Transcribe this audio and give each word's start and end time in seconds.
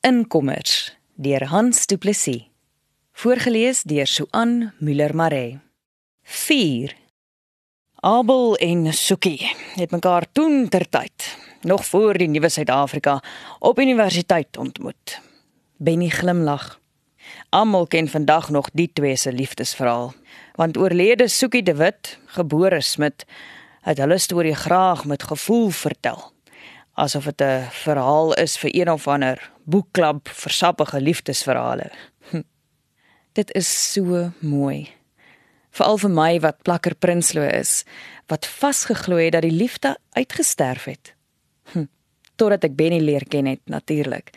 Inkommers 0.00 0.96
deur 1.18 1.42
Hans 1.50 1.86
Du 1.86 1.96
Plessis. 1.98 2.44
Voorgeles 3.18 3.82
deur 3.82 4.06
Suan 4.06 4.72
Müller-Maré. 4.78 5.58
4. 6.22 6.94
Abel 8.00 8.56
en 8.56 8.92
Sukie 8.94 9.50
het 9.74 9.90
mekaar 9.90 10.26
toen 10.32 10.68
tertyd, 10.68 11.36
nog 11.62 11.84
voor 11.86 12.14
die 12.14 12.28
nuwe 12.28 12.48
Suid-Afrika, 12.48 13.22
op 13.58 13.78
universiteit 13.78 14.56
ontmoet. 14.56 15.20
Benny 15.76 16.08
glimlag. 16.08 16.78
Almal 17.48 17.86
ken 17.86 18.08
vandag 18.08 18.50
nog 18.50 18.70
die 18.72 18.90
twee 18.92 19.16
se 19.16 19.32
liefdesverhaal, 19.32 20.14
want 20.54 20.76
oorlede 20.76 21.28
Sukie 21.28 21.62
de 21.62 21.74
Wit, 21.74 22.18
gebore 22.26 22.80
Smit, 22.80 23.26
het 23.80 23.98
hulle 23.98 24.18
storie 24.18 24.54
graag 24.54 25.04
met 25.04 25.22
gevoel 25.22 25.68
vertel 25.68 26.37
asof 26.98 27.24
dit 27.24 27.40
'n 27.40 27.70
verhaal 27.70 28.34
is 28.34 28.58
vir 28.58 28.70
een 28.74 28.90
of 28.90 29.06
ander 29.08 29.50
boekklub 29.64 30.28
vir 30.28 30.52
sappige 30.52 31.00
liefdesverhale. 31.00 31.90
Hm. 32.30 32.42
Dit 33.32 33.54
is 33.54 33.92
so 33.92 34.32
mooi. 34.40 34.88
Veral 35.70 35.98
vir 35.98 36.10
my 36.10 36.40
wat 36.40 36.62
plakker 36.62 36.94
Prinsloo 36.94 37.46
is, 37.46 37.84
wat 38.26 38.46
vasgeglo 38.46 39.16
het 39.16 39.32
dat 39.32 39.42
die 39.42 39.54
liefde 39.54 39.96
uitgesterf 40.12 40.84
het. 40.84 41.14
Hm. 41.72 41.84
Totdat 42.36 42.64
ek 42.64 42.76
Benny 42.76 42.98
leer 42.98 43.24
ken 43.28 43.46
het 43.46 43.60
natuurlik. 43.64 44.32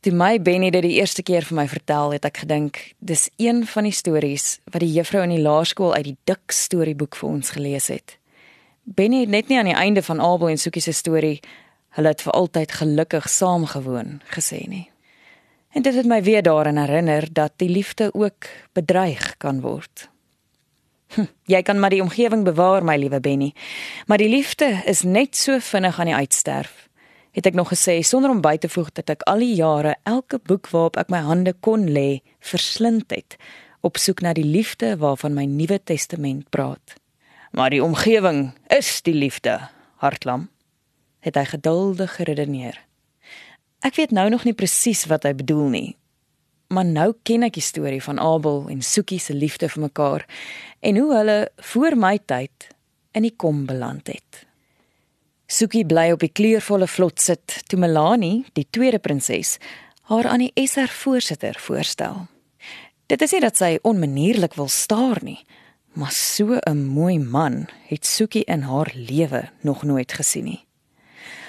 Toe 0.00 0.12
my 0.12 0.42
Benny 0.42 0.70
dit 0.70 0.82
die 0.82 0.98
eerste 1.00 1.22
keer 1.22 1.42
vir 1.42 1.56
my 1.56 1.68
vertel 1.68 2.12
het, 2.12 2.24
ek 2.24 2.36
gedink 2.44 2.94
dis 2.98 3.30
een 3.36 3.66
van 3.66 3.84
die 3.84 3.92
stories 3.92 4.60
wat 4.64 4.80
die 4.80 4.92
juffrou 4.92 5.22
in 5.22 5.34
die 5.34 5.42
laerskool 5.42 5.94
uit 5.94 6.04
die 6.04 6.18
dik 6.24 6.52
storieboek 6.52 7.16
vir 7.16 7.28
ons 7.28 7.50
gelees 7.50 7.88
het. 7.88 8.18
Benny 8.86 9.20
het 9.20 9.28
net 9.28 9.48
nie 9.48 9.58
aan 9.58 9.66
die 9.66 9.74
einde 9.74 10.02
van 10.02 10.20
Abel 10.22 10.52
en 10.52 10.60
Soekie 10.62 10.82
se 10.82 10.92
storie 10.94 11.40
hulle 11.98 12.12
het 12.12 12.20
vir 12.22 12.32
altyd 12.38 12.72
gelukkig 12.72 13.24
saamgewoon 13.28 14.20
gesê 14.30 14.60
nie. 14.70 14.84
En 15.74 15.82
dit 15.82 15.94
het 15.94 16.06
my 16.06 16.20
weer 16.22 16.42
daaraan 16.42 16.76
herinner 16.78 17.26
dat 17.32 17.52
die 17.56 17.68
liefde 17.68 18.12
ook 18.14 18.46
bedreig 18.72 19.34
kan 19.42 19.58
word. 19.60 20.06
Hm, 21.14 21.26
jy 21.50 21.62
kan 21.62 21.80
maar 21.80 21.90
die 21.90 22.02
omgewing 22.02 22.44
bewaar, 22.44 22.84
my 22.84 22.94
liewe 22.96 23.20
Benny, 23.20 23.52
maar 24.06 24.22
die 24.22 24.28
liefde 24.30 24.68
is 24.84 25.02
net 25.02 25.36
so 25.36 25.58
vinnig 25.58 25.98
aan 25.98 26.12
die 26.12 26.14
uitsterf. 26.14 26.86
Het 27.34 27.46
ek 27.46 27.58
nog 27.58 27.72
gesê 27.74 27.98
sonder 28.06 28.30
om 28.30 28.40
by 28.40 28.54
te 28.56 28.68
voeg 28.68 28.92
dat 28.92 29.10
ek 29.10 29.24
al 29.26 29.42
die 29.42 29.54
jare 29.54 29.96
elke 30.04 30.38
boek 30.38 30.70
waarop 30.70 31.00
ek 31.02 31.10
my 31.10 31.24
hande 31.26 31.56
kon 31.58 31.88
lê, 31.90 32.22
verslind 32.38 33.10
het 33.10 33.34
op 33.82 33.98
soek 33.98 34.22
na 34.22 34.32
die 34.32 34.46
liefde 34.46 34.94
waarvan 35.02 35.34
my 35.34 35.44
Nuwe 35.50 35.80
Testament 35.82 36.46
praat 36.54 36.94
maar 37.50 37.70
die 37.70 37.84
omgewing 37.84 38.52
is 38.72 39.02
die 39.02 39.14
liefde, 39.14 39.58
hartlam, 40.02 40.48
het 41.20 41.34
hy 41.34 41.44
geduldig 41.44 42.16
geredeneer. 42.18 42.80
Ek 43.84 43.98
weet 43.98 44.10
nou 44.10 44.28
nog 44.30 44.44
nie 44.44 44.56
presies 44.56 45.04
wat 45.10 45.26
hy 45.26 45.34
bedoel 45.36 45.68
nie. 45.68 45.90
Maar 46.72 46.86
nou 46.86 47.10
ken 47.22 47.46
ek 47.46 47.58
die 47.58 47.64
storie 47.64 48.02
van 48.02 48.18
Abel 48.18 48.64
en 48.72 48.82
Soekie 48.82 49.20
se 49.22 49.34
liefde 49.34 49.68
vir 49.70 49.84
mekaar 49.86 50.26
en 50.80 50.98
hoe 50.98 51.12
hulle 51.14 51.38
voor 51.72 51.96
my 51.98 52.16
tyd 52.18 52.70
in 53.14 53.26
die 53.26 53.34
kom 53.36 53.64
beland 53.66 54.10
het. 54.10 54.42
Soekie 55.46 55.84
bly 55.86 56.10
op 56.10 56.24
die 56.24 56.32
kleurvolle 56.34 56.88
vlot 56.90 57.22
sit 57.22 57.60
toe 57.70 57.78
Melanie, 57.78 58.44
die 58.58 58.66
tweede 58.70 58.98
prinses, 58.98 59.56
haar 60.10 60.26
aan 60.26 60.42
die 60.42 60.66
SR 60.66 60.90
voorsitter 60.90 61.54
voorstel. 61.62 62.26
Dit 63.06 63.22
is 63.22 63.36
nie 63.36 63.42
dat 63.44 63.58
sy 63.58 63.76
onmanierlik 63.86 64.56
wil 64.58 64.68
staar 64.68 65.22
nie, 65.22 65.38
Maar 65.96 66.12
so 66.12 66.58
'n 66.60 66.84
mooi 66.84 67.18
man 67.18 67.68
het 67.86 68.06
Soekie 68.06 68.44
in 68.44 68.60
haar 68.60 68.92
lewe 68.94 69.50
nog 69.60 69.82
nooit 69.82 70.12
gesien 70.12 70.44
nie. 70.44 70.66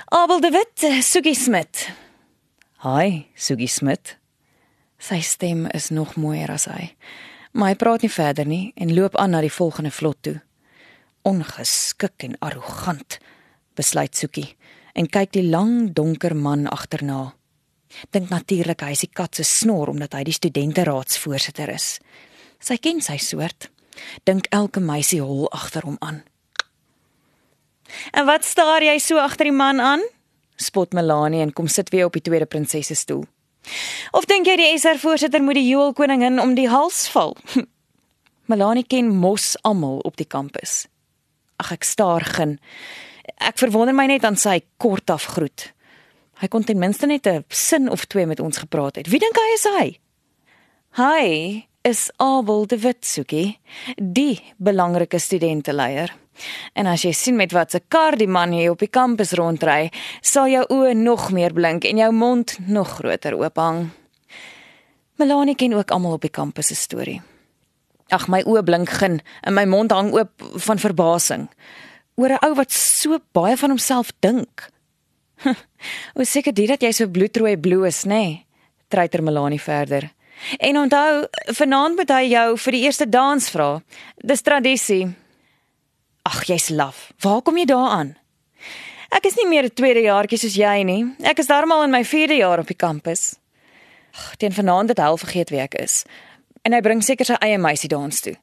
Abel 0.06 0.40
de 0.40 0.72
eh, 0.76 1.02
Soekie 1.02 1.36
Smit. 1.36 1.90
Hi, 2.82 3.26
Soekie 3.34 3.68
Smit. 3.68 4.18
Sy 4.98 5.20
stem 5.20 5.66
is 5.66 5.90
nog 5.90 6.16
mooier 6.16 6.52
as 6.52 6.66
hy. 6.66 6.96
Maar 7.52 7.68
hy 7.68 7.76
praat 7.76 8.02
nie 8.02 8.12
verder 8.12 8.46
nie 8.46 8.72
en 8.76 8.94
loop 8.94 9.16
aan 9.16 9.30
na 9.30 9.42
die 9.42 9.52
volgende 9.52 9.92
vlot 9.92 10.18
toe. 10.22 10.42
Ongeskik 11.22 12.24
en 12.24 12.40
arrogant, 12.40 13.20
besluit 13.74 14.16
Soekie 14.16 14.56
en 14.94 15.10
kyk 15.10 15.32
die 15.32 15.50
lang 15.50 15.94
donker 15.94 16.36
man 16.36 16.68
agterna. 16.68 17.36
Dink 18.10 18.30
natuurlik 18.30 18.82
hy 18.82 18.92
is 18.92 19.00
die 19.00 19.14
kat 19.14 19.36
se 19.36 19.44
snor 19.44 19.88
omdat 19.88 20.14
hy 20.14 20.24
die 20.24 20.34
studenteraadsvoorsitter 20.34 21.70
is. 21.70 22.00
Sy 22.60 22.78
ken 22.78 23.02
sy 23.02 23.18
soort 23.18 23.70
dink 24.24 24.48
elke 24.50 24.80
meisie 24.80 25.22
hol 25.22 25.50
agter 25.52 25.82
hom 25.84 25.98
aan. 26.00 26.24
En 28.12 28.26
wat 28.26 28.46
staar 28.46 28.84
jy 28.84 28.98
so 29.00 29.18
agter 29.18 29.46
die 29.50 29.56
man 29.56 29.80
aan? 29.80 30.04
spot 30.58 30.94
Melanie 30.94 31.42
en 31.42 31.54
kom 31.54 31.68
sit 31.68 31.90
weer 31.94 32.06
op 32.06 32.16
die 32.18 32.22
tweede 32.22 32.46
prinsesse 32.46 32.96
stoel. 32.96 33.26
Of 34.12 34.26
dink 34.26 34.48
jy 34.48 34.56
die 34.58 34.70
SR 34.78 35.00
voorsitter 35.02 35.44
moet 35.44 35.60
die 35.60 35.68
Joel 35.68 35.94
koningin 35.94 36.42
om 36.42 36.56
die 36.58 36.70
hals 36.72 37.06
val? 37.14 37.36
Melanie 38.52 38.86
ken 38.88 39.12
mos 39.12 39.56
almal 39.68 40.00
op 40.08 40.18
die 40.18 40.28
kampus. 40.28 40.86
Ag 41.62 41.74
ek 41.76 41.88
staar 41.88 42.26
gen. 42.38 42.58
Ek 43.44 43.60
verwonder 43.60 43.96
my 43.98 44.08
net 44.10 44.26
aan 44.26 44.40
sy 44.40 44.62
kort 44.82 45.12
af 45.14 45.28
groet. 45.36 45.72
Hy 46.42 46.48
kon 46.54 46.64
ten 46.64 46.80
minste 46.80 47.10
net 47.10 47.28
'n 47.28 47.44
sin 47.50 47.90
of 47.90 48.06
twee 48.06 48.26
met 48.26 48.40
ons 48.40 48.58
gepraat 48.58 48.96
het. 48.96 49.10
Wie 49.10 49.20
dink 49.20 49.36
hy 49.36 49.54
is 49.54 49.66
hy? 49.66 49.88
Hi, 50.98 51.68
is 51.88 52.10
Abel 52.18 52.66
de 52.68 52.76
Witsuki, 52.78 53.58
die 53.96 54.42
belangrike 54.58 55.20
studenteleier. 55.20 56.12
En 56.76 56.90
as 56.92 57.06
jy 57.06 57.14
sien 57.16 57.38
met 57.40 57.54
wat 57.56 57.72
se 57.72 57.80
kar 57.80 58.18
die 58.20 58.28
man 58.28 58.52
hier 58.52 58.74
op 58.74 58.82
die 58.84 58.92
kampus 58.92 59.32
rondry, 59.40 59.88
sal 60.20 60.50
jou 60.52 60.66
oë 60.74 60.92
nog 61.00 61.30
meer 61.32 61.56
blink 61.56 61.88
en 61.88 62.02
jou 62.02 62.10
mond 62.12 62.58
nog 62.68 62.98
groter 62.98 63.38
oop 63.40 63.62
hang. 63.62 63.86
Melanie 65.16 65.56
ken 65.56 65.78
ook 65.78 65.94
almal 65.96 66.18
op 66.18 66.28
die 66.28 66.34
kampus 66.34 66.74
se 66.74 66.76
storie. 66.76 67.22
Ag 68.12 68.28
my 68.28 68.44
oë 68.44 68.66
blink 68.68 68.92
gin 69.00 69.22
en 69.48 69.56
my 69.56 69.64
mond 69.66 69.96
hang 69.96 70.12
oop 70.18 70.44
van 70.68 70.84
verbasing 70.84 71.48
oor 72.20 72.36
'n 72.36 72.44
ou 72.44 72.54
wat 72.56 72.72
so 72.72 73.20
baie 73.32 73.56
van 73.56 73.70
homself 73.70 74.12
dink. 74.20 74.68
O 76.18 76.24
seker 76.24 76.54
dit 76.54 76.68
dat 76.68 76.82
jy 76.82 76.92
so 76.92 77.08
bloedrooi 77.08 77.58
bloos, 77.58 78.04
nê? 78.04 78.10
Nee, 78.10 78.46
Treiter 78.90 79.24
Melanie 79.24 79.62
verder. 79.62 80.17
En 80.58 80.78
onthou, 80.78 81.28
vanaand 81.46 81.96
moet 81.96 82.10
hy 82.10 82.24
jou 82.32 82.58
vir 82.58 82.72
die 82.72 82.84
eerste 82.86 83.10
dans 83.10 83.50
vra. 83.50 83.82
Dis 84.16 84.42
tradisie. 84.42 85.08
Ag, 86.24 86.44
jy's 86.46 86.70
laf. 86.70 87.12
Waar 87.24 87.42
kom 87.42 87.58
jy 87.58 87.66
daaraan? 87.66 88.16
Ek 89.10 89.26
is 89.26 89.36
nie 89.36 89.48
meer 89.48 89.64
'n 89.64 89.74
tweede 89.74 90.02
jaartjie 90.02 90.38
soos 90.38 90.56
jy 90.56 90.84
nie. 90.84 91.16
Ek 91.24 91.40
is 91.40 91.48
darmal 91.48 91.84
in 91.84 91.92
my 91.92 92.04
4de 92.04 92.38
jaar 92.38 92.60
op 92.60 92.68
die 92.68 92.76
kampus. 92.76 93.36
Ag, 94.14 94.36
teen 94.36 94.52
vanaand 94.52 94.90
het 94.90 94.98
hy 94.98 95.06
al 95.06 95.18
vergeet 95.18 95.50
wie 95.50 95.60
ek 95.60 95.76
is. 95.76 96.04
En 96.64 96.74
hy 96.74 96.82
bring 96.82 97.02
seker 97.04 97.26
sy 97.26 97.38
eie 97.40 97.58
meisie 97.58 97.90
dans 97.90 98.22
toe. 98.22 98.36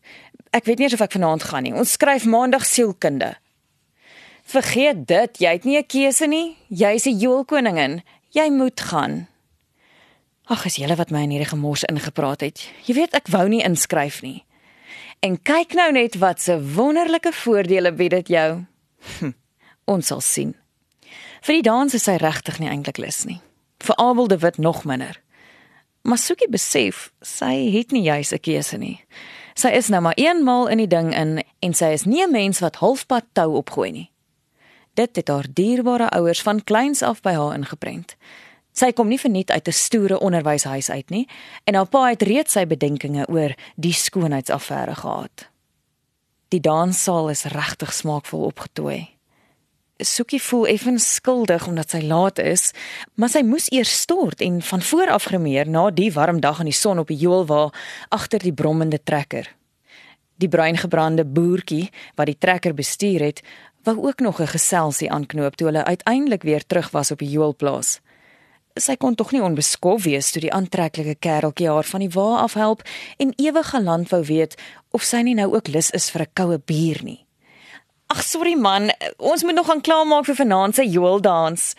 Ek 0.53 0.65
weet 0.65 0.78
nie 0.78 0.93
of 0.93 1.00
ek 1.00 1.12
vanaand 1.12 1.43
gaan 1.43 1.62
nie. 1.62 1.75
Ons 1.75 1.93
skryf 1.93 2.25
maandag 2.25 2.65
sielkunde. 2.65 3.34
Vergeet 4.44 5.06
dit, 5.06 5.38
jy 5.38 5.53
het 5.53 5.65
nie 5.65 5.78
'n 5.78 5.87
keuse 5.87 6.27
nie. 6.27 6.56
Jy's 6.71 7.06
'n 7.06 7.19
joelkoningin. 7.19 8.03
Jy 8.31 8.50
moet 8.50 8.81
gaan. 8.81 9.28
Ag, 10.44 10.66
is 10.69 10.77
julle 10.77 10.97
wat 11.00 11.09
my 11.09 11.22
in 11.25 11.31
hierdie 11.32 11.49
gemors 11.49 11.87
ingepraat 11.88 12.43
het. 12.44 12.66
Jy 12.84 12.99
weet 12.99 13.15
ek 13.16 13.31
wou 13.32 13.47
nie 13.49 13.62
inskryf 13.65 14.21
nie. 14.21 14.43
En 15.25 15.38
kyk 15.41 15.72
nou 15.72 15.88
net 15.97 16.19
wat 16.21 16.43
se 16.44 16.59
wonderlike 16.75 17.32
voordele 17.32 17.94
bied 17.97 18.12
dit 18.12 18.34
jou. 18.37 18.50
Hm, 19.19 19.33
ons 19.88 20.06
sal 20.12 20.21
sien. 20.21 20.53
Vir 21.44 21.59
die 21.59 21.65
dans 21.65 21.97
is 21.97 22.04
hy 22.09 22.19
regtig 22.21 22.60
nie 22.60 22.69
eintlik 22.69 23.00
lus 23.00 23.22
nie. 23.25 23.41
Vir 23.84 23.97
Abel 24.00 24.28
de 24.28 24.38
Wit 24.38 24.59
nog 24.60 24.84
minder. 24.84 25.16
Maar 26.04 26.21
Sukie 26.21 26.50
besef 26.53 27.09
sy 27.25 27.71
het 27.72 27.93
nie 27.93 28.04
juis 28.04 28.33
'n 28.33 28.41
keuse 28.41 28.77
nie. 28.78 29.00
Sy 29.54 29.69
is 29.69 29.88
nou 29.88 30.00
maar 30.00 30.16
eenmal 30.16 30.69
in 30.69 30.78
die 30.78 30.87
ding 30.87 31.15
in 31.15 31.43
en 31.62 31.75
sy 31.75 31.93
is 31.93 32.04
nie 32.04 32.22
'n 32.22 32.31
mens 32.31 32.60
wat 32.60 32.77
halfpad 32.77 33.25
tou 33.33 33.56
opgooi 33.56 33.93
nie. 33.93 34.10
Dit 34.94 35.16
het 35.16 35.28
haar 35.28 35.47
dierbare 35.49 36.10
ouers 36.10 36.43
van 36.43 36.65
kleins 36.65 37.03
af 37.03 37.22
by 37.22 37.33
haar 37.33 37.54
ingeprent. 37.54 38.16
Sy 38.74 38.90
kom 38.90 39.06
nie 39.06 39.20
verniet 39.22 39.52
uit 39.54 39.68
'n 39.68 39.72
stoere 39.72 40.18
onderwyshuis 40.18 40.91
uit 40.91 41.10
nie 41.10 41.28
en 41.65 41.74
haar 41.74 41.86
pa 41.86 42.09
het 42.10 42.22
reeds 42.22 42.53
sy 42.53 42.66
bedenkinge 42.66 43.26
oor 43.28 43.54
die 43.76 43.92
skoonheidsaffære 43.92 44.94
gehad. 44.94 45.48
Die 46.48 46.60
danssaal 46.60 47.30
is 47.30 47.44
regtig 47.44 47.92
smaakvol 47.92 48.44
opgetooi. 48.44 49.09
Sukie 49.98 50.42
voel 50.42 50.66
effens 50.66 51.15
skuldig 51.15 51.66
omdat 51.66 51.91
sy 51.91 52.00
laat 52.03 52.38
is, 52.38 52.72
maar 53.15 53.28
sy 53.28 53.42
moes 53.42 53.71
eers 53.71 54.00
stort 54.00 54.41
en 54.41 54.62
van 54.62 54.82
voor 54.82 55.10
af 55.10 55.24
gremeer 55.24 55.68
na 55.68 55.91
die 55.91 56.12
warm 56.12 56.41
dag 56.41 56.59
in 56.59 56.65
die 56.65 56.74
son 56.74 56.98
op 56.98 57.09
die 57.09 57.16
joelwa 57.16 57.72
agter 58.09 58.38
die 58.38 58.53
brommende 58.53 58.98
trekker. 59.03 59.54
Die 60.36 60.48
bruingebrande 60.48 61.24
boertjie 61.24 61.91
wat 62.15 62.27
die 62.27 62.38
trekker 62.38 62.74
bestuur 62.74 63.20
het, 63.20 63.42
wou 63.84 63.97
ook 64.06 64.20
nog 64.20 64.41
'n 64.41 64.47
geselsie 64.47 65.10
aanknoop 65.10 65.54
toe 65.54 65.66
hulle 65.66 65.84
uiteindelik 65.84 66.42
weer 66.42 66.66
terug 66.66 66.91
was 66.91 67.10
op 67.10 67.18
die 67.18 67.30
joelplaas 67.30 68.00
sy 68.74 68.97
kon 68.98 69.15
tog 69.15 69.30
nie 69.30 69.42
onbeskof 69.42 70.03
wees 70.03 70.32
toe 70.34 70.41
die 70.42 70.53
aantreklike 70.53 71.15
kereltjie 71.22 71.68
haar 71.71 71.86
van 71.86 72.03
die 72.03 72.10
wa 72.10 72.41
af 72.42 72.56
help 72.59 72.82
en 73.22 73.30
ewig 73.38 73.68
galant 73.71 74.10
wou 74.10 74.22
weet 74.26 74.56
of 74.91 75.04
sy 75.06 75.21
nie 75.22 75.36
nou 75.38 75.47
ook 75.53 75.71
lus 75.71 75.92
is 75.94 76.10
vir 76.10 76.22
'n 76.22 76.34
koue 76.34 76.59
bier 76.59 76.98
nie. 77.04 77.24
Ag 78.10 78.22
sorry 78.22 78.54
man, 78.54 78.91
ons 79.18 79.44
moet 79.44 79.54
nog 79.54 79.66
gaan 79.66 79.80
klaarmaak 79.80 80.24
vir 80.24 80.34
vanaand 80.34 80.74
se 80.74 80.88
Joel 80.91 81.21
dans. 81.21 81.74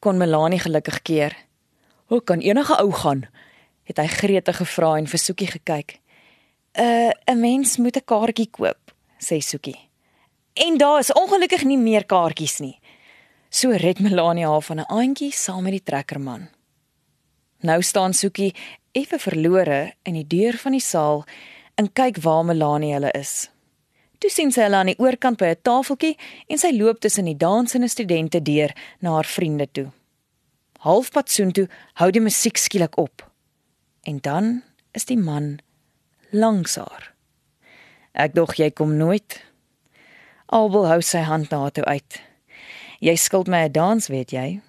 Kon 0.00 0.18
Melanie 0.18 0.58
gelukkig 0.58 1.02
keer. 1.02 1.36
"Hoe 2.06 2.20
kan 2.20 2.40
enige 2.40 2.76
ou 2.76 2.92
gaan?" 2.92 3.28
het 3.84 3.96
hy 3.96 4.06
gretig 4.06 4.56
gevra 4.56 4.96
en 4.96 5.06
vir 5.06 5.18
Soekie 5.18 5.46
gekyk. 5.46 6.00
"Uh, 6.78 7.10
'n 7.26 7.40
mens 7.40 7.76
moet 7.76 7.96
'n 7.96 8.04
kaartjie 8.04 8.50
koop," 8.50 8.92
sê 9.18 9.38
Soekie. 9.38 9.88
"En 10.54 10.76
daar 10.76 10.98
is 10.98 11.12
ongelukkig 11.12 11.64
nie 11.64 11.78
meer 11.78 12.04
kaartjies 12.04 12.60
nie." 12.60 12.80
So 13.54 13.70
red 13.70 14.00
Melanie 14.02 14.46
haar 14.46 14.62
van 14.62 14.80
'n 14.80 14.90
aantjie 14.90 15.32
saam 15.32 15.62
met 15.62 15.72
die 15.72 15.82
trekkerman. 15.82 16.48
Nou 17.60 17.82
staan 17.82 18.12
Soekie 18.12 18.54
effe 18.92 19.18
verlore 19.18 19.94
in 20.02 20.14
die 20.14 20.26
deur 20.26 20.58
van 20.58 20.72
die 20.72 20.80
saal 20.80 21.24
en 21.74 21.92
kyk 21.92 22.16
waar 22.18 22.44
Melanie 22.44 22.92
hulle 22.92 23.10
is. 23.10 23.50
Toe 24.18 24.30
sien 24.30 24.52
sy 24.52 24.62
hulle 24.62 24.76
aan 24.76 24.86
die 24.86 24.98
oorkant 24.98 25.38
by 25.38 25.44
'n 25.44 25.62
tafeltjie 25.62 26.18
en 26.46 26.58
sy 26.58 26.72
loop 26.72 27.00
tussen 27.00 27.24
die 27.24 27.36
dansende 27.36 27.88
studente 27.88 28.42
deur 28.42 28.74
na 28.98 29.10
haar 29.10 29.24
vriende 29.36 29.68
toe. 29.72 29.92
Halfpad 30.78 31.30
soontoe 31.30 31.68
hou 31.92 32.10
die 32.10 32.20
musiek 32.20 32.56
skielik 32.56 32.98
op. 32.98 33.30
En 34.02 34.18
dan 34.20 34.62
is 34.92 35.04
die 35.04 35.18
man 35.18 35.58
langs 36.30 36.74
haar. 36.76 37.14
Ek 38.12 38.34
dog 38.34 38.54
jy 38.54 38.70
kom 38.70 38.96
nooit. 38.96 39.44
Albel 40.46 40.86
hou 40.86 41.00
sy 41.00 41.18
hand 41.18 41.50
na 41.50 41.58
haar 41.58 41.72
toe 41.72 41.84
uit. 41.84 42.33
Jy 43.04 43.16
skuld 43.20 43.50
my 43.52 43.66
'n 43.68 43.72
dans, 43.72 44.06
weet 44.08 44.30
jy? 44.30 44.60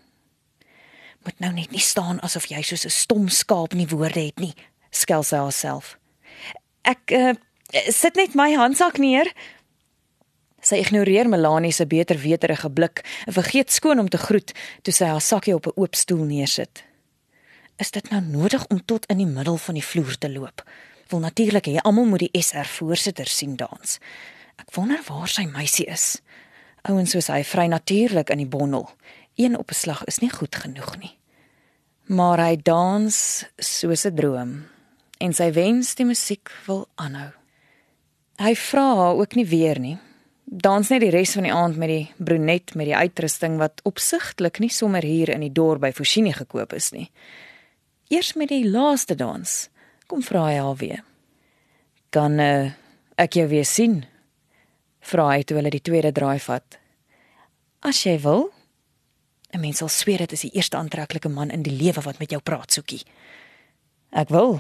Moet 1.24 1.40
nou 1.40 1.52
net 1.54 1.72
nie 1.72 1.80
staan 1.80 2.20
asof 2.20 2.50
jy 2.52 2.62
soos 2.62 2.86
'n 2.86 2.90
stom 2.90 3.30
skaap 3.30 3.74
nie 3.74 3.88
woorde 3.88 4.20
het 4.20 4.40
nie, 4.40 4.54
skel 4.92 5.24
sy 5.24 5.38
haarself. 5.38 5.98
Ek 6.84 7.12
uh, 7.12 7.34
sit 7.90 8.16
net 8.16 8.36
my 8.36 8.54
handsak 8.54 8.98
neer. 8.98 9.32
Sy 10.62 10.76
ignoreer 10.76 11.30
Melanie 11.30 11.72
se 11.72 11.86
beter 11.86 12.18
weterige 12.18 12.70
blik 12.70 13.06
en 13.26 13.34
vergeet 13.34 13.72
skoon 13.72 14.00
om 14.00 14.10
te 14.10 14.18
groet 14.18 14.52
toe 14.82 14.94
sy 14.94 15.06
haar 15.06 15.22
sakkie 15.22 15.56
op 15.56 15.68
'n 15.68 15.80
oop 15.80 15.96
stoel 15.96 16.26
neersit. 16.26 16.84
Is 17.78 17.92
dit 17.92 18.10
nou 18.10 18.22
nodig 18.22 18.68
om 18.68 18.86
tot 18.86 19.06
in 19.06 19.18
die 19.18 19.26
middel 19.26 19.58
van 19.58 19.74
die 19.74 19.84
vloer 19.84 20.18
te 20.18 20.30
loop? 20.30 20.64
Wil 21.08 21.20
natuurlik 21.20 21.68
hê 21.68 21.78
almal 21.82 22.06
moet 22.06 22.20
die 22.20 22.42
SR 22.42 22.66
voorsitter 22.66 23.28
sien 23.28 23.56
dans. 23.56 24.00
Ek 24.58 24.76
wonder 24.76 25.02
waar 25.08 25.28
sy 25.28 25.46
meisie 25.46 25.86
is. 25.86 26.22
Ouens 26.86 27.16
soos 27.16 27.32
hy 27.34 27.42
vry 27.44 27.66
natuurlik 27.72 28.30
in 28.30 28.44
die 28.44 28.50
bondel. 28.50 28.90
Een 29.36 29.58
op 29.58 29.72
'n 29.72 29.74
slag 29.74 30.04
is 30.06 30.20
nie 30.20 30.30
goed 30.30 30.56
genoeg 30.56 30.98
nie. 30.98 31.18
Maar 32.06 32.40
hy 32.40 32.56
dans 32.56 33.46
soos 33.58 34.06
'n 34.06 34.16
droom 34.16 34.66
en 35.18 35.34
sy 35.34 35.52
wens 35.52 35.96
die 35.96 36.06
musiek 36.06 36.52
wil 36.66 36.88
aanhou. 36.96 37.32
Hy 38.38 38.56
vra 38.56 38.96
haar 38.96 39.16
ook 39.16 39.36
nie 39.36 39.46
weer 39.46 39.80
nie. 39.80 39.98
Dans 40.46 40.90
net 40.90 41.02
die 41.02 41.10
res 41.10 41.34
van 41.34 41.44
die 41.44 41.54
aand 41.54 41.78
met 41.78 41.90
die 41.90 42.14
brunet 42.18 42.76
met 42.76 42.86
die 42.86 42.96
uitrusting 42.96 43.58
wat 43.58 43.82
opsigtelik 43.84 44.60
nie 44.60 44.70
sommer 44.70 45.04
hier 45.04 45.30
in 45.30 45.40
die 45.40 45.52
dorp 45.52 45.82
by 45.82 45.92
Forsyne 45.92 46.34
gekoop 46.34 46.74
is 46.74 46.92
nie. 46.92 47.10
Eers 48.08 48.34
met 48.34 48.50
die 48.50 48.70
laaste 48.70 49.16
dans 49.16 49.70
kom 50.08 50.22
vra 50.22 50.46
hy 50.46 50.58
haar 50.58 50.76
weer. 50.76 51.04
Kan 52.10 52.40
uh, 52.40 52.72
ek 53.18 53.34
jou 53.34 53.48
weer 53.48 53.66
sien? 53.66 54.06
Vra 55.06 55.30
hy 55.36 55.44
toe 55.46 55.60
hulle 55.60 55.74
die 55.74 55.84
tweede 55.86 56.12
draai 56.16 56.40
vat. 56.42 56.80
As 57.86 58.02
jy 58.06 58.18
wil. 58.24 58.50
'n 59.54 59.62
Mens 59.62 59.80
sal 59.80 59.90
sweer 59.90 60.26
dit 60.26 60.34
is 60.34 60.46
die 60.48 60.56
eerste 60.58 60.78
aantreklike 60.78 61.30
man 61.30 61.52
in 61.52 61.64
die 61.64 61.76
lewe 61.76 62.02
wat 62.02 62.20
met 62.20 62.32
jou 62.32 62.42
praat, 62.42 62.72
Soekie. 62.72 63.04
Ek 64.12 64.30
wil. 64.30 64.60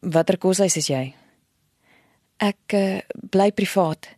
Watter 0.00 0.38
kos 0.38 0.58
hy 0.58 0.66
is 0.66 0.88
jy? 0.88 1.14
Ek 2.42 2.74
uh, 2.74 3.00
bly 3.30 3.52
privaat. 3.52 4.08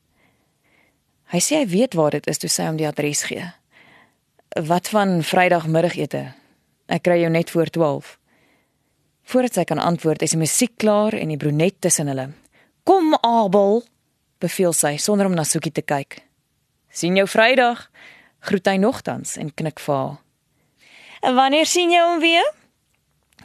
Hy 1.35 1.41
sê 1.41 1.61
hy 1.61 1.67
weet 1.69 1.97
waar 1.99 2.15
dit 2.17 2.27
is 2.31 2.39
toe 2.39 2.49
sy 2.49 2.69
hom 2.69 2.79
die 2.79 2.89
adres 2.89 3.27
gee. 3.29 3.45
Wat 4.55 4.89
van 4.89 5.19
Vrydagmiddagete? 5.27 6.23
Ek 6.89 7.03
kry 7.05 7.19
jou 7.21 7.31
net 7.33 7.51
voor 7.51 7.73
12. 7.75 8.19
Voordat 9.25 9.57
sy 9.57 9.65
kan 9.65 9.81
antwoord, 9.81 10.23
is 10.23 10.37
die 10.37 10.41
musiek 10.41 10.77
klaar 10.79 11.17
en 11.17 11.33
die 11.33 11.41
brunet 11.41 11.81
tussen 11.81 12.09
hulle. 12.13 12.31
Kom 12.85 13.17
Abel, 13.25 13.83
beveel 14.45 14.75
sy 14.77 14.97
sonder 15.01 15.29
om 15.31 15.37
na 15.37 15.45
Soekie 15.49 15.73
te 15.73 15.83
kyk. 15.83 16.21
Sien 16.93 17.17
jou 17.19 17.27
Vrydag, 17.29 17.89
groet 18.45 18.69
hy 18.69 18.77
nogtans 18.79 19.39
en 19.41 19.51
knik 19.51 19.81
vir 19.83 19.97
haar. 19.97 20.19
En 21.25 21.35
wanneer 21.39 21.67
sien 21.67 21.93
jy 21.93 22.03
hom 22.05 22.21
weer? 22.21 22.47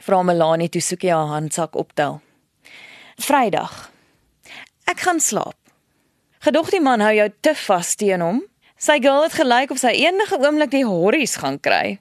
Vra 0.04 0.20
Melanie 0.24 0.70
toe 0.72 0.82
Soekie 0.84 1.14
haar 1.14 1.32
handsak 1.32 1.78
optel. 1.80 2.20
Vrydag. 3.20 3.88
Ek 4.90 5.06
gaan 5.06 5.22
slaap. 5.24 5.56
Gedog 6.44 6.72
die 6.72 6.84
man 6.84 7.04
hou 7.04 7.12
jou 7.16 7.28
te 7.44 7.56
vas 7.68 7.96
teen 8.00 8.24
hom. 8.24 8.44
Sy 8.80 9.00
girl 9.04 9.26
het 9.26 9.36
gelyk 9.36 9.74
of 9.76 9.82
sy 9.82 9.92
enige 10.06 10.40
oomblik 10.40 10.72
die 10.72 10.86
horries 10.88 11.36
gaan 11.42 11.60
kry. 11.60 12.00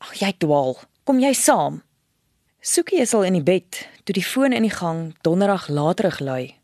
Ag 0.00 0.14
jy 0.20 0.32
dwaal. 0.40 0.76
Kom 1.04 1.20
jy 1.20 1.34
saam? 1.36 1.82
Soekie 2.64 3.02
is 3.04 3.12
al 3.14 3.28
in 3.28 3.36
die 3.38 3.44
bed 3.44 3.84
toe 4.04 4.16
die 4.16 4.24
foon 4.24 4.56
in 4.56 4.64
die 4.64 4.72
gang 4.72 5.10
donderdag 5.26 5.68
laterig 5.68 6.20
lui. 6.24 6.56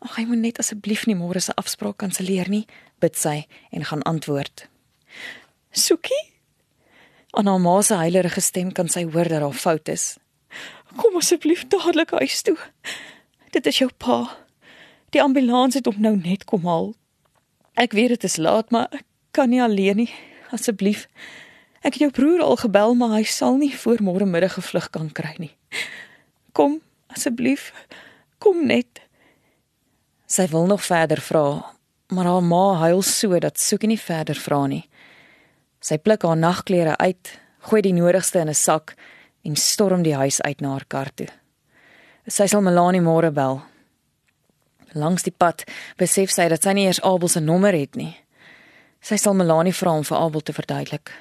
Ag 0.00 0.16
hy 0.16 0.24
moet 0.30 0.40
net 0.40 0.58
asseblief 0.62 1.04
nie 1.06 1.16
môre 1.18 1.40
se 1.44 1.52
afspraak 1.60 1.98
kanselleer 2.00 2.48
nie, 2.48 2.64
bid 3.04 3.18
sy 3.20 3.44
en 3.70 3.84
gaan 3.84 4.04
antwoord. 4.08 4.64
Soekie? 5.76 6.22
Aan 7.36 7.46
haar 7.46 7.60
ma 7.60 7.76
se 7.82 7.94
heilige 7.94 8.40
stem 8.40 8.72
kan 8.72 8.88
sy 8.88 9.04
hoor 9.04 9.28
dat 9.28 9.44
haar 9.44 9.56
fout 9.56 9.88
is. 9.92 10.16
Kom 10.96 11.18
asseblief 11.20 11.66
dadelik 11.70 12.10
huis 12.16 12.40
toe. 12.42 12.56
Dit 13.52 13.66
is 13.66 13.78
jou 13.78 13.90
pa. 13.98 14.24
Die 15.14 15.22
ambulans 15.22 15.76
het 15.78 15.86
hom 15.86 16.00
nou 16.00 16.16
net 16.16 16.44
kom 16.48 16.64
haal. 16.66 16.92
Ek 17.78 17.94
weet 17.94 18.16
dit 18.16 18.26
is 18.26 18.38
laat, 18.40 18.70
maar 18.70 18.88
ek 18.94 19.04
kan 19.36 19.50
nie 19.52 19.62
alleen 19.62 20.04
nie. 20.04 20.10
Asseblief. 20.50 21.06
Ek 21.80 21.94
het 21.94 22.02
jou 22.02 22.10
broer 22.14 22.42
al 22.42 22.58
gebel, 22.60 22.96
maar 22.98 23.14
hy 23.18 23.24
sal 23.28 23.60
nie 23.60 23.72
voor 23.84 24.02
môre 24.04 24.26
middag 24.26 24.56
gevlug 24.58 24.90
kan 24.90 25.12
kry 25.14 25.36
nie. 25.38 25.52
Kom, 26.52 26.80
asseblief. 27.14 27.70
Kom 28.42 28.66
net. 28.66 29.04
Sy 30.30 30.46
wil 30.52 30.68
nog 30.70 30.84
verder 30.86 31.18
vra, 31.20 31.46
maar 32.14 32.28
haar 32.30 32.42
ma 32.42 32.74
huil 32.84 33.02
so 33.02 33.38
dat 33.42 33.58
soek 33.58 33.82
nie 33.90 33.98
verder 33.98 34.38
vra 34.38 34.66
nie. 34.70 34.84
Sy 35.82 35.98
pluk 35.98 36.22
haar 36.22 36.38
nagklere 36.38 36.94
uit, 37.00 37.32
gooi 37.66 37.80
die 37.82 37.96
nodigste 37.96 38.38
in 38.38 38.48
'n 38.48 38.54
sak 38.54 38.94
en 39.42 39.56
storm 39.56 40.02
die 40.02 40.14
huis 40.14 40.40
uit 40.40 40.60
na 40.60 40.70
haar 40.70 40.86
kar 40.88 41.10
toe. 41.14 41.28
Sy 42.28 42.46
sal 42.46 42.62
Melanie 42.62 43.00
môre 43.00 43.32
bel, 43.32 43.62
Langs 44.92 45.22
die 45.22 45.34
pad 45.34 45.64
besef 45.98 46.32
sy 46.34 46.48
dat 46.50 46.64
sy 46.64 46.74
nie 46.74 46.88
eers 46.88 47.02
Abel 47.06 47.30
se 47.30 47.40
nommer 47.40 47.76
het 47.76 47.96
nie. 47.98 48.16
Sy 49.00 49.16
sal 49.16 49.36
Melanie 49.38 49.74
vra 49.74 49.92
om 49.92 50.04
vir 50.04 50.18
Abel 50.18 50.42
te 50.42 50.52
verduidelik. 50.52 51.12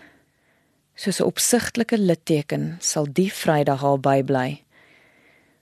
Soos 0.96 1.22
'n 1.22 1.30
opsigtelike 1.30 1.98
litteken 1.98 2.78
sal 2.82 3.06
die 3.06 3.30
Vrydag 3.30 3.82
haar 3.82 4.00
bybly. 4.00 4.64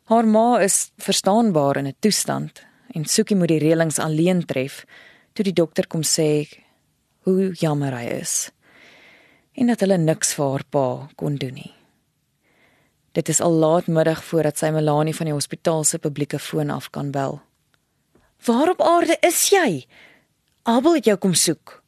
Haar 0.05 0.25
ma 0.25 0.57
is 0.60 0.91
verstaanbaar 0.98 1.77
in 1.77 1.88
'n 1.88 1.95
toestand 2.00 2.63
en 2.94 3.06
Soekie 3.06 3.36
moet 3.36 3.48
die 3.48 3.60
reëlings 3.60 4.00
alleen 4.00 4.46
tref 4.46 4.86
toe 5.34 5.44
die 5.44 5.53
dokter 5.53 5.88
kom 5.88 6.03
sê 6.03 6.48
hoe 7.27 7.51
jammer 7.53 7.94
hy 7.94 8.06
is 8.22 8.51
en 9.58 9.67
dat 9.72 9.82
hulle 9.82 9.98
niks 9.98 10.36
vir 10.38 10.51
haar 10.51 10.63
pa 10.70 10.86
kon 11.17 11.36
doen 11.41 11.58
nie. 11.58 11.74
Dit 13.17 13.29
is 13.34 13.41
al 13.41 13.56
laatmiddag 13.58 14.22
voordat 14.24 14.60
sy 14.62 14.70
Melanie 14.70 15.15
van 15.17 15.29
die 15.29 15.34
hospitaal 15.34 15.84
se 15.84 15.98
publieke 15.98 16.39
foon 16.39 16.70
af 16.70 16.91
kan 16.94 17.10
bel. 17.12 17.39
Waar 18.46 18.70
op 18.75 18.82
aarde 18.86 19.17
is 19.25 19.48
jy? 19.50 19.88
Abel 20.70 21.00
het 21.00 21.10
jou 21.10 21.17
kom 21.17 21.34
soek. 21.34 21.82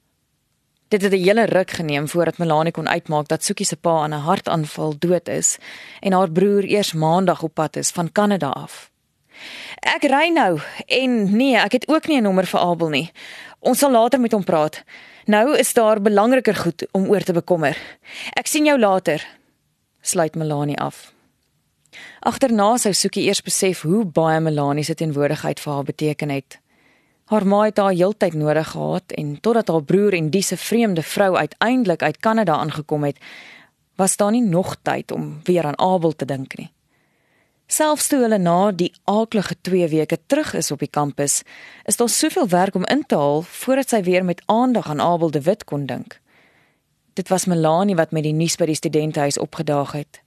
Dit 0.90 1.02
het 1.02 1.14
'n 1.14 1.24
hele 1.24 1.46
ruk 1.46 1.72
geneem 1.72 2.08
voordat 2.08 2.38
Melanie 2.38 2.72
kon 2.72 2.90
uitmaak 2.90 3.28
dat 3.28 3.44
Soekie 3.44 3.66
se 3.66 3.76
pa 3.76 4.02
aan 4.02 4.14
'n 4.14 4.26
hartaanval 4.26 4.98
dood 5.00 5.28
is 5.28 5.58
en 6.02 6.14
haar 6.14 6.32
broer 6.32 6.64
eers 6.64 6.94
maandag 6.94 7.44
op 7.44 7.54
pad 7.54 7.76
is 7.76 7.92
van 7.92 8.12
Kanada 8.12 8.50
af. 8.50 8.89
Ek 9.80 10.04
ry 10.04 10.30
nou 10.34 10.60
en 10.88 11.38
nee, 11.38 11.56
ek 11.58 11.72
het 11.72 11.88
ook 11.88 12.08
nie 12.08 12.18
'n 12.18 12.24
nommer 12.24 12.46
vir 12.46 12.60
Abel 12.60 12.90
nie. 12.90 13.12
Ons 13.60 13.80
sal 13.80 13.92
later 13.92 14.20
met 14.20 14.32
hom 14.32 14.44
praat. 14.44 14.84
Nou 15.26 15.58
is 15.58 15.74
daar 15.74 16.02
belangriker 16.02 16.56
goed 16.56 16.88
om 16.92 17.10
oor 17.10 17.22
te 17.22 17.34
bekommer. 17.34 17.78
Ek 18.34 18.48
sien 18.48 18.66
jou 18.66 18.80
later. 18.80 19.28
Sluit 20.02 20.36
Melanie 20.36 20.80
af. 20.80 21.14
Agterna 22.20 22.78
sou 22.78 22.94
Soekie 22.94 23.24
eers 23.28 23.42
besef 23.42 23.82
hoe 23.82 24.06
baie 24.06 24.40
Melanie 24.40 24.84
se 24.84 24.96
teenwoordigheid 24.96 25.60
vir 25.60 25.74
haar 25.74 25.84
beteken 25.84 26.30
het. 26.30 26.60
Haar 27.30 27.46
ma 27.46 27.62
het 27.68 27.78
haar 27.78 27.94
heeltyd 27.94 28.34
nodig 28.34 28.72
gehad 28.72 29.12
en 29.12 29.38
totdat 29.42 29.68
haar 29.68 29.84
broer 29.84 30.14
en 30.14 30.30
diese 30.30 30.58
vreemde 30.58 31.02
vrou 31.02 31.36
uiteindelik 31.36 32.02
uit 32.02 32.18
Kanada 32.18 32.58
aangekom 32.58 33.04
het, 33.04 33.18
was 33.96 34.18
daar 34.18 34.32
nie 34.32 34.42
nog 34.42 34.76
tyd 34.82 35.12
om 35.12 35.40
weer 35.44 35.66
aan 35.66 35.80
Abel 35.80 36.16
te 36.16 36.26
dink 36.26 36.58
nie. 36.58 36.72
Selfs 37.70 38.08
toe 38.10 38.24
hulle 38.24 38.40
na 38.42 38.72
die 38.74 38.90
aaklige 39.06 39.54
2 39.62 39.88
weke 39.92 40.18
terug 40.26 40.56
is 40.58 40.72
op 40.74 40.82
die 40.82 40.90
kampus, 40.90 41.44
is 41.86 42.00
daar 42.02 42.10
soveel 42.10 42.48
werk 42.50 42.76
om 42.76 42.88
in 42.90 43.04
te 43.06 43.16
haal 43.16 43.44
voordat 43.46 43.94
sy 43.94 44.00
weer 44.08 44.26
met 44.26 44.42
aandag 44.50 44.90
aan 44.90 45.02
Abel 45.02 45.30
de 45.32 45.42
Wit 45.46 45.68
kon 45.70 45.86
dink. 45.86 46.18
Dit 47.14 47.30
was 47.30 47.46
Melanie 47.46 47.96
wat 47.96 48.12
met 48.12 48.26
die 48.26 48.34
nuus 48.34 48.58
by 48.58 48.66
die 48.72 48.80
studentehuis 48.80 49.38
opgedaag 49.38 49.94
het. 50.00 50.22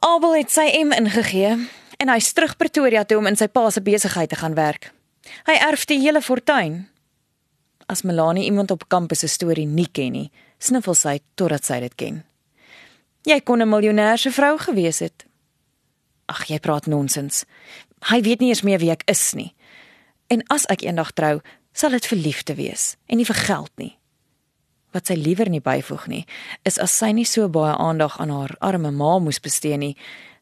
Abel 0.00 0.38
het 0.38 0.48
sy 0.48 0.64
M 0.80 0.96
ingegee 0.96 1.52
en 2.00 2.08
hy's 2.08 2.32
terug 2.32 2.56
Pretoria 2.56 3.04
toe 3.04 3.20
om 3.20 3.28
in 3.28 3.36
sy 3.36 3.50
pa 3.52 3.68
se 3.68 3.84
besigheid 3.84 4.32
te 4.32 4.40
gaan 4.40 4.56
werk. 4.56 4.94
Hy 5.44 5.60
erf 5.60 5.84
die 5.84 6.00
hele 6.00 6.24
fortuin. 6.24 6.86
As 7.84 8.00
Melanie 8.00 8.48
iemand 8.48 8.72
op 8.72 8.88
kampus 8.88 9.26
se 9.26 9.28
storie 9.28 9.68
nie 9.68 9.90
ken 9.92 10.16
nie, 10.16 10.30
sniffel 10.56 10.96
sy 10.96 11.18
totdat 11.36 11.68
sy 11.68 11.84
dit 11.84 12.00
ken. 12.00 12.22
Jy 13.28 13.40
kon 13.44 13.60
'n 13.60 13.68
miljonair 13.68 14.16
se 14.16 14.30
vrou 14.30 14.56
gewees 14.56 15.04
het. 15.04 15.28
Ag, 16.30 16.46
jy 16.46 16.60
praat 16.62 16.86
nonsens. 16.86 17.44
Hy 18.10 18.20
weet 18.22 18.40
nie 18.40 18.52
eens 18.52 18.62
meer 18.66 18.80
wie 18.82 18.92
ek 18.94 19.02
is 19.10 19.32
nie. 19.34 19.50
En 20.30 20.44
as 20.54 20.68
ek 20.70 20.84
eendag 20.86 21.10
trou, 21.18 21.40
sal 21.74 21.94
dit 21.96 22.06
vir 22.06 22.18
liefde 22.18 22.54
wees 22.58 22.94
en 23.10 23.18
nie 23.18 23.26
vir 23.26 23.40
geld 23.42 23.72
nie. 23.82 23.94
Wat 24.94 25.06
sy 25.06 25.14
liewer 25.18 25.50
nie 25.50 25.62
byvoeg 25.62 26.06
nie, 26.10 26.24
is 26.66 26.78
as 26.82 26.94
sy 26.98 27.12
nie 27.14 27.26
so 27.26 27.46
baie 27.50 27.74
aandag 27.78 28.16
aan 28.22 28.32
haar 28.34 28.56
arme 28.58 28.90
ma 28.94 29.18
moes 29.22 29.38
bestee 29.42 29.78
nie, 29.78 29.94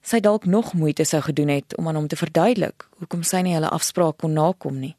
sy 0.04 0.20
dalk 0.24 0.46
nog 0.48 0.72
moeite 0.78 1.04
sou 1.08 1.20
gedoen 1.24 1.52
het 1.52 1.76
om 1.76 1.88
aan 1.88 1.98
hom 2.00 2.08
te 2.08 2.16
verduidelik 2.16 2.86
hoekom 3.00 3.24
sy 3.26 3.42
nie 3.44 3.56
hulle 3.56 3.72
afspraak 3.72 4.20
kon 4.22 4.36
nakom 4.36 4.80
nie. 4.80 4.94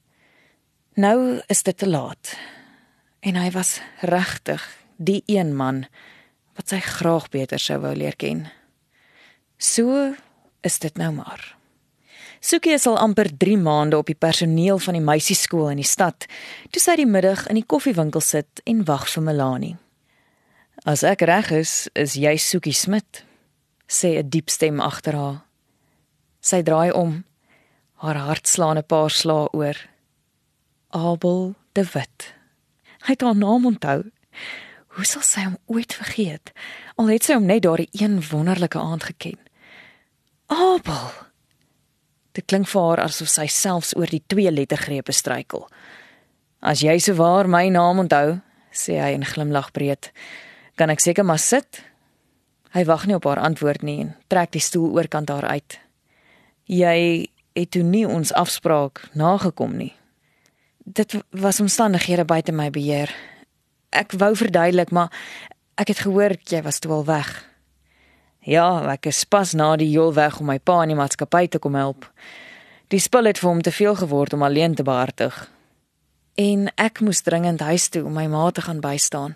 Nou 1.00 1.40
is 1.48 1.64
dit 1.64 1.78
te 1.78 1.90
laat. 1.90 2.36
En 3.26 3.38
hy 3.40 3.50
was 3.56 3.80
regtig 4.06 4.64
die 4.98 5.22
een 5.28 5.56
man 5.56 5.86
wat 6.58 6.74
sy 6.74 6.82
graag 6.84 7.30
beter 7.34 7.62
sou 7.62 7.80
wou 7.86 7.94
leer 7.96 8.18
ken. 8.20 8.48
So 9.58 10.14
is 10.62 10.80
dit 10.80 10.98
nou 10.98 11.12
maar. 11.14 11.56
Sukie 12.40 12.72
is 12.72 12.88
al 12.88 12.98
amper 12.98 13.28
3 13.38 13.58
maande 13.58 13.98
op 13.98 14.08
die 14.08 14.16
personeel 14.16 14.80
van 14.80 14.96
die 14.96 15.04
meisieskool 15.04 15.70
in 15.74 15.82
die 15.82 15.88
stad. 15.88 16.26
Toe 16.72 16.82
sy 16.82 16.96
die 16.96 17.08
middag 17.08 17.48
in 17.52 17.60
die 17.60 17.68
koffiewinkel 17.68 18.24
sit 18.24 18.62
en 18.64 18.86
wag 18.88 19.10
vir 19.12 19.26
Melanie. 19.26 19.76
As 20.88 21.04
ek 21.04 21.26
reg 21.28 21.52
is, 21.52 21.90
is 22.00 22.16
jy 22.16 22.38
Sukie 22.40 22.74
Smit, 22.74 23.26
sê 23.88 24.16
'n 24.20 24.30
diep 24.30 24.50
stem 24.50 24.80
agter 24.80 25.16
haar. 25.16 25.44
Sy 26.40 26.62
draai 26.64 26.92
om. 26.92 27.26
Haar 27.96 28.16
hart 28.16 28.48
slaan 28.48 28.78
'n 28.78 28.88
paar 28.88 29.12
slae 29.12 29.50
oor. 29.52 29.76
Abel 30.90 31.56
de 31.74 31.84
Wit. 31.84 32.34
Hy 33.04 33.12
het 33.12 33.22
haar 33.22 33.36
naam 33.36 33.66
onthou. 33.66 34.12
Hoe 34.88 35.06
sal 35.06 35.22
sy 35.22 35.44
hom 35.44 35.58
ooit 35.66 35.94
vergeet? 35.94 36.52
Al 36.96 37.08
het 37.08 37.24
sy 37.24 37.34
hom 37.34 37.46
net 37.46 37.62
daardie 37.64 37.90
een 37.92 38.24
wonderlike 38.32 38.80
aand 38.80 39.04
geken. 39.04 39.49
Abel. 40.70 41.10
Dit 42.38 42.46
klink 42.46 42.68
vir 42.70 42.84
haar 42.86 43.02
asof 43.08 43.30
sy 43.32 43.48
selfs 43.50 43.96
oor 43.98 44.10
die 44.12 44.22
twee 44.30 44.52
lettergrepe 44.54 45.14
struikel. 45.16 45.66
As 46.62 46.84
jy 46.84 46.98
so 47.02 47.16
waar 47.18 47.50
my 47.50 47.66
naam 47.74 48.04
onthou, 48.04 48.38
sê 48.70 49.00
hy 49.02 49.16
en 49.16 49.26
glimlag 49.26 49.72
breed, 49.74 50.12
kan 50.78 50.94
ek 50.94 51.02
seker 51.02 51.26
maar 51.26 51.42
sit. 51.42 51.82
Hy 52.76 52.86
wag 52.86 53.08
nie 53.10 53.18
op 53.18 53.26
haar 53.26 53.42
antwoord 53.42 53.84
nie 53.88 53.98
en 54.04 54.14
trek 54.30 54.54
die 54.54 54.64
stoel 54.64 54.94
oorkant 55.00 55.32
haar 55.34 55.48
uit. 55.50 55.80
Jy 56.70 56.98
het 57.58 57.74
toe 57.74 57.84
nie 57.84 58.06
ons 58.06 58.34
afspraak 58.38 59.08
nagekom 59.18 59.74
nie. 59.80 59.94
Dit 60.86 61.18
was 61.34 61.60
omstandighede 61.64 62.28
buite 62.30 62.54
my 62.54 62.70
beheer. 62.74 63.10
Ek 63.90 64.14
wou 64.22 64.36
verduidelik, 64.38 64.94
maar 64.94 65.10
ek 65.82 65.96
het 65.96 66.06
gehoor 66.06 66.38
jy 66.46 66.62
was 66.62 66.78
toe 66.80 66.94
al 66.94 67.08
weg. 67.10 67.49
Ja, 68.50 68.82
ek 68.90 69.06
is 69.12 69.28
pas 69.30 69.52
na 69.54 69.76
die 69.78 69.92
jol 69.94 70.16
weg 70.18 70.40
om 70.42 70.48
my 70.50 70.58
pa 70.58 70.80
in 70.82 70.90
die 70.90 70.98
maatskappy 70.98 71.46
te 71.54 71.60
kom 71.62 71.76
help. 71.78 72.08
Die 72.90 72.98
spul 72.98 73.30
het 73.30 73.38
vir 73.38 73.50
hom 73.52 73.60
te 73.62 73.70
veel 73.70 73.94
geword 74.00 74.34
om 74.34 74.42
alleen 74.42 74.74
te 74.74 74.86
behartig. 74.86 75.36
En 76.34 76.66
ek 76.74 77.04
moes 77.06 77.22
dringend 77.22 77.62
huis 77.62 77.86
toe 77.94 78.02
om 78.10 78.16
my 78.18 78.26
ma 78.32 78.48
te 78.50 78.64
gaan 78.66 78.80
bystaan. 78.82 79.36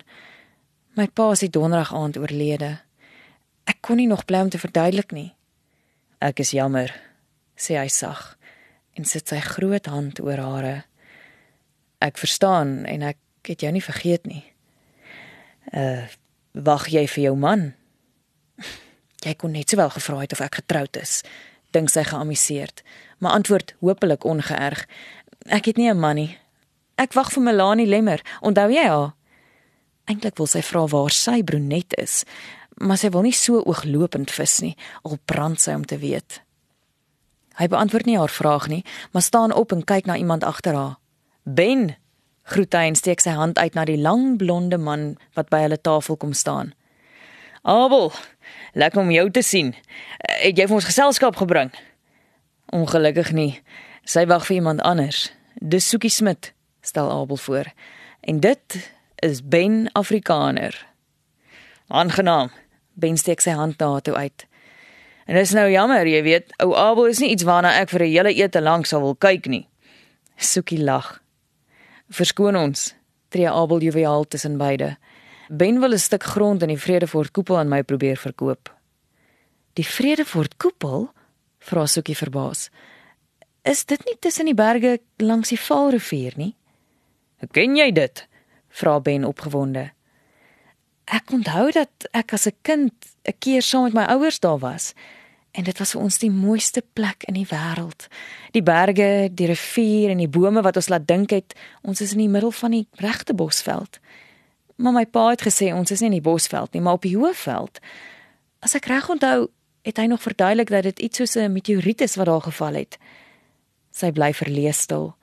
My 0.98 1.06
pa 1.06 1.28
is 1.30 1.44
die 1.44 1.52
donderdag 1.54 1.92
aand 1.94 2.18
oorlede. 2.18 2.72
Ek 3.70 3.78
kon 3.86 4.02
nie 4.02 4.08
nog 4.10 4.24
bly 4.26 4.42
om 4.48 4.50
te 4.50 4.58
verduidelik 4.58 5.14
nie. 5.14 5.30
Ek 6.18 6.42
is 6.42 6.50
jammer, 6.56 6.90
sê 7.54 7.78
hy 7.78 7.86
sag 7.94 8.32
en 8.98 9.06
sit 9.06 9.30
sy 9.30 9.38
groot 9.46 9.86
hand 9.90 10.18
oor 10.26 10.42
hare. 10.42 10.74
Ek 12.02 12.18
verstaan 12.18 12.82
en 12.90 13.06
ek 13.14 13.22
het 13.46 13.62
jou 13.62 13.70
nie 13.70 13.84
vergeet 13.84 14.26
nie. 14.26 14.42
Uh 15.70 16.10
wag 16.54 16.86
jy 16.86 17.02
vir 17.10 17.26
jou 17.28 17.38
man? 17.38 17.72
Jy 19.24 19.34
kon 19.40 19.54
net 19.56 19.72
sowel 19.72 19.90
gevra 19.94 20.20
het 20.20 20.34
of 20.36 20.42
ek 20.44 20.60
getroud 20.60 20.96
is, 21.00 21.22
dink 21.72 21.88
sy 21.90 22.04
geamuseerd, 22.04 22.82
maar 23.18 23.38
antwoord 23.38 23.74
hopelik 23.80 24.24
ongeërg. 24.28 24.84
Ek 25.48 25.64
het 25.64 25.76
nie 25.76 25.90
'n 25.90 25.98
man 25.98 26.16
nie. 26.16 26.38
Ek 26.96 27.12
wag 27.12 27.32
vir 27.32 27.42
Melanie 27.42 27.86
Lemmer. 27.86 28.20
Onthou 28.40 28.70
jy 28.70 28.86
haar? 28.86 29.14
Eintlik 30.04 30.36
wil 30.36 30.46
sy 30.46 30.62
vra 30.62 30.86
waar 30.86 31.10
sy 31.10 31.42
brunet 31.42 31.94
is, 31.98 32.24
maar 32.76 32.98
sy 32.98 33.08
wil 33.08 33.22
nie 33.22 33.32
so 33.32 33.62
ooglopend 33.64 34.30
vis 34.30 34.60
nie, 34.60 34.76
al 35.02 35.18
brand 35.24 35.60
sy 35.60 35.72
om 35.74 35.84
te 35.84 35.98
weet. 35.98 36.40
Hy 37.54 37.68
beantwoord 37.70 38.06
nie 38.06 38.18
haar 38.18 38.32
vraag 38.32 38.68
nie, 38.68 38.84
maar 39.12 39.22
staan 39.22 39.52
op 39.52 39.72
en 39.72 39.84
kyk 39.84 40.06
na 40.06 40.16
iemand 40.16 40.44
agter 40.44 40.74
haar. 40.74 40.96
Ben, 41.42 41.96
groet 42.42 42.72
hy 42.72 42.88
en 42.90 42.98
steek 42.98 43.20
sy 43.20 43.30
hand 43.30 43.58
uit 43.58 43.74
na 43.74 43.84
die 43.84 44.00
lang 44.00 44.36
blonde 44.38 44.78
man 44.78 45.14
wat 45.34 45.48
by 45.48 45.64
hulle 45.64 45.80
tafel 45.80 46.16
kom 46.16 46.32
staan. 46.32 46.74
Abel, 47.62 48.12
lekker 48.72 49.00
om 49.00 49.10
jou 49.10 49.30
te 49.30 49.42
sien. 49.42 49.74
Het 50.18 50.58
jy 50.58 50.66
vir 50.66 50.74
ons 50.74 50.84
geselskap 50.84 51.36
gebring? 51.36 51.70
Ongelukkig 52.72 53.32
nie. 53.32 53.62
Sy 54.04 54.26
wag 54.26 54.46
vir 54.46 54.56
iemand 54.56 54.82
anders. 54.82 55.32
Dis 55.54 55.88
Sukie 55.88 56.10
Smit, 56.10 56.52
stel 56.82 57.10
Abel 57.10 57.36
voor. 57.36 57.70
En 58.20 58.40
dit 58.40 58.90
is 59.16 59.40
Ben 59.48 59.88
Afrikaner. 59.92 60.86
Aangenaam. 61.88 62.50
Ben 62.94 63.16
steek 63.16 63.40
sy 63.40 63.50
hand 63.50 63.78
na 63.78 64.00
toe 64.00 64.14
uit. 64.14 64.46
En 65.24 65.34
dit 65.34 65.42
is 65.42 65.54
nou 65.56 65.70
jammer, 65.70 66.06
jy 66.06 66.22
weet, 66.22 66.52
ou 66.60 66.74
Abel 66.76 67.08
is 67.12 67.20
nie 67.22 67.30
iets 67.32 67.46
waarna 67.48 67.72
ek 67.80 67.88
vir 67.88 68.02
'n 68.04 68.12
hele 68.12 68.32
ete 68.34 68.60
lank 68.60 68.86
sal 68.86 69.00
wil 69.00 69.16
kyk 69.16 69.46
nie. 69.46 69.68
Sukie 70.36 70.82
lag. 70.82 71.22
Verskoon 72.10 72.56
ons, 72.56 72.94
tree 73.28 73.48
Abel 73.48 73.80
joviaal 73.80 74.24
tussen 74.28 74.58
beide. 74.58 74.96
Ben 75.48 75.80
wil 75.80 75.92
'n 75.92 75.98
stuk 75.98 76.22
grond 76.22 76.62
in 76.62 76.68
die 76.68 76.78
Vredefort 76.78 77.30
koepel 77.30 77.58
aan 77.58 77.68
my 77.68 77.82
probeer 77.82 78.16
verkoop. 78.16 78.74
Die 79.72 79.86
Vredefort 79.86 80.56
koepel? 80.56 81.12
vra 81.58 81.86
Sukie 81.86 82.16
verbaas. 82.16 82.70
Is 83.62 83.84
dit 83.84 84.04
nie 84.04 84.16
tussen 84.20 84.44
die 84.44 84.54
berge 84.54 85.00
langs 85.16 85.48
die 85.48 85.60
Vaalrivier 85.60 86.32
nie? 86.36 86.54
Ken 87.50 87.76
jy 87.76 87.92
dit? 87.92 88.26
vra 88.68 89.00
Ben 89.00 89.24
opgewonde. 89.24 89.90
Ek 91.04 91.30
onthou 91.30 91.70
dat 91.72 92.08
ek 92.12 92.32
as 92.32 92.46
'n 92.46 92.56
kind 92.62 92.92
'n 93.24 93.38
keer 93.38 93.62
saam 93.62 93.82
met 93.82 93.92
my 93.92 94.04
ouers 94.04 94.40
daar 94.40 94.58
was 94.58 94.94
en 95.52 95.64
dit 95.64 95.78
was 95.78 95.92
vir 95.94 96.00
ons 96.00 96.18
die 96.18 96.30
mooiste 96.30 96.82
plek 96.92 97.24
in 97.28 97.34
die 97.34 97.46
wêreld. 97.46 98.08
Die 98.52 98.62
berge, 98.62 99.28
die 99.30 99.46
rivier 99.46 100.10
en 100.10 100.18
die 100.18 100.28
bome 100.28 100.62
wat 100.62 100.76
ons 100.76 100.88
laat 100.88 101.06
dink 101.06 101.30
het 101.30 101.54
ons 101.82 102.00
is 102.00 102.12
in 102.12 102.18
die 102.18 102.28
middel 102.28 102.50
van 102.50 102.70
die 102.70 102.86
regte 102.98 103.34
bosveld. 103.34 104.00
Maar 104.76 104.92
my 104.92 105.06
pa 105.06 105.28
het 105.28 105.42
gesê 105.46 105.72
ons 105.74 105.90
is 105.90 106.00
nie 106.00 106.10
in 106.10 106.18
die 106.18 106.24
bosveld 106.24 106.72
nie, 106.72 106.82
maar 106.82 106.98
op 106.98 107.02
die 107.06 107.16
hoëveld. 107.16 107.78
As 108.64 108.74
ek 108.74 108.88
reg 108.90 109.08
onthou, 109.08 109.48
het 109.84 110.00
hy 110.00 110.06
nog 110.06 110.22
verduidelik 110.22 110.70
dat 110.72 110.82
dit 110.82 110.98
iets 110.98 111.16
soos 111.16 111.36
'n 111.36 111.52
meteoriet 111.52 112.00
is 112.00 112.16
wat 112.16 112.26
daar 112.26 112.40
geval 112.40 112.74
het. 112.74 112.98
Sy 113.90 114.10
bly 114.10 114.32
verlees 114.34 114.78
stil. 114.78 115.14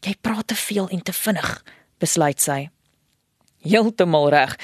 Jy 0.00 0.14
praat 0.20 0.46
te 0.46 0.54
veel 0.54 0.88
en 0.88 1.02
te 1.02 1.12
vinnig, 1.12 1.64
besluit 1.98 2.40
sy. 2.40 2.70
Heeltemal 3.60 4.28
reg. 4.28 4.56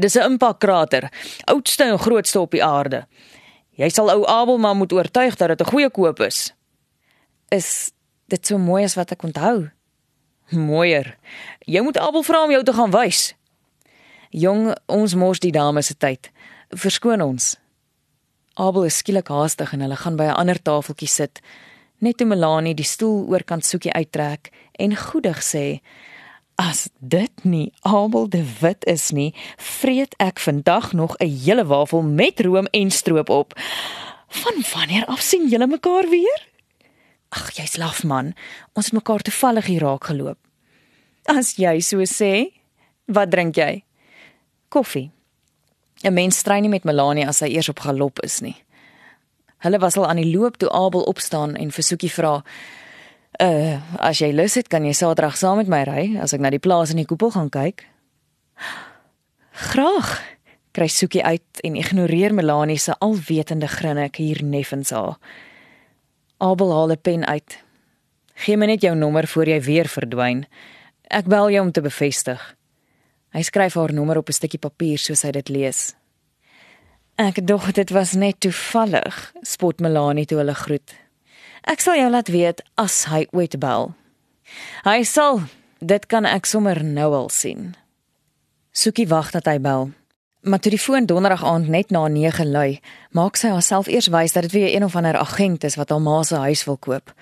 Dis 0.00 0.14
'n 0.14 0.30
impakkrater, 0.30 1.12
oudste 1.44 1.84
en 1.84 1.98
grootste 1.98 2.40
op 2.40 2.50
die 2.50 2.64
aarde. 2.64 3.06
Jy 3.70 3.88
sal 3.88 4.10
ou 4.10 4.26
Abel 4.26 4.58
maar 4.58 4.76
moet 4.76 4.92
oortuig 4.92 5.36
dat 5.36 5.48
dit 5.48 5.60
'n 5.60 5.70
goeie 5.70 5.90
koop 5.90 6.20
is. 6.20 6.54
Is 7.48 7.92
dit 8.28 8.46
so 8.46 8.58
mooi 8.58 8.84
as 8.84 8.94
wat 8.94 9.10
ek 9.10 9.22
onthou? 9.22 9.70
Mooier. 10.50 11.18
Jy 11.58 11.80
moet 11.80 11.98
Abel 11.98 12.22
vra 12.22 12.44
om 12.44 12.50
jou 12.50 12.62
te 12.62 12.72
gaan 12.72 12.90
wys. 12.90 13.34
Jong, 14.32 14.70
ons 14.88 15.12
mors 15.14 15.42
die 15.44 15.52
dames 15.52 15.90
se 15.90 15.94
tyd. 16.00 16.30
Verskoon 16.72 17.20
ons. 17.20 17.50
Abel 18.56 18.86
is 18.88 18.96
skielik 19.02 19.28
haastig 19.28 19.74
en 19.76 19.84
hulle 19.84 19.96
gaan 20.00 20.16
by 20.16 20.24
'n 20.32 20.40
ander 20.40 20.62
tafeltjie 20.62 21.08
sit. 21.08 21.40
Net 22.00 22.16
toe 22.16 22.26
Melanie 22.26 22.74
die 22.74 22.84
stoel 22.84 23.28
oorkant 23.28 23.64
soekie 23.64 23.92
uittrek 23.92 24.50
en 24.72 24.96
goedig 24.96 25.42
sê: 25.42 25.80
"As 26.56 26.88
dit 26.98 27.44
nie 27.44 27.72
Abel 27.82 28.28
de 28.28 28.44
Wit 28.60 28.84
is 28.86 29.10
nie, 29.10 29.34
vreet 29.58 30.14
ek 30.18 30.38
vandag 30.38 30.92
nog 30.92 31.16
'n 31.18 31.28
hele 31.28 31.64
wafel 31.66 32.02
met 32.02 32.40
room 32.40 32.66
en 32.72 32.90
stroop 32.90 33.28
op. 33.28 33.52
Van 34.28 34.64
wanneer 34.72 35.04
af 35.06 35.20
sien 35.20 35.48
julle 35.48 35.66
mekaar 35.66 36.08
weer?" 36.08 36.48
Ag, 37.28 37.52
jy's 37.52 37.76
laf 37.76 38.04
man. 38.04 38.34
Ons 38.72 38.84
het 38.84 38.94
mekaar 38.94 39.20
toevallig 39.20 39.66
hier 39.66 39.80
raak 39.80 40.04
geloop. 40.04 40.38
As 41.24 41.56
jy 41.56 41.80
so 41.80 41.96
sê, 42.04 42.52
wat 43.06 43.30
drink 43.30 43.54
jy? 43.56 43.84
Koffie. 44.72 45.10
'n 46.02 46.14
Mens 46.14 46.38
stry 46.38 46.58
nie 46.60 46.72
met 46.72 46.84
Melanie 46.84 47.26
as 47.28 47.38
sy 47.42 47.52
eers 47.52 47.68
op 47.68 47.80
galop 47.84 48.20
is 48.26 48.40
nie. 48.40 48.56
Hulle 49.62 49.78
was 49.78 49.96
al 49.96 50.08
aan 50.08 50.18
die 50.18 50.32
loop 50.32 50.56
toe 50.58 50.70
Abel 50.70 51.04
opstaan 51.06 51.54
en 51.54 51.70
versoekie 51.70 52.10
vra: 52.10 52.42
"Uh, 53.40 53.78
as 53.98 54.18
jy 54.18 54.32
lus 54.32 54.54
het, 54.54 54.68
kan 54.68 54.84
jy 54.84 54.92
Saterdag 54.92 55.36
saam 55.36 55.56
met 55.56 55.68
my 55.68 55.82
ry 55.82 56.18
as 56.18 56.32
ek 56.32 56.40
na 56.40 56.50
die 56.50 56.58
plaas 56.58 56.90
in 56.90 56.96
die 56.96 57.06
koepel 57.06 57.30
gaan 57.30 57.50
kyk?" 57.50 57.86
"Graag." 59.52 60.20
Kry 60.72 60.88
Soekie 60.88 61.24
uit 61.24 61.60
en 61.60 61.76
ignoreer 61.76 62.34
Melanie 62.34 62.78
se 62.78 62.94
alwetende 62.98 63.68
grinne 63.68 64.08
hier 64.16 64.40
neffens 64.42 64.90
haar. 64.90 65.18
Abel 66.38 66.72
haal 66.72 66.90
'n 66.90 67.00
pen 67.00 67.26
uit. 67.26 67.58
"Gee 68.34 68.56
my 68.56 68.66
net 68.66 68.80
jou 68.80 68.96
nommer 68.96 69.26
voor 69.26 69.46
jy 69.46 69.60
weer 69.60 69.88
verdwyn. 69.88 70.46
Ek 71.10 71.26
bel 71.26 71.50
jou 71.50 71.66
om 71.66 71.72
te 71.72 71.80
bevestig." 71.80 72.56
Hy 73.32 73.42
skryf 73.42 73.74
haar 73.74 73.92
nommer 73.92 74.18
op 74.20 74.28
'n 74.28 74.32
stukkie 74.32 74.60
papier 74.60 74.98
soos 74.98 75.22
hy 75.22 75.30
dit 75.30 75.48
lees. 75.48 75.94
Ek 77.16 77.46
dog 77.46 77.72
dit 77.72 77.90
was 77.90 78.12
net 78.12 78.40
toevallig, 78.40 79.32
spot 79.42 79.80
Melanie 79.80 80.26
toe 80.26 80.38
hulle 80.38 80.54
groet. 80.54 80.94
Ek 81.62 81.80
sal 81.80 81.94
jou 81.94 82.10
laat 82.10 82.28
weet 82.28 82.62
as 82.74 83.04
hy 83.04 83.26
ooit 83.30 83.58
bel. 83.58 83.94
Hy 84.84 85.02
sal, 85.02 85.42
dit 85.78 86.06
kan 86.06 86.24
ek 86.24 86.46
sommer 86.46 86.84
nou 86.84 87.12
al 87.14 87.28
sien. 87.28 87.74
Sukie 88.72 89.08
wag 89.08 89.30
dat 89.30 89.46
hy 89.46 89.58
bel. 89.60 89.92
Maar 90.42 90.58
toe 90.58 90.72
die 90.74 90.80
foon 90.80 91.06
donderdag 91.06 91.44
aand 91.44 91.68
net 91.68 91.90
na 91.90 92.08
9 92.08 92.50
lui, 92.50 92.80
maak 93.14 93.36
sy 93.36 93.52
haarself 93.52 93.86
eers 93.86 94.08
wys 94.10 94.32
dat 94.32 94.42
dit 94.42 94.52
weer 94.52 94.74
een 94.74 94.84
of 94.84 94.96
ander 94.96 95.16
agent 95.16 95.64
is 95.64 95.76
wat 95.78 95.90
haar 95.90 96.02
ma 96.02 96.22
se 96.22 96.36
huis 96.36 96.64
wil 96.64 96.76
koop. 96.76 97.12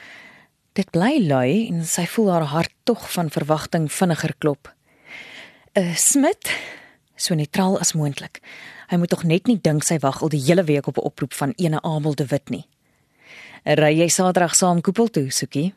Dit 0.72 0.90
bly 0.90 1.18
lui 1.26 1.68
en 1.68 1.84
sy 1.84 2.06
voel 2.06 2.30
haar 2.32 2.48
hart 2.54 2.72
tog 2.88 3.12
van 3.12 3.28
verwagting 3.30 3.90
vinniger 3.92 4.32
klop. 4.38 4.70
'n 5.80 5.96
Smit, 5.96 6.50
so 7.16 7.34
neutraal 7.34 7.78
as 7.80 7.92
moontlik. 7.92 8.40
Hy 8.88 8.96
moet 8.96 9.08
tog 9.08 9.22
net 9.24 9.46
nie 9.46 9.58
dink 9.60 9.84
sy 9.84 9.96
wag 9.98 10.20
al 10.22 10.28
die 10.28 10.42
hele 10.42 10.64
week 10.64 10.86
op 10.86 10.98
'n 10.98 11.06
oproep 11.08 11.32
van 11.34 11.52
ene 11.56 11.80
Abel 11.82 12.14
de 12.14 12.26
Wit 12.26 12.48
nie. 12.50 12.66
Ry 13.64 13.98
jy 13.98 14.08
Saterdag 14.08 14.54
saam 14.54 14.80
koepel 14.80 15.08
toe, 15.08 15.30
Soekie? 15.30 15.74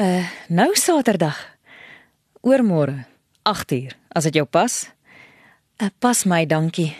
Uh, 0.00 0.26
nou 0.48 0.74
Saterdag. 0.74 1.36
Oormôre, 2.40 3.06
8uur, 3.42 3.92
as 4.08 4.24
dit 4.24 4.34
jou 4.34 4.44
pas. 4.44 4.90
Uh, 5.82 5.88
pas 5.98 6.24
my, 6.24 6.46
dankie. 6.46 6.96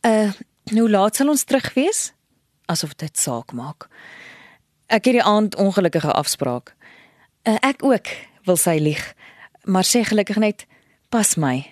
Uh, 0.00 0.32
hoe 0.72 0.90
laat 0.90 1.16
sal 1.16 1.28
ons 1.28 1.44
terug 1.44 1.74
wees? 1.74 2.12
Asof 2.66 2.94
dit 2.94 3.18
saak 3.18 3.52
maak. 3.52 3.88
Ek 4.86 5.04
het 5.04 5.14
die 5.14 5.22
aand 5.22 5.56
ongelukkige 5.56 6.12
afspraak. 6.12 6.74
Uh, 7.42 7.56
ek 7.60 7.84
ook, 7.84 8.06
wil 8.44 8.56
sy 8.56 8.78
lieg, 8.78 9.14
maar 9.64 9.84
sê 9.84 10.04
gelukkig 10.04 10.36
net 10.36 10.66
pas 11.08 11.36
my. 11.36 11.64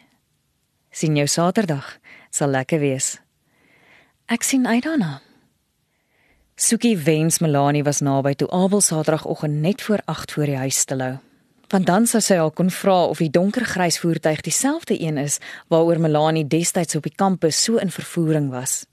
sien 0.91 1.17
jou 1.17 1.27
Saterdag, 1.27 1.99
sal 2.31 2.49
lekker 2.55 2.79
wees. 2.79 3.19
Ek 4.31 4.43
sien 4.47 4.67
uit 4.67 4.85
daarna. 4.85 5.21
Sukie 6.55 6.97
wens 6.97 7.41
Melanie 7.43 7.83
was 7.83 8.01
naby 8.01 8.35
toe 8.35 8.51
Abel 8.51 8.81
Saterdagoggend 8.81 9.61
net 9.61 9.83
voor 9.83 10.03
8 10.05 10.33
voor 10.33 10.47
die 10.47 10.57
huis 10.57 10.85
te 10.85 10.97
lou 10.97 11.19
want 11.75 11.87
dan 11.87 12.07
sou 12.07 12.21
sy 12.23 12.37
al 12.39 12.53
kon 12.55 12.71
vra 12.71 13.09
of 13.11 13.19
die 13.19 13.33
donkergrys 13.33 13.99
voertuig 13.99 14.45
dieselfde 14.47 14.95
een 15.01 15.19
is 15.19 15.41
waaroor 15.73 15.99
Melanie 15.99 16.47
destyds 16.47 16.95
op 16.95 17.03
die 17.09 17.15
kampus 17.15 17.59
so 17.65 17.81
in 17.83 17.91
vervoering 17.91 18.51
was. 18.53 18.85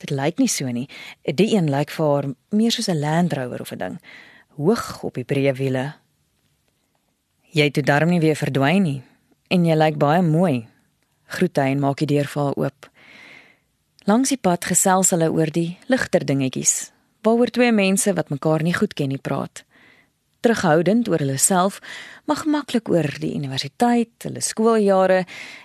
Dit 0.00 0.10
lyk 0.10 0.38
nie 0.40 0.48
so 0.48 0.70
nie. 0.72 0.88
Die 1.22 1.52
een 1.52 1.68
lyk 1.70 1.92
vir 1.92 2.06
haar 2.06 2.28
meer 2.50 2.72
soos 2.72 2.88
'n 2.88 2.98
Land 2.98 3.32
Rover 3.32 3.60
of 3.60 3.72
'n 3.72 3.78
ding, 3.78 4.00
hoog 4.56 5.02
op 5.02 5.14
die 5.14 5.24
breë 5.24 5.52
wiele. 5.52 5.94
Jy 7.52 7.64
het 7.64 7.86
darm 7.86 8.08
nie 8.08 8.20
weer 8.20 8.36
verdwyn 8.36 8.82
nie 8.82 9.02
en 9.52 9.66
jy 9.68 9.76
lyk 9.76 9.98
baie 10.00 10.22
mooi. 10.24 10.62
Groet 11.36 11.60
hy 11.60 11.68
en 11.74 11.82
maak 11.84 12.00
die 12.00 12.08
deur 12.14 12.30
vir 12.32 12.42
haar 12.42 12.56
oop. 12.56 12.88
Langs 14.08 14.32
die 14.32 14.40
pad 14.40 14.64
gesels 14.66 15.12
hulle 15.12 15.28
oor 15.30 15.52
die 15.52 15.76
ligter 15.92 16.24
dingetjies, 16.26 16.90
waaroor 17.22 17.52
twee 17.52 17.72
mense 17.72 18.16
wat 18.16 18.32
mekaar 18.32 18.64
nie 18.64 18.74
goed 18.74 18.96
ken 18.98 19.12
nie 19.12 19.20
praat 19.20 19.62
terughoudend 20.42 21.08
oor 21.08 21.22
hulle 21.22 21.38
self, 21.38 21.78
maar 22.26 22.42
gemaklik 22.42 22.90
oor 22.90 23.06
die 23.22 23.34
universiteit, 23.38 24.14
hulle 24.26 24.42
skooljare 24.42 25.22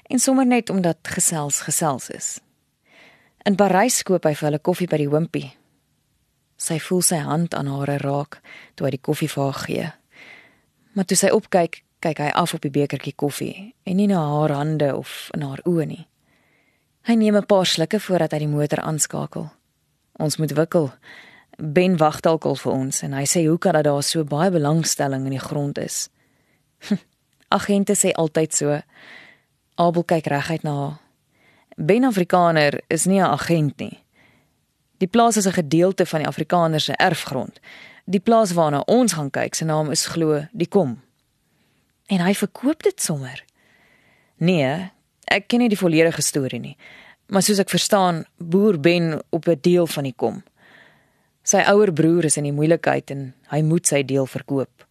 en 0.10 0.22
sommer 0.22 0.46
net 0.46 0.70
omdat 0.70 1.02
gesels 1.18 1.64
gesels 1.66 2.12
is. 2.14 2.28
In 3.48 3.58
Parys 3.58 4.04
koop 4.06 4.28
hy 4.28 4.36
vir 4.36 4.50
hulle 4.50 4.62
koffie 4.62 4.90
by 4.90 5.00
die 5.02 5.10
Wimpy. 5.10 5.44
Sy 6.62 6.80
voel 6.84 7.04
sy 7.06 7.22
hand 7.26 7.56
aan 7.58 7.70
haar 7.72 7.96
raak 8.04 8.40
toe 8.76 8.88
hy 8.88 8.96
die 8.98 9.06
koffie 9.10 9.30
vir 9.32 9.44
haar 9.44 9.62
gee. 9.64 9.90
Maar 10.94 11.06
toe 11.10 11.18
sy 11.18 11.30
opkyk, 11.34 11.82
kyk 12.00 12.18
hy 12.18 12.30
af 12.30 12.54
op 12.54 12.62
die 12.62 12.72
bekertjie 12.72 13.16
koffie 13.16 13.76
en 13.84 13.96
nie 13.96 14.08
na 14.08 14.22
haar 14.22 14.52
hande 14.52 14.96
of 14.96 15.30
in 15.34 15.42
haar 15.42 15.62
oë 15.66 15.86
nie. 15.86 16.08
Hy 17.08 17.14
neem 17.16 17.36
'n 17.36 17.46
paar 17.46 17.66
slukke 17.66 18.00
voordat 18.00 18.32
hy 18.32 18.40
die 18.40 18.48
motor 18.48 18.80
aanskakel. 18.80 19.50
Ons 20.20 20.38
moet 20.38 20.52
wikkel, 20.52 20.92
Ben 21.58 21.98
wag 21.98 22.20
dalk 22.22 22.46
al 22.46 22.56
vir 22.56 22.72
ons 22.72 23.02
en 23.02 23.14
hy 23.18 23.24
sê 23.26 23.48
hoe 23.48 23.58
kan 23.58 23.74
dat 23.74 23.88
daar 23.88 24.04
so 24.06 24.24
baie 24.24 24.52
belangstelling 24.54 25.26
in 25.26 25.34
die 25.34 25.42
grond 25.42 25.80
is. 25.82 26.10
Agente 27.58 27.96
sê 27.98 28.12
altyd 28.14 28.54
so. 28.54 28.78
Abel 29.76 30.06
kyk 30.06 30.30
reguit 30.30 30.64
na 30.64 30.74
haar. 30.78 31.00
Ben 31.78 32.06
Afrikaner 32.06 32.80
is 32.90 33.06
nie 33.06 33.20
'n 33.20 33.34
agent 33.34 33.80
nie. 33.80 34.04
Die 34.98 35.08
plaas 35.08 35.38
is 35.38 35.48
'n 35.48 35.58
gedeelte 35.58 36.06
van 36.06 36.20
die 36.20 36.28
Afrikaner 36.28 36.80
se 36.80 36.94
erfgrond. 36.94 37.60
Die 38.06 38.20
plaas 38.20 38.54
waarna 38.54 38.80
ons 38.86 39.14
gaan 39.14 39.30
kyk, 39.30 39.56
se 39.56 39.66
naam 39.66 39.92
is 39.92 40.06
glo 40.06 40.48
die 40.52 40.68
Kom. 40.68 41.02
En 42.08 42.24
hy 42.24 42.34
verkoop 42.34 42.84
dit 42.84 43.02
sommer. 43.02 43.44
Nee, 44.38 44.92
ek 45.28 45.48
ken 45.48 45.60
nie 45.60 45.70
die 45.70 45.80
volledige 45.80 46.22
storie 46.22 46.60
nie. 46.60 46.78
Maar 47.28 47.44
soos 47.44 47.60
ek 47.60 47.70
verstaan, 47.70 48.24
boer 48.38 48.80
Ben 48.80 49.20
op 49.30 49.48
'n 49.48 49.60
deel 49.62 49.88
van 49.88 50.04
die 50.04 50.16
Kom. 50.16 50.44
Sy 51.44 51.58
ouer 51.58 51.94
broer 51.94 52.26
is 52.26 52.38
in 52.38 52.44
die 52.44 52.56
moeilikheid 52.56 53.12
en 53.12 53.34
hy 53.48 53.62
moet 53.62 53.88
sy 53.88 54.04
deel 54.04 54.26
verkoop. 54.26 54.88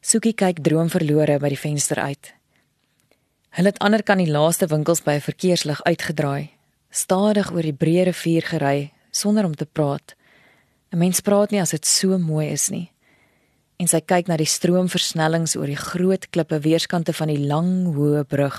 Sukie 0.00 0.32
kyk 0.32 0.62
droomverlore 0.62 1.38
by 1.38 1.48
die 1.48 1.58
venster 1.58 1.98
uit. 1.98 2.34
Hulle 3.50 3.68
het 3.68 3.78
ander 3.78 4.02
kan 4.02 4.18
die 4.18 4.30
laaste 4.30 4.66
winkels 4.66 5.02
by 5.02 5.12
'n 5.12 5.20
verkeerslig 5.20 5.82
uitgedraai, 5.82 6.50
stadig 6.90 7.52
oor 7.52 7.62
die 7.62 7.72
breë 7.72 8.04
rivier 8.04 8.42
gery 8.42 8.92
sonder 9.10 9.44
om 9.44 9.54
te 9.54 9.66
praat. 9.66 10.14
'n 10.92 10.98
Mens 10.98 11.20
praat 11.20 11.50
nie 11.50 11.60
as 11.60 11.70
dit 11.70 11.86
so 11.86 12.18
mooi 12.18 12.48
is 12.48 12.68
nie. 12.70 12.91
En 13.82 13.88
sy 13.90 13.98
kyk 14.06 14.28
na 14.30 14.36
die 14.38 14.46
stroomversnellings 14.46 15.56
oor 15.58 15.66
die 15.66 15.80
groot 15.80 16.28
klippe 16.30 16.60
weerskante 16.62 17.10
van 17.18 17.32
die 17.32 17.40
lang 17.50 17.96
hoë 17.96 18.22
brug. 18.30 18.58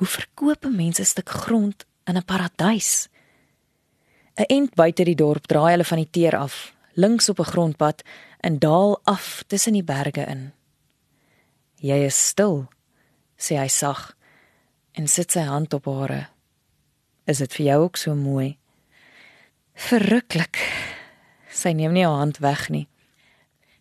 Hoe 0.00 0.08
verkoop 0.08 0.64
'n 0.64 0.76
mens 0.76 1.00
'n 1.00 1.04
stuk 1.04 1.28
grond 1.28 1.84
in 2.08 2.16
'n 2.16 2.24
paradys? 2.24 3.08
'n 4.38 4.48
Ent 4.48 4.74
buite 4.74 5.04
die 5.04 5.14
dorp 5.14 5.46
draai 5.46 5.72
hulle 5.72 5.84
van 5.84 5.98
die 5.98 6.10
teer 6.10 6.36
af, 6.36 6.72
links 6.94 7.28
op 7.28 7.40
'n 7.40 7.52
grondpad 7.52 8.02
en 8.40 8.58
daal 8.58 9.00
af 9.04 9.44
tussen 9.46 9.72
die 9.72 9.84
berge 9.84 10.24
in. 10.24 10.52
Jy 11.76 12.04
is 12.06 12.26
stil, 12.26 12.68
sê 13.36 13.56
hy 13.56 13.68
sag 13.68 14.16
en 14.92 15.08
sit 15.08 15.32
sy 15.32 15.40
hand 15.40 15.74
op 15.74 15.84
hare. 15.84 16.28
Is 17.26 17.38
dit 17.38 17.52
vir 17.54 17.66
jou 17.66 17.82
ook 17.82 17.96
so 17.96 18.14
mooi? 18.14 18.58
Verruklik. 19.74 20.56
Sy 21.50 21.72
neem 21.72 21.92
nie 21.92 22.06
haar 22.06 22.16
hand 22.16 22.38
weg 22.38 22.68
nie. 22.68 22.88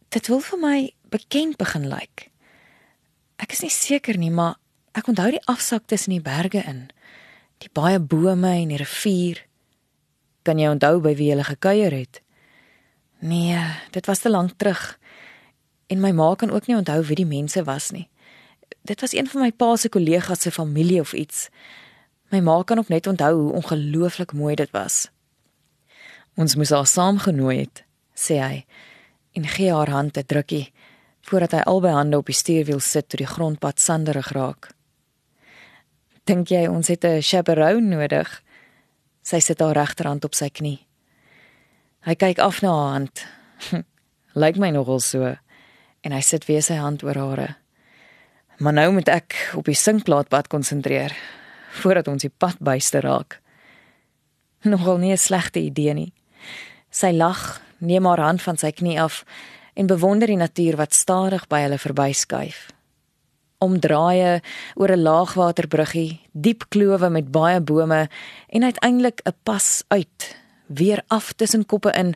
Dit 0.10 0.26
wil 0.28 0.40
vir 0.42 0.58
my 0.58 0.78
bekend 1.14 1.60
begin 1.62 1.84
lyk. 1.86 2.30
Ek 3.38 3.54
is 3.54 3.62
nie 3.62 3.70
seker 3.70 4.18
nie, 4.18 4.32
maar 4.34 4.56
ek 4.98 5.12
onthou 5.12 5.28
die 5.36 5.44
afsak 5.52 5.86
tussen 5.86 6.16
die 6.16 6.24
berge 6.26 6.64
in. 6.66 6.88
Die 7.62 7.70
baie 7.78 8.00
bome 8.02 8.56
en 8.56 8.74
die 8.74 8.80
rivier. 8.82 9.44
Kan 10.42 10.58
jy 10.58 10.72
onthou 10.74 10.98
by 11.06 11.14
wie 11.20 11.30
jy 11.30 11.46
gekuier 11.46 11.94
het? 11.94 12.24
Nee, 13.22 13.62
dit 13.94 14.10
was 14.10 14.26
te 14.26 14.34
lank 14.34 14.58
terug. 14.58 14.98
En 15.94 16.02
my 16.02 16.12
ma 16.18 16.34
kan 16.34 16.50
ook 16.50 16.66
nie 16.66 16.80
onthou 16.80 17.04
wie 17.06 17.22
die 17.22 17.30
mense 17.30 17.62
was 17.70 17.92
nie. 17.94 18.08
Dit 18.82 19.06
was 19.06 19.14
een 19.14 19.30
van 19.30 19.46
my 19.46 19.52
pa 19.54 19.76
se 19.78 19.94
kollegas 19.94 20.42
se 20.42 20.52
familie 20.52 21.02
of 21.06 21.14
iets. 21.14 21.50
My 22.34 22.42
ma 22.42 22.64
kan 22.64 22.82
ook 22.82 22.90
net 22.90 23.08
onthou 23.08 23.34
hoe 23.36 23.58
ongelooflik 23.62 24.34
mooi 24.34 24.56
dit 24.56 24.72
was. 24.74 25.12
Ons 26.34 26.56
moes 26.56 26.74
haar 26.74 26.88
saamgenooi 26.88 27.60
het, 27.60 27.84
sê 28.18 28.42
hy 28.42 28.64
en 29.34 29.48
gee 29.48 29.74
haar 29.74 29.90
hand 29.90 30.18
'n 30.18 30.26
drukkie 30.26 30.74
voordat 31.22 31.52
hy 31.52 31.60
albei 31.60 31.92
hande 31.92 32.18
op 32.18 32.26
die 32.26 32.36
stuurwiel 32.36 32.80
sit 32.80 33.10
toe 33.10 33.18
die 33.18 33.28
grondpad 33.28 33.80
sanderig 33.80 34.32
raak. 34.32 34.70
Dink 36.24 36.50
jy 36.50 36.68
ons 36.68 36.88
het 36.88 37.04
'n 37.06 37.22
chaperone 37.22 37.96
nodig? 37.96 38.44
Sy 39.22 39.40
sit 39.40 39.60
haar 39.60 39.76
regterhand 39.76 40.26
op 40.26 40.34
sy 40.34 40.50
knie. 40.50 40.86
Hy 42.02 42.16
kyk 42.16 42.40
af 42.40 42.62
na 42.62 42.70
haar 42.70 42.92
hand. 42.92 43.26
Lyk 44.42 44.58
my 44.58 44.70
nogal 44.70 45.00
so. 45.00 45.36
En 46.02 46.12
hy 46.12 46.22
sit 46.22 46.46
weer 46.46 46.62
sy 46.62 46.76
hand 46.80 47.04
oor 47.04 47.16
hare. 47.16 47.56
Maar 48.60 48.74
nou 48.74 48.92
moet 48.92 49.08
ek 49.08 49.36
op 49.56 49.66
die 49.66 49.76
sinkplaatpad 49.76 50.48
konsentreer 50.48 51.16
voordat 51.82 52.08
ons 52.08 52.22
die 52.22 52.34
pad 52.38 52.58
byste 52.60 53.00
raak. 53.00 53.42
Nogal 54.64 54.98
nie 54.98 55.12
'n 55.12 55.18
slegte 55.18 55.60
idee 55.60 55.94
nie. 55.94 56.14
Sy 56.92 57.12
lag, 57.12 57.62
neem 57.80 58.06
haar 58.06 58.20
hand 58.20 58.42
van 58.42 58.58
sy 58.58 58.72
knie 58.72 59.02
af 59.02 59.24
en 59.74 59.88
bewonder 59.88 60.28
die 60.28 60.38
natuur 60.38 60.76
wat 60.76 60.94
stadig 60.94 61.48
by 61.48 61.62
hulle 61.62 61.78
verbyskuif 61.78 62.68
omdraaie 63.60 64.42
oor 64.76 64.92
'n 64.92 65.04
laagwaterbruggie, 65.04 66.20
diep 66.32 66.64
klowe 66.70 67.10
met 67.10 67.32
baie 67.32 67.60
bome 67.62 68.10
en 68.48 68.64
uiteindelik 68.64 69.22
'n 69.26 69.36
pas 69.44 69.84
uit, 69.88 70.36
weer 70.68 71.04
af 71.08 71.34
tussen 71.34 71.66
koppe 71.66 71.92
in, 71.92 72.16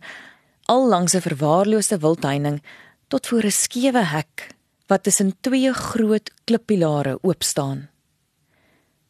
al 0.66 0.88
langs 0.88 1.14
'n 1.14 1.22
verwaarloosde 1.22 1.98
wildheining 1.98 2.64
tot 3.08 3.28
voor 3.28 3.44
'n 3.44 3.52
skewe 3.52 4.04
hek 4.04 4.56
wat 4.88 5.04
tussen 5.04 5.36
twee 5.42 5.74
groot 5.74 6.32
klippilare 6.44 7.18
oop 7.22 7.44
staan. 7.44 7.90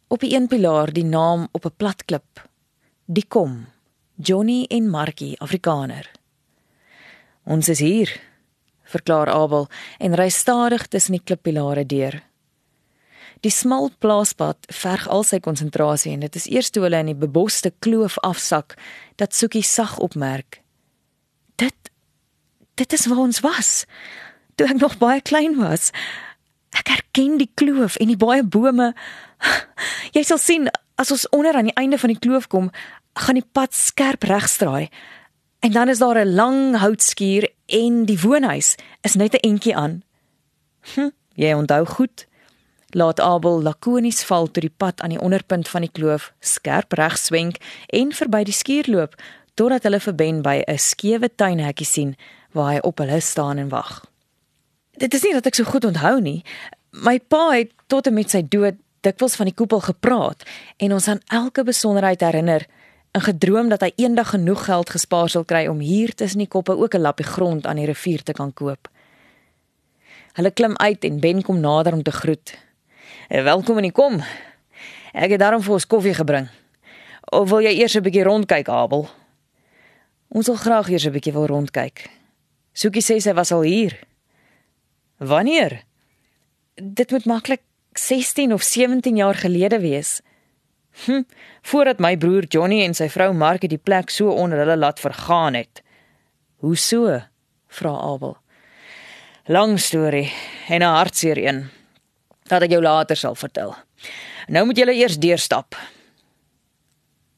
Op 0.08 0.20
die 0.20 0.36
een 0.36 0.48
pilaar 0.48 0.94
die 0.94 1.06
naam 1.06 1.48
op 1.52 1.66
'n 1.66 1.76
plat 1.78 2.06
klip: 2.06 2.50
Die 3.06 3.28
Kom, 3.28 3.66
Johnny 4.16 4.66
en 4.68 4.89
Markie 4.89 5.39
Afrikaner. 5.39 6.12
Ons 7.43 7.67
is 7.69 7.79
hier, 7.84 8.12
verklaar 8.84 9.32
Abel 9.32 9.67
en 9.99 10.15
ry 10.15 10.29
stadig 10.29 10.88
tussen 10.88 11.17
die 11.17 11.23
klippilare 11.23 11.86
deur. 11.86 12.21
Die 13.43 13.51
smal 13.51 13.89
plaaspad 13.99 14.69
verg 14.71 15.08
al 15.12 15.25
sy 15.27 15.41
konsentrasie 15.43 16.13
en 16.15 16.23
dit 16.23 16.36
is 16.39 16.47
eers 16.47 16.71
toe 16.71 16.86
hulle 16.86 17.01
in 17.03 17.12
die 17.12 17.19
beboste 17.19 17.73
kloof 17.84 18.15
afsak 18.23 18.77
dat 19.19 19.36
Soekie 19.36 19.65
sag 19.67 19.97
opmerk. 19.99 20.62
Dit 21.60 21.75
dit 22.79 22.93
is 22.93 23.06
waar 23.06 23.25
ons 23.27 23.43
was 23.45 23.84
toe 24.56 24.69
ek 24.69 24.79
nog 24.79 24.97
baie 25.01 25.21
klein 25.21 25.58
was. 25.60 25.91
Ek 26.77 26.89
herken 26.89 27.38
die 27.41 27.49
kloof 27.60 27.97
en 28.01 28.10
die 28.13 28.19
baie 28.19 28.43
bome. 28.43 28.93
Jy 30.15 30.23
sal 30.25 30.39
sien 30.41 30.69
as 31.01 31.12
ons 31.12 31.27
onder 31.34 31.58
aan 31.58 31.69
die 31.71 31.79
einde 31.79 31.97
van 31.97 32.13
die 32.13 32.21
kloof 32.21 32.47
kom, 32.47 32.69
gaan 33.17 33.38
die 33.38 33.45
pad 33.45 33.73
skerp 33.75 34.23
regstraai. 34.29 34.88
En 35.63 35.71
dan 35.71 35.89
is 35.89 35.97
daar 35.97 36.26
'n 36.26 36.34
lang 36.34 36.78
houtskuur 36.78 37.52
en 37.65 38.06
die 38.06 38.19
woonhuis 38.19 38.76
is 39.02 39.13
net 39.13 39.34
'n 39.34 39.49
entjie 39.49 39.76
aan. 39.76 40.04
Hm, 40.80 41.10
jy 41.34 41.54
onthou 41.54 41.86
goed. 41.86 42.28
Laat 42.89 43.19
Abel 43.19 43.62
lakonies 43.62 44.23
val 44.23 44.52
toe 44.52 44.62
die 44.62 44.73
pad 44.78 45.02
aan 45.02 45.10
die 45.10 45.21
onderpunt 45.21 45.67
van 45.69 45.82
die 45.82 45.91
kloof 45.91 46.34
skerp 46.39 46.91
reg 46.91 47.17
swenk 47.17 47.56
en 47.86 48.13
verby 48.13 48.43
die 48.43 48.54
skuur 48.54 48.86
loop 48.88 49.21
totdat 49.54 49.84
hulle 49.84 49.99
verben 49.99 50.41
by 50.41 50.63
'n 50.65 50.78
skewe 50.78 51.36
tuinhekkie 51.36 51.86
sien 51.86 52.15
waar 52.52 52.71
hy 52.71 52.80
op 52.80 52.97
hulle 52.97 53.19
staan 53.19 53.58
en 53.58 53.69
wag. 53.69 54.06
Dit 54.91 55.13
is 55.13 55.21
nie 55.23 55.34
dat 55.34 55.45
ek 55.45 55.56
so 55.56 55.63
goed 55.63 55.86
onthou 55.86 56.21
nie. 56.21 56.43
My 56.89 57.19
pa 57.19 57.49
het 57.49 57.71
tot 57.88 58.08
en 58.08 58.13
met 58.13 58.30
sy 58.30 58.45
dood 58.49 58.76
dikwels 59.02 59.36
van 59.36 59.45
die 59.45 59.56
koepel 59.56 59.80
gepraat 59.80 60.43
en 60.78 60.93
ons 60.93 61.08
aan 61.08 61.21
elke 61.26 61.63
besonderheid 61.63 62.21
herinner 62.21 62.65
en 63.13 63.21
gedroom 63.21 63.69
dat 63.69 63.84
hy 63.86 63.91
eendag 64.02 64.32
genoeg 64.34 64.63
geld 64.65 64.89
gespaar 64.89 65.30
sal 65.30 65.45
kry 65.45 65.67
om 65.69 65.82
hier 65.86 66.15
tussen 66.17 66.41
die 66.41 66.49
koppe 66.49 66.73
ook 66.73 66.95
'n 66.95 67.06
lappie 67.06 67.26
grond 67.26 67.65
aan 67.65 67.76
die 67.76 67.86
rivier 67.86 68.23
te 68.23 68.34
kan 68.34 68.54
koop. 68.54 68.89
Hulle 70.34 70.52
klim 70.52 70.78
uit 70.78 71.04
en 71.04 71.19
Ben 71.19 71.41
kom 71.41 71.60
nader 71.60 71.93
om 71.93 72.04
te 72.04 72.12
groet. 72.12 72.58
Eh, 73.30 73.43
"Welkom 73.43 73.78
in 73.78 73.84
die 73.84 73.91
kom. 73.91 74.23
Ek 75.13 75.30
het 75.30 75.39
daarom 75.39 75.62
vir 75.62 75.73
ons 75.73 75.88
koffie 75.88 76.13
gebring. 76.13 76.49
Of 77.32 77.49
wil 77.49 77.60
jy 77.60 77.80
eers 77.80 77.95
'n 77.95 78.02
bietjie 78.02 78.23
rondkyk, 78.23 78.69
Abel?" 78.69 79.10
"Ons 80.28 80.47
wil 80.47 80.56
graag 80.56 80.89
eers 80.89 81.06
'n 81.06 81.12
bietjie 81.12 81.34
wil 81.34 81.45
rondkyk." 81.45 82.10
Sukie 82.73 83.02
sê 83.02 83.21
sy 83.21 83.34
was 83.34 83.52
al 83.52 83.62
hier. 83.62 83.99
"Wanneer?" 85.17 85.84
"Dit 86.76 87.12
moet 87.12 87.26
maklik 87.26 87.62
16 87.93 88.54
of 88.54 88.62
17 88.63 89.15
jaar 89.15 89.36
gelede 89.36 89.80
wees." 89.80 90.21
Hm, 90.93 91.21
voordat 91.62 91.99
my 91.99 92.17
broer 92.17 92.45
Johnny 92.47 92.84
en 92.86 92.93
sy 92.93 93.10
vrou 93.10 93.32
Mark 93.34 93.65
die 93.67 93.82
plek 93.82 94.10
so 94.13 94.29
onder 94.29 94.62
hulle 94.62 94.77
laat 94.77 94.99
vergaan 94.99 95.58
het. 95.58 95.82
Hoe 96.62 96.77
so? 96.77 97.21
vra 97.67 97.93
Abel. 97.97 98.38
Lang 99.45 99.79
storie 99.79 100.32
en 100.69 100.82
'n 100.82 100.95
hartseer 100.95 101.38
een. 101.38 101.69
Dat 102.47 102.62
ek 102.62 102.69
jou 102.69 102.82
later 102.82 103.15
sal 103.15 103.36
vertel. 103.36 103.75
Nou 104.47 104.65
moet 104.65 104.77
julle 104.77 104.93
eers 104.93 105.17
deurstap. 105.17 105.75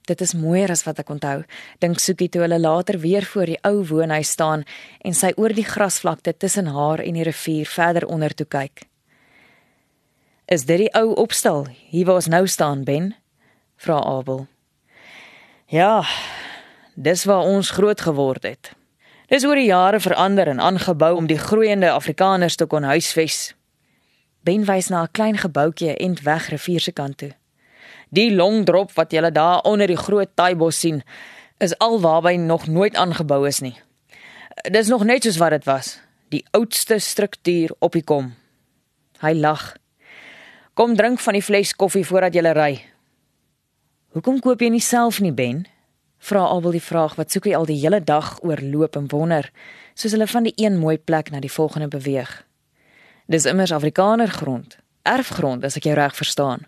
Dit 0.05 0.21
is 0.21 0.33
mooier 0.33 0.69
as 0.69 0.83
wat 0.83 0.99
ek 0.99 1.09
onthou. 1.09 1.43
Dink 1.79 1.99
Soekie 1.99 2.29
toe 2.29 2.41
hulle 2.41 2.59
later 2.59 2.99
weer 2.99 3.25
voor 3.25 3.45
die 3.45 3.59
ou 3.65 3.85
woonhuis 3.85 4.29
staan 4.29 4.63
en 5.01 5.13
sy 5.13 5.31
oor 5.35 5.53
die 5.53 5.65
grasvlakte 5.65 6.37
tussen 6.37 6.65
haar 6.65 6.99
en 6.99 7.13
die 7.13 7.23
rivier 7.23 7.65
verder 7.65 8.05
onder 8.05 8.33
toe 8.33 8.45
kyk. 8.45 8.85
Is 10.45 10.65
dit 10.65 10.77
die 10.77 10.93
ou 10.93 11.15
opstal 11.17 11.65
hier 11.89 12.05
waar 12.05 12.15
ons 12.21 12.29
nou 12.29 12.47
staan, 12.47 12.83
Ben? 12.83 13.15
Vra 13.85 14.01
Abel. 14.01 14.47
Ja, 15.69 16.05
dis 16.95 17.23
waar 17.23 17.45
ons 17.45 17.69
groot 17.69 18.01
geword 18.01 18.43
het. 18.43 18.71
Dis 19.29 19.45
oor 19.45 19.57
die 19.57 19.69
jare 19.69 19.99
verander 19.99 20.49
en 20.49 20.61
aangebou 20.61 21.15
om 21.17 21.27
die 21.29 21.39
groeiende 21.41 21.91
Afrikaners 21.91 22.55
te 22.55 22.65
kon 22.69 22.85
huisves. 22.85 23.53
Ben 24.45 24.65
wys 24.65 24.89
na 24.89 25.03
'n 25.03 25.11
klein 25.11 25.37
gebouetjie 25.37 25.97
end 25.97 26.21
weg 26.21 26.49
rivier 26.49 26.79
se 26.79 26.91
kant 26.91 27.17
toe. 27.17 27.33
Die 28.09 28.35
longdrop 28.35 28.93
wat 28.93 29.11
jy 29.11 29.31
daar 29.31 29.61
onder 29.61 29.87
die 29.87 29.97
groot 29.97 30.29
taaibos 30.35 30.79
sien, 30.79 31.03
is 31.57 31.77
alwaarby 31.77 32.35
nog 32.35 32.67
nooit 32.67 32.95
aangebou 32.95 33.47
is 33.47 33.59
nie. 33.59 33.81
Dis 34.71 34.87
nog 34.87 35.03
net 35.03 35.23
soos 35.23 35.37
wat 35.37 35.49
dit 35.49 35.63
was, 35.63 35.99
die 36.29 36.45
oudste 36.51 36.99
struktuur 36.99 37.75
op 37.79 37.91
die 37.91 38.03
kom. 38.03 38.35
Hy 39.19 39.33
lag. 39.33 39.75
Kom 40.73 40.95
drink 40.95 41.19
van 41.19 41.33
die 41.33 41.43
fles 41.43 41.75
koffie 41.75 42.05
voordat 42.05 42.33
jy 42.33 42.41
ry, 42.41 42.94
Hoekom 44.15 44.38
koop 44.39 44.62
jy 44.63 44.69
nie 44.71 44.80
self 44.80 45.17
nie, 45.19 45.34
Ben? 45.36 45.65
Vra 46.23 46.45
Abel 46.47 46.78
die 46.78 46.84
vraag 46.84 47.17
wat 47.19 47.34
soek 47.34 47.49
hy 47.49 47.56
al 47.58 47.65
die 47.67 47.75
hele 47.82 47.97
dag 47.99 48.38
oor 48.47 48.62
loop 48.63 48.95
en 48.95 49.10
wonder, 49.12 49.49
soos 49.91 50.13
hulle 50.15 50.28
van 50.32 50.45
die 50.47 50.54
een 50.56 50.78
mooi 50.80 50.95
plek 50.95 51.34
na 51.34 51.41
die 51.43 51.51
volgende 51.51 51.89
beweeg. 51.91 52.30
Dis 53.28 53.43
immers 53.43 53.73
Afrikaner 53.75 54.32
grond, 54.32 54.78
erfgrond 55.04 55.67
as 55.67 55.75
ek 55.75 55.89
jou 55.89 55.97
reg 55.99 56.15
verstaan. 56.15 56.63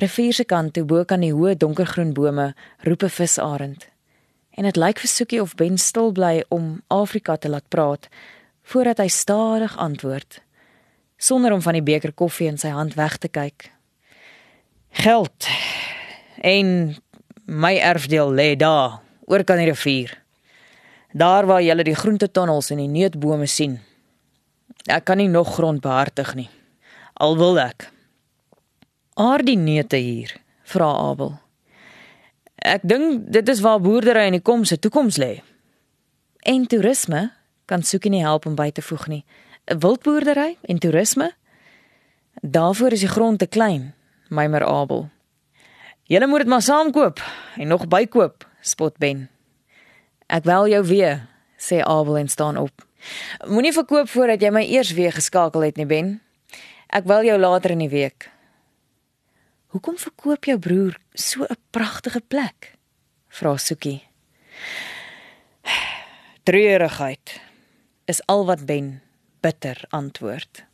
Rivier 0.00 0.32
se 0.32 0.48
kant 0.48 0.72
toe 0.72 0.86
bo 0.88 1.04
kan 1.04 1.20
die 1.20 1.34
hoë 1.34 1.58
donkergroen 1.60 2.16
bome 2.16 2.54
roep 2.88 3.04
'n 3.04 3.16
visarend. 3.20 3.84
En 4.56 4.64
dit 4.64 4.76
lyk 4.76 4.98
vir 5.04 5.08
Soekie 5.08 5.42
of 5.42 5.54
Ben 5.54 5.76
stil 5.78 6.12
bly 6.12 6.44
om 6.48 6.80
Afrika 6.88 7.36
te 7.36 7.48
laat 7.48 7.68
praat 7.68 8.08
voordat 8.62 8.98
hy 8.98 9.08
stadig 9.08 9.76
antwoord 9.76 10.40
sonder 11.16 11.52
om 11.52 11.62
van 11.62 11.72
die 11.72 11.82
beker 11.82 12.12
koffie 12.12 12.48
in 12.48 12.58
sy 12.58 12.68
hand 12.68 12.94
weg 12.94 13.16
te 13.16 13.28
kyk. 13.28 13.70
Geld 14.90 15.48
en 16.44 16.96
my 17.48 17.74
erfdeel 17.80 18.32
lê 18.36 18.52
daar 18.60 19.00
oor 19.24 19.44
kan 19.48 19.60
die 19.60 19.70
rivier. 19.70 20.12
Daar 21.16 21.46
waar 21.48 21.62
jy 21.62 21.76
die 21.86 21.96
groentetonnels 21.96 22.70
en 22.74 22.82
die 22.82 22.90
neutbome 22.90 23.46
sien. 23.46 23.78
Ek 24.84 25.06
kan 25.08 25.16
nie 25.16 25.30
nog 25.30 25.54
grond 25.56 25.80
behartig 25.80 26.34
nie. 26.34 26.50
Al 27.14 27.38
wil 27.38 27.56
ek. 27.62 27.88
Aar 29.14 29.44
die 29.46 29.56
neute 29.56 29.96
hier, 29.96 30.34
vra 30.66 30.90
Abel. 31.08 31.38
Ek 32.58 32.82
dink 32.82 33.30
dit 33.32 33.48
is 33.48 33.62
waar 33.62 33.80
boerdery 33.80 34.26
in 34.26 34.36
die 34.38 34.44
kom 34.44 34.64
se 34.64 34.76
toekoms 34.76 35.16
lê. 35.22 35.38
En 36.44 36.66
toerisme 36.66 37.30
kan 37.70 37.82
soek 37.82 38.10
nie 38.12 38.24
help 38.24 38.46
om 38.46 38.56
by 38.58 38.68
te 38.74 38.82
voeg 38.82 39.06
nie. 39.08 39.24
Wildboerdery 39.70 40.56
en 40.60 40.82
toerisme? 40.82 41.30
Daarvoor 42.42 42.92
is 42.92 43.06
die 43.06 43.12
grond 43.12 43.38
te 43.38 43.46
klein, 43.46 43.94
mymer 44.28 44.66
Abel. 44.66 45.08
Julle 46.04 46.26
moet 46.26 46.44
dit 46.44 46.48
maar 46.52 46.62
saam 46.62 46.90
koop 46.92 47.20
en 47.56 47.68
nog 47.68 47.88
bykoop, 47.88 48.44
spot 48.60 48.98
Ben. 48.98 49.28
Ek 50.26 50.44
wel 50.44 50.68
jou 50.68 50.82
weer, 50.84 51.22
sê 51.56 51.80
Abel 51.80 52.18
en 52.20 52.28
staan 52.28 52.56
op. 52.60 52.84
Moenie 53.48 53.72
verkoop 53.72 54.08
voordat 54.12 54.42
jy 54.44 54.50
my 54.52 54.64
eers 54.68 54.92
weer 54.92 55.12
geskakel 55.12 55.64
het 55.64 55.80
nie, 55.80 55.88
Ben. 55.88 56.18
Ek 56.92 57.08
wil 57.08 57.24
jou 57.24 57.38
later 57.40 57.72
in 57.72 57.84
die 57.86 57.92
week. 57.92 58.28
Hoekom 59.72 59.96
verkoop 59.98 60.44
jou 60.44 60.58
broer 60.58 60.98
so 61.14 61.42
'n 61.42 61.56
pragtige 61.70 62.20
plek? 62.20 62.76
vra 63.28 63.56
Soekie. 63.56 64.02
Treurigheid 66.44 67.40
is 68.04 68.20
al 68.26 68.44
wat 68.46 68.66
Ben 68.66 69.00
bitter 69.40 69.84
antwoord. 69.88 70.64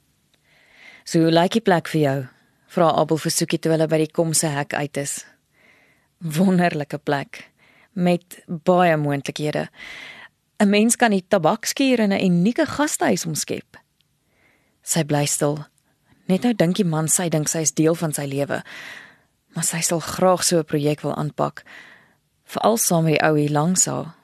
So 1.05 1.19
lyk 1.19 1.33
like 1.35 1.53
die 1.53 1.65
plek 1.65 1.89
vir 1.89 2.01
jou, 2.01 2.27
vra 2.71 2.93
Abel 2.95 3.19
vir 3.19 3.35
Soekie 3.35 3.59
toe 3.59 3.73
hulle 3.75 3.89
by 3.91 3.99
die 4.05 4.13
komse 4.15 4.51
hek 4.51 4.77
uit 4.79 5.01
is. 5.01 5.21
Wonderlike 6.21 7.01
plek 7.03 7.47
met 7.93 8.39
baie 8.47 8.97
moontlikhede. 8.97 9.69
'n 10.61 10.71
Mens 10.71 10.97
kan 10.97 11.11
die 11.11 11.25
tabakskuur 11.27 11.99
in 11.99 12.13
'n 12.13 12.25
unieke 12.25 12.67
gastehuis 12.67 13.27
omskep. 13.27 13.77
Sy 14.83 15.05
bly 15.05 15.25
stil. 15.27 15.67
Net 16.29 16.43
nou 16.43 16.55
dink 16.55 16.77
die 16.77 16.85
man 16.85 17.09
sy 17.09 17.29
dink 17.29 17.49
sy 17.49 17.61
is 17.61 17.73
deel 17.73 17.95
van 17.95 18.13
sy 18.13 18.27
lewe, 18.27 18.63
maar 19.55 19.65
sy 19.65 19.81
sal 19.81 20.01
graag 20.01 20.45
so 20.45 20.59
'n 20.59 20.65
projek 20.65 21.01
wil 21.01 21.15
aanpak. 21.15 21.65
Veral 22.45 22.77
saam 22.77 23.05
met 23.05 23.19
die 23.19 23.29
ou 23.29 23.39
hier 23.39 23.51
langs 23.51 23.87
haar. 23.87 24.15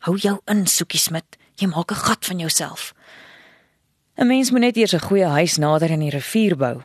Hou 0.00 0.16
jou 0.16 0.40
in, 0.46 0.66
Soekie 0.66 0.98
Smit. 0.98 1.36
Jy 1.56 1.66
maak 1.66 1.90
'n 1.92 1.94
gat 1.94 2.24
van 2.24 2.38
jouself. 2.38 2.94
'n 4.16 4.26
Mens 4.26 4.50
moet 4.50 4.60
net 4.60 4.76
eers 4.76 4.94
'n 4.94 5.06
goeie 5.08 5.26
huis 5.26 5.56
nader 5.56 5.90
aan 5.90 6.00
die 6.00 6.10
rivier 6.10 6.56
bou 6.56 6.82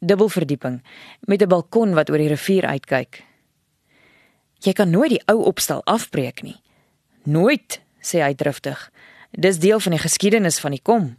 dubbelverdieping 0.00 0.82
met 1.20 1.42
'n 1.42 1.48
balkon 1.48 1.94
wat 1.94 2.10
oor 2.10 2.18
die 2.18 2.28
rivier 2.28 2.66
uitkyk. 2.66 3.24
Jy 4.58 4.72
kan 4.72 4.90
nooit 4.90 5.10
die 5.10 5.22
ou 5.26 5.44
opstal 5.44 5.84
afbreek 5.84 6.42
nie. 6.42 6.60
Nooit, 7.22 7.80
sê 8.00 8.22
hy 8.22 8.34
driftig. 8.34 8.90
Dis 9.30 9.58
deel 9.58 9.80
van 9.80 9.92
die 9.92 10.00
geskiedenis 10.00 10.58
van 10.58 10.70
die 10.70 10.82
kom. 10.82 11.16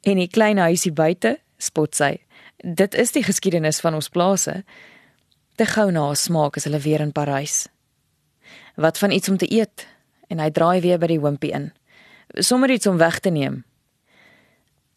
En 0.00 0.16
die 0.16 0.28
klein 0.28 0.58
huisie 0.58 0.92
buite, 0.92 1.38
spot 1.58 1.94
sy. 1.94 2.20
Dit 2.56 2.94
is 2.94 3.12
die 3.12 3.22
geskiedenis 3.24 3.80
van 3.80 3.94
ons 3.94 4.08
plase. 4.08 4.64
Te 5.56 5.66
gou 5.66 5.90
na 5.90 6.14
smaak 6.14 6.56
as 6.56 6.64
hulle 6.64 6.78
weer 6.78 7.00
in 7.00 7.12
Parys. 7.12 7.68
Wat 8.76 8.98
van 8.98 9.10
iets 9.10 9.28
om 9.28 9.36
te 9.36 9.48
eet? 9.52 9.86
En 10.28 10.38
hy 10.38 10.50
draai 10.50 10.80
weer 10.80 10.98
by 10.98 11.06
die 11.06 11.20
wimpie 11.20 11.52
in. 11.52 11.72
Sommige 12.34 12.72
iets 12.72 12.86
om 12.86 12.96
weg 12.96 13.18
te 13.18 13.30
neem. 13.30 13.64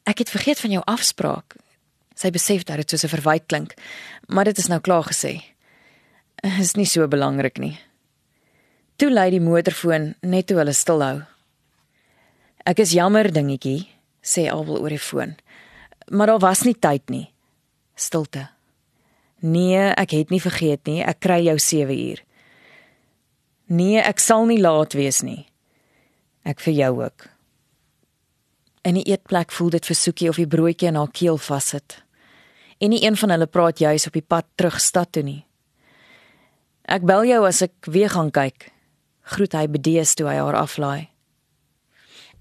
Ek 0.04 0.17
het 0.17 0.30
vergeet 0.30 0.60
van 0.60 0.71
jou 0.71 0.84
afspraak. 0.86 1.56
Sy 2.15 2.30
besef 2.30 2.63
dat 2.63 2.78
dit 2.78 2.89
soos 2.89 3.04
'n 3.04 3.15
verwyte 3.15 3.45
klink, 3.47 3.73
maar 4.28 4.45
dit 4.45 4.58
is 4.58 4.67
nou 4.67 4.80
klaar 4.80 5.04
gesê. 5.04 5.43
Is 6.43 6.76
nie 6.76 6.86
so 6.86 7.08
belangrik 7.08 7.58
nie. 7.58 7.80
Toe 8.97 9.10
lei 9.10 9.30
die 9.30 9.39
motorfoon 9.39 10.15
net 10.21 10.47
toe 10.47 10.58
hulle 10.58 10.73
stilhou. 10.73 11.26
Ek 12.65 12.80
is 12.80 12.91
jammer 12.91 13.32
dingetjie, 13.32 13.88
sê 14.21 14.47
Abel 14.52 14.80
oor 14.80 14.89
die 14.89 14.99
foon. 14.99 15.36
Maar 16.12 16.28
daar 16.28 16.39
was 16.39 16.63
nie 16.63 16.76
tyd 16.80 17.10
nie. 17.10 17.32
Stilte. 17.95 18.49
Nee, 19.39 19.91
ek 19.99 20.12
het 20.12 20.30
nie 20.30 20.41
vergeet 20.41 20.88
nie. 20.88 21.02
Ek 21.04 21.19
kry 21.19 21.41
jou 21.43 21.58
7 21.60 21.91
uur. 21.91 22.23
Nee, 23.67 23.99
ek 23.99 24.19
sal 24.19 24.45
nie 24.45 24.62
laat 24.62 24.93
wees 24.93 25.21
nie. 25.23 25.45
Ek 26.45 26.60
vir 26.63 26.73
jou 26.73 27.04
ook. 27.04 27.33
In 28.84 28.98
die 29.00 29.06
eetplek 29.08 29.54
voel 29.56 29.69
dit 29.78 29.86
vir 29.88 29.96
Soekie 29.96 30.28
of 30.28 30.39
die 30.41 30.50
broodjie 30.50 30.89
in 30.89 30.98
haar 31.00 31.12
keel 31.15 31.38
vassit. 31.39 32.02
En 32.84 32.91
nie 32.91 33.00
een 33.06 33.15
van 33.15 33.32
hulle 33.32 33.48
praat 33.48 33.80
juis 33.80 34.08
op 34.10 34.17
die 34.17 34.26
pad 34.28 34.50
terug 34.60 34.76
stad 34.84 35.13
toe 35.15 35.24
nie. 35.24 35.46
Ek 36.84 37.06
bel 37.08 37.24
jou 37.30 37.46
as 37.48 37.62
ek 37.63 37.88
weer 37.88 38.12
gaan 38.12 38.32
kyk. 38.36 38.67
Groet 39.32 39.56
hy 39.56 39.69
bedees 39.72 40.17
toe 40.19 40.28
hy 40.28 40.36
haar 40.36 40.60
aflaai. 40.60 41.08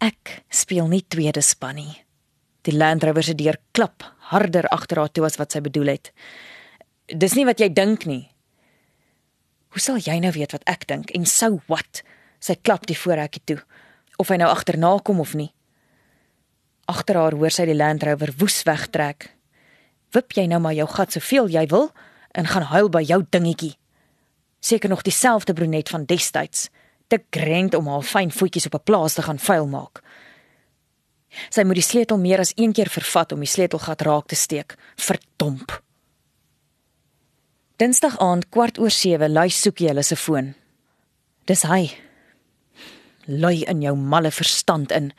Ek 0.02 0.42
speel 0.50 0.90
nie 0.90 1.04
tweede 1.06 1.44
span 1.46 1.78
nie. 1.78 1.94
Die 2.66 2.74
Land 2.74 3.06
Rover 3.06 3.22
se 3.22 3.38
deur 3.38 3.60
klap 3.70 4.02
harder 4.34 4.66
agter 4.74 4.98
haar 4.98 5.14
toe 5.14 5.28
as 5.30 5.38
wat 5.38 5.54
sy 5.54 5.62
bedoel 5.62 5.94
het. 5.94 6.10
Dis 7.06 7.38
nie 7.38 7.46
wat 7.46 7.62
jy 7.62 7.70
dink 7.70 8.08
nie. 8.10 8.24
Hoe 9.70 9.80
sal 9.82 10.02
jy 10.02 10.18
nou 10.18 10.34
weet 10.34 10.58
wat 10.58 10.66
ek 10.66 10.90
dink 10.90 11.14
en 11.14 11.22
sou 11.22 11.60
wat? 11.70 12.02
Sy 12.42 12.58
klap 12.58 12.90
die 12.90 12.98
voorhekkie 12.98 13.46
toe. 13.46 13.60
Of 14.18 14.34
hy 14.34 14.42
nou 14.42 14.50
agterna 14.50 14.96
kom 15.06 15.22
of 15.22 15.38
nie. 15.38 15.52
Agter 16.92 17.16
haar 17.16 17.36
hoor 17.38 17.52
sy 17.54 17.64
die 17.70 17.76
Land 17.76 18.02
Rover 18.04 18.34
woes 18.36 18.58
wegtrek. 18.68 19.30
Wip 20.12 20.34
jy 20.36 20.44
nou 20.50 20.58
maar 20.60 20.76
jou 20.76 20.88
gat 20.92 21.14
soveel 21.14 21.48
jy 21.48 21.64
wil 21.70 21.88
en 22.36 22.48
gaan 22.48 22.68
huil 22.68 22.90
by 22.92 23.00
jou 23.08 23.22
dingetjie. 23.32 23.76
Seker 24.60 24.92
nog 24.92 25.04
dieselfde 25.06 25.54
brunet 25.56 25.88
van 25.88 26.04
destyds, 26.04 26.68
te 27.08 27.18
grend 27.32 27.74
om 27.74 27.88
haar 27.88 28.04
fyn 28.04 28.30
voetjies 28.30 28.68
op 28.68 28.74
'n 28.74 28.84
plaas 28.84 29.14
te 29.14 29.22
gaan 29.22 29.38
vuil 29.38 29.66
maak. 29.66 30.02
Sy 31.50 31.64
moet 31.64 31.80
die 31.80 31.90
sleutel 31.90 32.18
meer 32.18 32.40
as 32.40 32.52
een 32.56 32.72
keer 32.72 32.88
vervat 32.88 33.32
om 33.32 33.40
die 33.40 33.48
sleutelgat 33.48 34.02
raak 34.02 34.26
te 34.26 34.34
steek. 34.34 34.76
Verdomp. 34.96 35.82
Dinsdag 37.76 38.18
aand 38.18 38.48
kwart 38.48 38.78
oor 38.78 38.90
7 38.90 39.32
lui 39.32 39.48
soekie 39.48 39.88
hulle 39.88 40.02
se 40.02 40.16
foon. 40.16 40.54
Dis 41.44 41.62
hy. 41.62 41.90
Lui 43.26 43.62
in 43.70 43.82
jou 43.82 43.96
malle 43.96 44.30
verstand 44.34 44.92
in. 44.92 45.12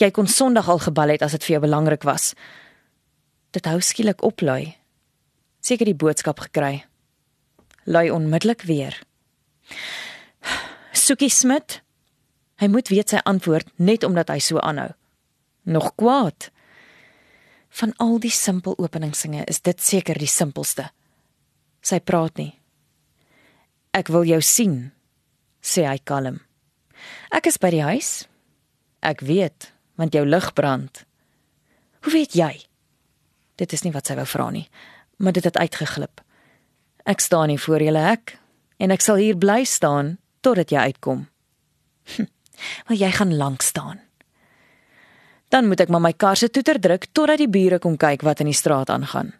Jy 0.00 0.10
kon 0.10 0.26
Sondag 0.26 0.68
al 0.68 0.80
gebel 0.80 1.16
het 1.16 1.22
as 1.22 1.36
dit 1.36 1.44
vir 1.44 1.58
jou 1.58 1.64
belangrik 1.66 2.06
was. 2.08 2.34
Dit 3.52 3.66
hou 3.66 3.80
skielik 3.80 4.22
op 4.24 4.40
lui. 4.40 4.76
Seker 5.60 5.84
die 5.84 5.98
boodskap 5.98 6.40
gekry 6.40 6.80
lui 7.90 8.10
onmiddellik 8.10 8.62
weer. 8.62 9.02
Sukie 10.92 11.30
Smit. 11.30 11.80
Hy 12.60 12.68
moet 12.68 12.90
weet 12.92 13.14
sy 13.14 13.20
antwoord 13.24 13.70
net 13.80 14.04
omdat 14.04 14.30
hy 14.30 14.38
so 14.44 14.60
aanhou. 14.60 14.90
Nog 15.64 15.94
kwaad. 15.96 16.50
Van 17.80 17.94
al 18.02 18.18
die 18.20 18.32
simpel 18.34 18.76
openingsinge 18.78 19.46
is 19.48 19.62
dit 19.64 19.80
seker 19.80 20.18
die 20.18 20.28
simpelste. 20.28 20.90
Sy 21.80 22.00
praat 22.04 22.36
nie. 22.36 22.52
Ek 23.96 24.10
wil 24.12 24.26
jou 24.28 24.40
sien, 24.44 24.90
sê 25.64 25.86
hy 25.88 25.98
kalm. 26.04 26.42
Ek 27.30 27.46
is 27.46 27.58
by 27.58 27.70
die 27.70 27.82
huis. 27.82 28.28
Ek 29.00 29.20
weet, 29.20 29.72
want 29.96 30.14
jou 30.14 30.24
lig 30.26 30.52
brand. 30.52 31.04
Hoe 32.04 32.12
weet 32.12 32.34
jy? 32.36 32.52
Dit 33.60 33.72
is 33.72 33.84
nie 33.84 33.92
wat 33.92 34.08
sy 34.08 34.16
wou 34.16 34.26
vra 34.28 34.50
nie, 34.50 34.66
maar 35.20 35.36
dit 35.36 35.44
het 35.44 35.56
uitgeglip. 35.56 36.20
Ek 37.04 37.20
staan 37.20 37.52
hier 37.52 37.60
voor 37.60 37.82
julle 37.84 38.04
hek 38.04 38.36
en 38.80 38.92
ek 38.92 39.04
sal 39.04 39.20
hier 39.20 39.36
bly 39.36 39.64
staan 39.68 40.18
totdat 40.44 40.72
jy 40.72 40.92
uitkom. 40.92 41.26
Hm, 42.16 42.28
maar 42.86 42.96
jy 42.96 43.10
gaan 43.16 43.36
lank 43.36 43.62
staan. 43.62 44.00
Dan 45.50 45.66
moet 45.68 45.82
ek 45.82 45.90
maar 45.90 46.04
my 46.04 46.12
kar 46.14 46.38
se 46.38 46.48
toeter 46.48 46.78
druk 46.80 47.08
totdat 47.12 47.40
die 47.42 47.50
bure 47.50 47.80
kom 47.82 47.96
kyk 48.00 48.22
wat 48.22 48.40
in 48.40 48.52
die 48.52 48.56
straat 48.56 48.90
aangaan. 48.92 49.32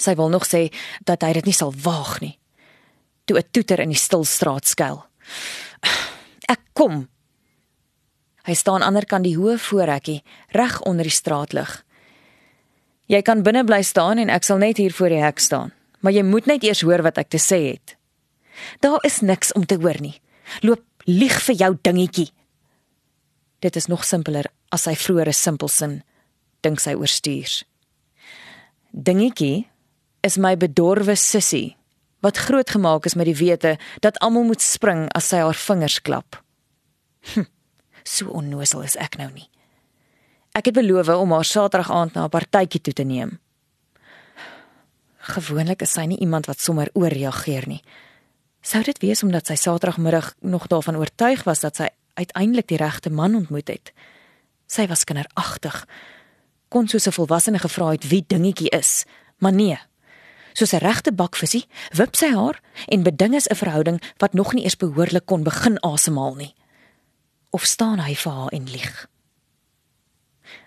Sy 0.00 0.14
wil 0.16 0.32
nog 0.32 0.46
sê 0.48 0.66
dat 1.08 1.22
hy 1.24 1.32
dit 1.38 1.48
nie 1.48 1.56
sal 1.56 1.72
waag 1.72 2.18
nie. 2.20 2.38
Toe 3.26 3.38
'n 3.38 3.50
toeter 3.50 3.80
in 3.80 3.90
die 3.90 3.98
stil 3.98 4.24
straat 4.24 4.66
skuil. 4.66 5.04
Ek 6.48 6.60
kom. 6.72 7.08
Hy 8.46 8.54
staan 8.54 8.74
aan 8.74 8.80
die 8.80 8.86
ander 8.86 9.06
kant 9.06 9.24
die 9.26 9.36
hoë 9.36 9.58
voorhekkie 9.58 10.22
reg 10.54 10.80
onder 10.86 11.04
die 11.08 11.14
straatlig. 11.14 11.82
Jy 13.06 13.22
kan 13.22 13.42
binne 13.42 13.64
bly 13.66 13.82
staan 13.82 14.18
en 14.18 14.30
ek 14.30 14.46
sal 14.46 14.58
net 14.58 14.78
hier 14.78 14.94
voor 14.94 15.14
die 15.14 15.22
hek 15.22 15.42
staan 15.42 15.72
maar 16.06 16.14
jy 16.14 16.22
moet 16.22 16.46
net 16.46 16.62
eers 16.62 16.84
hoor 16.86 17.02
wat 17.02 17.18
ek 17.18 17.32
te 17.34 17.40
sê 17.42 17.56
het. 17.72 17.96
Daar 18.78 19.02
is 19.02 19.24
niks 19.26 19.50
om 19.58 19.64
te 19.66 19.74
hoor 19.82 19.98
nie. 19.98 20.14
Loop 20.62 20.84
lieg 21.10 21.34
vir 21.48 21.56
jou 21.58 21.72
dingetjie. 21.82 22.28
Dit 23.58 23.74
is 23.74 23.88
nog 23.90 24.04
simpeler 24.06 24.46
as 24.70 24.86
sy 24.86 24.94
vroeëre 24.94 25.34
simpelsin 25.34 26.00
dink 26.62 26.78
sy 26.82 26.94
oorstuurs. 26.94 27.64
Dingetjie 28.94 29.66
is 30.22 30.38
my 30.38 30.54
bedorwe 30.54 31.16
sissie 31.18 31.74
wat 32.26 32.42
grootgemaak 32.48 33.06
is 33.06 33.14
met 33.14 33.28
die 33.30 33.38
wete 33.38 33.76
dat 34.04 34.18
almal 34.24 34.48
moet 34.50 34.62
spring 34.62 35.06
as 35.14 35.30
sy 35.30 35.38
haar 35.44 35.58
vingers 35.66 36.00
klap. 36.02 36.40
Hm, 37.32 37.46
so 38.16 38.32
onnoosel 38.34 38.82
is 38.86 38.98
ek 38.98 39.18
nou 39.20 39.30
nie. 39.34 39.46
Ek 40.56 40.70
het 40.70 40.76
beloof 40.76 41.12
om 41.14 41.34
haar 41.36 41.46
Saterdag 41.46 41.92
aand 41.92 42.14
na 42.14 42.24
'n 42.26 42.32
partytjie 42.32 42.80
toe 42.80 42.92
te 42.92 43.04
neem. 43.04 43.38
Gewoonlik 45.26 45.82
is 45.82 45.92
sy 45.92 46.06
nie 46.06 46.18
iemand 46.18 46.46
wat 46.46 46.60
sommer 46.60 46.88
ooreageer 46.92 47.68
nie. 47.68 47.82
Sou 48.62 48.82
dit 48.82 48.98
wees 48.98 49.22
omdat 49.22 49.46
sy 49.46 49.54
Saterdagmiddag 49.54 50.34
nog 50.40 50.66
daarvan 50.66 50.96
oortuig 50.96 51.44
was 51.44 51.60
dat 51.60 51.76
sy 51.76 51.88
uiteindelik 52.14 52.68
die 52.68 52.78
regte 52.78 53.10
man 53.10 53.34
ontmoet 53.34 53.68
het? 53.68 53.92
Sy 54.66 54.86
was 54.86 55.04
kinderagtig. 55.04 55.86
Kon 56.68 56.88
soos 56.88 57.06
'n 57.06 57.12
volwassene 57.12 57.58
gevra 57.58 57.90
het 57.90 58.08
wie 58.08 58.24
dingetjie 58.26 58.70
is, 58.70 59.04
maar 59.38 59.52
nee. 59.52 59.78
Soos 60.56 60.72
'n 60.72 60.80
regte 60.80 61.12
bakvisie, 61.12 61.66
wip 61.92 62.16
sy 62.16 62.32
haar 62.32 62.60
en 62.88 63.02
beding 63.02 63.34
is 63.34 63.48
'n 63.48 63.54
verhouding 63.54 64.00
wat 64.18 64.32
nog 64.32 64.52
nie 64.52 64.64
eens 64.64 64.76
behoorlik 64.76 65.26
kon 65.26 65.42
begin 65.42 65.78
asemhaal 65.80 66.34
nie. 66.34 66.54
Of 67.50 67.64
staan 67.64 67.98
hy 67.98 68.14
vir 68.14 68.32
haar 68.32 68.52
en 68.52 68.64
lieg? 68.64 69.08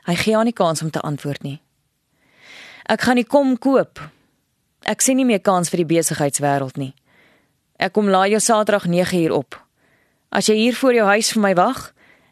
Hy 0.05 0.15
gee 0.15 0.35
haar 0.35 0.43
nie 0.43 0.53
kans 0.53 0.81
om 0.81 0.91
te 0.91 1.01
antwoord 1.01 1.41
nie. 1.41 1.61
Ek 2.85 3.01
gaan 3.01 3.15
nie 3.15 3.25
kom 3.25 3.57
koop 3.57 3.99
Ek 4.87 5.03
sien 5.03 5.19
nie 5.19 5.27
meer 5.27 5.41
kans 5.43 5.71
vir 5.71 5.83
die 5.83 5.89
besigheidswêreld 5.89 6.79
nie. 6.79 6.93
Ek 7.79 7.93
kom 7.95 8.09
laai 8.11 8.31
jou 8.31 8.39
Saterdag 8.43 8.87
9uur 8.87 9.35
op. 9.35 9.57
As 10.31 10.47
jy 10.47 10.55
hier 10.59 10.77
voor 10.77 10.95
jou 10.95 11.07
huis 11.09 11.31
vir 11.33 11.43
my 11.43 11.53
wag, 11.57 11.89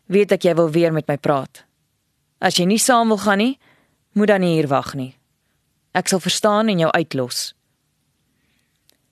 weet 0.07 0.31
ek 0.35 0.47
jy 0.47 0.55
wil 0.55 0.71
weer 0.71 0.93
met 0.93 1.07
my 1.09 1.17
praat. 1.17 1.63
As 2.39 2.59
jy 2.59 2.67
nie 2.69 2.79
saam 2.79 3.09
wil 3.11 3.19
gaan 3.19 3.41
nie, 3.41 3.57
moet 4.13 4.31
dan 4.31 4.43
nie 4.45 4.55
hier 4.55 4.69
wag 4.71 4.93
nie. 4.95 5.16
Ek 5.97 6.11
sal 6.11 6.21
verstaan 6.21 6.69
en 6.69 6.79
jou 6.83 6.91
uitlos. 6.93 7.55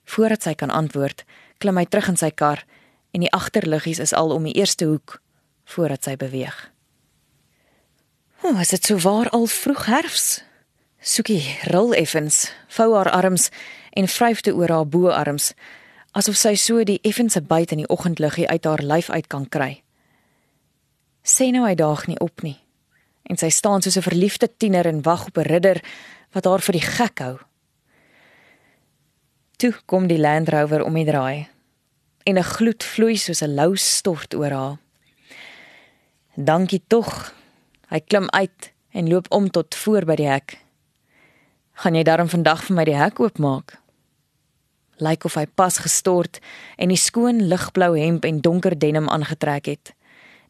Voordat 0.06 0.46
sy 0.46 0.54
kan 0.54 0.70
antwoord, 0.70 1.24
klim 1.58 1.80
hy 1.80 1.86
terug 1.90 2.12
in 2.12 2.20
sy 2.20 2.30
kar 2.30 2.62
en 3.10 3.24
die 3.24 3.32
agterliggies 3.34 3.98
is 4.04 4.14
al 4.14 4.30
om 4.30 4.46
die 4.46 4.54
eerste 4.54 4.86
hoek 4.86 5.18
voordat 5.66 6.06
sy 6.06 6.14
beweeg. 6.20 6.54
Hoe 8.44 8.52
oh, 8.52 8.60
is 8.60 8.70
dit 8.70 8.84
so 8.84 9.00
waar 9.02 9.26
al 9.34 9.48
vroeg 9.50 9.86
herfs? 9.90 10.26
Sukie 11.02 11.40
rol 11.72 11.94
effens, 11.98 12.52
vou 12.70 12.92
haar 12.94 13.10
arms 13.10 13.48
en 13.98 14.06
vryf 14.06 14.44
te 14.46 14.54
oor 14.54 14.70
haar 14.70 14.86
boarms, 14.86 15.54
asof 16.14 16.38
sy 16.38 16.54
so 16.60 16.84
die 16.86 17.00
effense 17.02 17.40
byt 17.42 17.74
in 17.74 17.82
die 17.82 17.90
oggendliggie 17.90 18.46
uit 18.46 18.68
haar 18.68 18.84
lyf 18.84 19.10
uit 19.10 19.26
kan 19.32 19.48
kry. 19.48 19.72
Sê 21.26 21.50
nou 21.50 21.64
hy 21.66 21.74
daag 21.74 22.06
nie 22.06 22.20
op 22.22 22.44
nie. 22.46 22.60
En 23.26 23.40
sy 23.40 23.50
staan 23.50 23.82
soos 23.82 23.96
'n 23.98 24.06
verliefde 24.06 24.46
tiener 24.46 24.86
en 24.86 25.02
wag 25.02 25.26
op 25.26 25.38
'n 25.38 25.48
ridder 25.50 25.82
wat 26.36 26.44
haar 26.44 26.60
vir 26.60 26.76
die 26.76 26.84
gek 26.84 27.22
hou. 27.24 27.36
Toe 29.56 29.72
kom 29.88 30.06
die 30.10 30.20
Land 30.20 30.50
Rover 30.52 30.84
om 30.84 30.94
die 30.98 31.08
draai 31.08 31.48
en 32.26 32.38
'n 32.38 32.50
gloed 32.56 32.84
vloei 32.84 33.16
soos 33.16 33.42
'n 33.42 33.54
lou 33.54 33.76
stort 33.76 34.34
oor 34.34 34.50
haar. 34.50 34.78
Dankie 36.34 36.82
tog. 36.86 37.32
Hy 37.88 38.00
klim 38.00 38.28
uit 38.30 38.72
en 38.90 39.08
loop 39.08 39.26
om 39.30 39.50
tot 39.50 39.74
voor 39.74 40.04
by 40.04 40.16
die 40.16 40.28
hek. 40.28 40.58
Gaan 41.72 41.94
jy 41.94 42.02
darm 42.02 42.28
vandag 42.28 42.64
vir 42.64 42.76
my 42.76 42.84
die 42.84 42.96
hek 42.96 43.20
oopmaak? 43.20 43.78
Lyk 44.98 45.24
of 45.24 45.34
hy 45.34 45.46
pas 45.46 45.78
gestort 45.78 46.38
en 46.76 46.88
die 46.88 46.96
skoon 47.00 47.48
ligblou 47.48 47.98
hemp 47.98 48.24
en 48.24 48.40
donker 48.40 48.78
denim 48.78 49.08
aangetrek 49.08 49.66
het. 49.66 49.94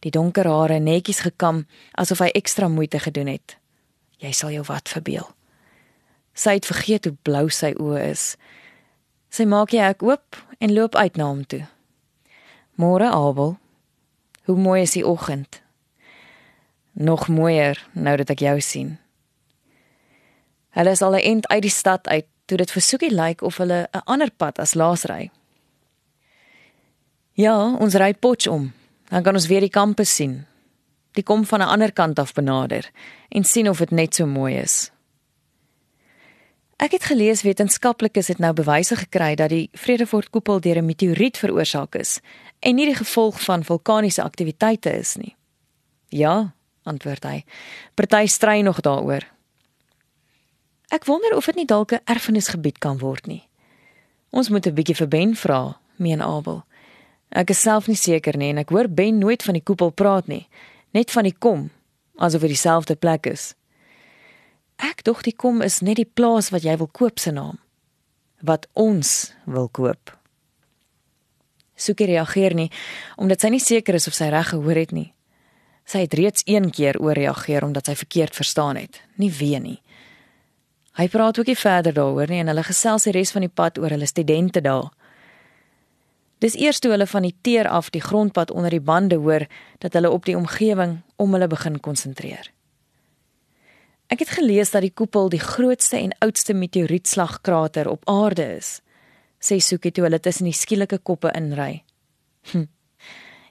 Die 0.00 0.10
donker 0.10 0.46
hare 0.46 0.78
netjies 0.78 1.20
gekam 1.20 1.66
asof 1.92 2.18
hy 2.18 2.30
ekstra 2.34 2.68
moeite 2.68 2.98
gedoen 2.98 3.26
het. 3.26 3.56
Jy 4.18 4.32
sal 4.32 4.50
jou 4.50 4.62
wat 4.62 4.88
verbeel. 4.88 5.36
Sy 6.36 6.58
het 6.58 6.68
vergeet 6.68 7.08
hoe 7.08 7.16
blou 7.24 7.46
sy 7.48 7.72
oë 7.80 8.02
is. 8.10 8.24
Sy 9.32 9.46
maak 9.48 9.72
die 9.72 9.80
hek 9.80 10.04
oop 10.04 10.36
en 10.60 10.74
loop 10.76 10.96
uit 10.96 11.16
na 11.16 11.30
hom 11.30 11.44
toe. 11.48 11.64
Môre 12.76 13.08
Abel. 13.08 13.56
Hoe 14.44 14.56
mooi 14.60 14.82
is 14.84 14.92
die 14.92 15.06
oggend. 15.06 15.62
Nog 16.92 17.28
mooier 17.32 17.80
nou 17.92 18.16
dat 18.20 18.30
ek 18.36 18.44
jou 18.44 18.60
sien. 18.60 18.98
Hulle 20.76 20.92
is 20.92 21.02
al 21.02 21.16
'n 21.16 21.24
ent 21.24 21.48
uit 21.48 21.62
die 21.62 21.72
stad 21.72 22.08
uit 22.08 22.26
toe 22.46 22.56
dit 22.56 22.70
versoekie 22.70 23.14
lyk 23.14 23.42
of 23.42 23.56
hulle 23.56 23.88
'n 23.92 24.04
ander 24.04 24.30
pad 24.30 24.58
as 24.58 24.74
laas 24.74 25.04
ry. 25.04 25.30
Ja, 27.32 27.76
ons 27.76 27.94
ry 27.94 28.14
potch 28.14 28.46
om. 28.46 28.72
Dan 29.08 29.22
kan 29.22 29.34
ons 29.34 29.46
weer 29.46 29.60
die 29.60 29.70
kampus 29.70 30.14
sien. 30.14 30.46
Die 31.12 31.22
kom 31.22 31.44
van 31.44 31.60
'n 31.60 31.68
ander 31.68 31.92
kant 31.92 32.18
af 32.18 32.32
benader 32.32 32.90
en 33.28 33.44
sien 33.44 33.68
of 33.68 33.78
dit 33.78 33.90
net 33.90 34.14
so 34.14 34.26
mooi 34.26 34.54
is. 34.54 34.90
Ek 36.76 36.92
het 36.92 37.06
gelees 37.08 37.40
wetenskaplikes 37.42 38.28
het 38.28 38.38
nou 38.38 38.52
bewyse 38.52 38.96
gekry 39.00 39.34
dat 39.34 39.48
die 39.48 39.70
Vredefort 39.72 40.28
koepel 40.30 40.60
deur 40.60 40.76
'n 40.76 40.84
meteoriet 40.84 41.38
veroorsaak 41.38 41.94
is 41.94 42.20
en 42.60 42.74
nie 42.74 42.86
die 42.86 42.94
gevolg 42.94 43.40
van 43.44 43.64
vulkaniese 43.64 44.22
aktiwiteite 44.22 44.90
is 44.98 45.16
nie. 45.16 45.36
Ja, 46.08 46.52
antwoord 46.82 47.24
hy. 47.24 47.44
Party 47.94 48.26
stry 48.26 48.60
nog 48.60 48.80
daaroor. 48.80 49.24
Ek 50.88 51.04
wonder 51.04 51.36
of 51.36 51.44
dit 51.44 51.54
nie 51.54 51.64
dalk 51.64 51.92
'n 51.92 52.00
erfenisgebied 52.04 52.78
kan 52.78 52.98
word 52.98 53.26
nie. 53.26 53.48
Ons 54.30 54.48
moet 54.48 54.66
'n 54.66 54.74
bietjie 54.74 54.96
vir 54.96 55.08
Ben 55.08 55.36
vra, 55.36 55.80
meen 55.96 56.22
Abel. 56.22 56.64
Ek 57.30 57.50
is 57.50 57.60
self 57.60 57.86
nie 57.86 57.96
seker 57.96 58.36
nie 58.36 58.50
en 58.50 58.58
ek 58.58 58.68
hoor 58.68 58.88
Ben 58.88 59.18
nooit 59.18 59.42
van 59.42 59.54
die 59.54 59.62
koepel 59.62 59.90
praat 59.90 60.26
nie, 60.26 60.48
net 60.90 61.10
van 61.10 61.22
die 61.22 61.36
kom, 61.38 61.70
asof 62.16 62.40
dit 62.40 62.50
dieselfde 62.50 62.96
plek 62.96 63.26
is. 63.26 63.54
Ek 64.76 65.02
dink 65.04 65.22
die 65.24 65.34
kom 65.36 65.62
is 65.64 65.80
net 65.80 65.96
die 65.96 66.08
plaas 66.08 66.50
wat 66.52 66.64
jy 66.64 66.76
wil 66.76 66.90
koop 66.92 67.18
se 67.18 67.32
naam. 67.32 67.58
Wat 68.44 68.68
ons 68.74 69.32
wil 69.46 69.68
koop. 69.68 70.12
Sukie 71.76 72.08
reageer 72.08 72.54
nie 72.56 72.70
omdat 73.16 73.40
sy 73.40 73.52
nie 73.52 73.62
seker 73.62 73.96
is 73.96 74.08
of 74.08 74.16
sy 74.16 74.28
reg 74.32 74.52
gehoor 74.52 74.80
het 74.80 74.92
nie. 74.92 75.12
Sy 75.86 76.02
het 76.04 76.14
reeds 76.18 76.42
een 76.46 76.70
keer 76.74 76.98
ooreageer 76.98 77.64
omdat 77.64 77.86
sy 77.86 77.94
verkeerd 77.94 78.34
verstaan 78.34 78.76
het, 78.80 79.00
nie 79.16 79.30
weer 79.30 79.60
nie. 79.62 79.80
Hy 80.96 81.08
praat 81.12 81.38
ook 81.38 81.46
nie 81.46 81.58
verder 81.60 81.94
daaroor 81.94 82.30
nie 82.32 82.40
en 82.40 82.50
hulle 82.50 82.64
gesels 82.66 83.04
die 83.06 83.12
res 83.14 83.32
van 83.36 83.44
die 83.44 83.52
pad 83.52 83.78
oor 83.78 83.92
hulle 83.92 84.08
studente 84.08 84.62
daar. 84.64 84.88
Dis 86.40 86.56
eers 86.56 86.80
toe 86.80 86.90
hulle 86.92 87.06
van 87.08 87.24
die 87.24 87.34
teer 87.44 87.68
af 87.68 87.92
die 87.92 88.02
grondpad 88.02 88.50
onder 88.50 88.72
die 88.72 88.82
bande 88.82 89.16
hoor 89.20 89.46
dat 89.84 89.92
hulle 89.96 90.10
op 90.10 90.24
die 90.24 90.36
omgewing 90.36 90.98
om 91.16 91.32
hulle 91.32 91.48
begin 91.48 91.80
konsentreer. 91.80 92.50
Ek 94.06 94.22
het 94.22 94.36
gelees 94.38 94.70
dat 94.70 94.84
die 94.86 94.94
koepel 94.94 95.28
die 95.32 95.42
grootste 95.42 95.98
en 95.98 96.14
oudste 96.22 96.54
meteorietslagkrater 96.54 97.88
op 97.90 98.06
aarde 98.10 98.46
is. 98.56 98.80
Sê 99.42 99.58
Sukie 99.58 99.90
toe 99.90 100.06
hulle 100.06 100.20
tussen 100.22 100.46
die 100.46 100.54
skielike 100.54 100.98
koppe 101.02 101.32
inry. 101.34 101.82
Hm. 102.52 102.68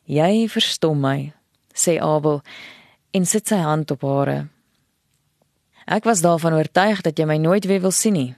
Jy 0.05 0.47
verstom 0.53 1.01
my, 1.01 1.33
sê 1.75 1.97
Abel 1.99 2.39
en 3.11 3.25
sit 3.25 3.49
sy 3.51 3.59
hand 3.59 3.91
op 3.91 4.05
hare. 4.07 4.45
Ek 5.85 6.07
was 6.07 6.23
daarvan 6.23 6.55
oortuig 6.57 7.03
dat 7.05 7.19
jy 7.19 7.27
my 7.27 7.37
nooit 7.41 7.67
weer 7.67 7.83
wil 7.83 7.93
sien 7.93 8.15
nie. 8.15 8.31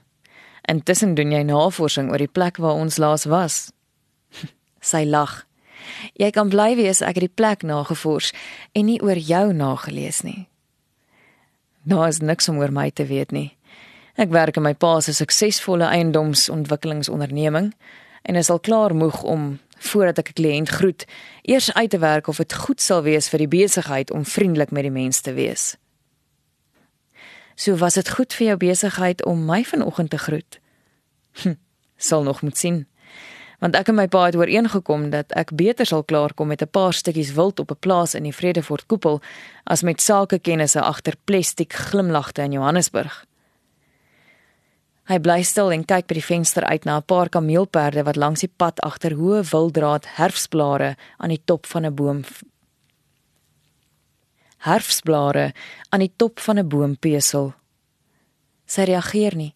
Intussen 0.68 1.14
doen 1.14 1.32
jy 1.32 1.44
navorsing 1.46 2.10
oor 2.10 2.20
die 2.20 2.28
plek 2.28 2.58
waar 2.58 2.80
ons 2.82 2.98
laas 2.98 3.28
was. 3.30 3.70
sy 4.90 5.04
lag. 5.06 5.44
Jy 6.18 6.32
kan 6.34 6.50
bly 6.50 6.74
wees 6.76 7.00
ek 7.00 7.20
het 7.20 7.28
die 7.28 7.36
plek 7.40 7.62
nagevors 7.62 8.34
en 8.74 8.90
nie 8.90 8.98
oor 9.04 9.16
jou 9.16 9.52
nagelees 9.54 10.24
nie. 10.26 10.47
Daar 11.88 12.08
is 12.08 12.18
niks 12.20 12.48
om 12.48 12.58
oor 12.58 12.72
my 12.72 12.90
te 12.90 13.06
weet 13.06 13.30
nie. 13.32 13.56
Ek 14.20 14.28
werk 14.34 14.58
in 14.60 14.64
my 14.66 14.74
pa 14.76 14.98
se 15.00 15.14
suksesvolle 15.16 15.86
eiendomsontwikkelingsonderneming 15.88 17.70
en 18.28 18.36
is 18.36 18.50
al 18.52 18.60
klaar 18.60 18.92
moeg 18.94 19.22
om 19.22 19.54
voordat 19.88 20.18
ek 20.18 20.28
'n 20.28 20.38
kliënt 20.40 20.68
groet, 20.68 21.06
eers 21.42 21.72
uit 21.72 21.90
te 21.90 21.98
werk 21.98 22.26
of 22.26 22.36
dit 22.36 22.54
goed 22.54 22.80
sal 22.80 23.02
wees 23.02 23.28
vir 23.28 23.38
die 23.38 23.48
besigheid 23.48 24.10
om 24.10 24.24
vriendelik 24.24 24.70
met 24.70 24.82
die 24.82 24.90
mense 24.90 25.22
te 25.22 25.32
wees. 25.32 25.76
So 27.54 27.76
was 27.76 27.94
dit 27.94 28.08
goed 28.08 28.34
vir 28.34 28.46
jou 28.46 28.56
besigheid 28.56 29.24
om 29.24 29.44
my 29.44 29.64
vanoggend 29.64 30.10
te 30.10 30.18
groet. 30.18 30.60
Hm, 31.42 31.54
sal 31.96 32.22
nog 32.22 32.42
moet 32.42 32.56
sien. 32.56 32.86
Want 33.58 33.74
ek 33.74 33.88
en 33.90 33.96
my 33.98 34.06
pa 34.06 34.24
het 34.28 34.36
ooreengekom 34.38 35.08
dat 35.10 35.32
ek 35.34 35.50
beter 35.58 35.86
sal 35.86 36.04
klaarkom 36.04 36.48
met 36.48 36.62
'n 36.62 36.70
paar 36.70 36.92
stukkies 36.92 37.34
wild 37.34 37.58
op 37.58 37.70
'n 37.70 37.80
plaas 37.80 38.14
in 38.14 38.22
die 38.22 38.34
Vredefort 38.34 38.86
koepel 38.86 39.20
as 39.64 39.82
met 39.82 40.00
sakekennisse 40.00 40.80
agter 40.80 41.14
plastiek 41.24 41.72
glimlagte 41.72 42.42
in 42.42 42.52
Johannesburg. 42.52 43.24
Hy 45.08 45.18
bly 45.18 45.42
stil 45.42 45.72
en 45.72 45.84
kyk 45.84 46.06
by 46.06 46.14
die 46.14 46.24
venster 46.24 46.64
uit 46.64 46.84
na 46.84 46.96
'n 46.96 47.04
paar 47.04 47.28
kameelperde 47.28 48.04
wat 48.04 48.16
langs 48.16 48.40
die 48.40 48.52
pad 48.56 48.80
agter 48.80 49.12
hoë 49.12 49.42
wilddraad 49.50 50.06
herfsblare 50.06 50.96
aan 51.16 51.28
die 51.28 51.42
top 51.44 51.66
van 51.66 51.86
'n 51.86 51.94
boom 51.94 52.24
herfsblare 54.58 55.52
aan 55.88 56.00
die 56.00 56.12
top 56.16 56.40
van 56.40 56.58
'n 56.58 56.68
boom 56.68 56.98
pesel. 56.98 57.54
Sy 58.66 58.82
reageer 58.82 59.36
nie. 59.36 59.54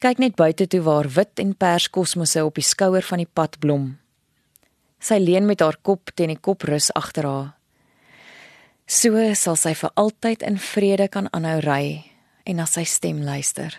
Kyk 0.00 0.16
net 0.16 0.32
buite 0.32 0.64
toe 0.64 0.80
waar 0.80 1.04
wit 1.12 1.42
en 1.42 1.50
pers 1.52 1.90
kosmosse 1.92 2.40
op 2.40 2.56
die 2.56 2.64
skouer 2.64 3.04
van 3.04 3.20
die 3.20 3.28
pad 3.28 3.58
blom. 3.60 3.98
Sy 4.96 5.18
leun 5.20 5.44
met 5.44 5.60
haar 5.60 5.76
kop 5.84 6.14
teen 6.16 6.32
die 6.32 6.40
koprus 6.40 6.88
agter 6.96 7.28
haar. 7.28 7.50
So 8.88 9.20
sal 9.36 9.60
sy 9.60 9.74
vir 9.76 9.92
altyd 10.00 10.46
in 10.48 10.56
vrede 10.56 11.10
kan 11.12 11.28
aanhou 11.36 11.60
ry 11.66 11.84
en 12.48 12.56
na 12.56 12.64
sy 12.64 12.86
stem 12.88 13.20
luister. 13.28 13.76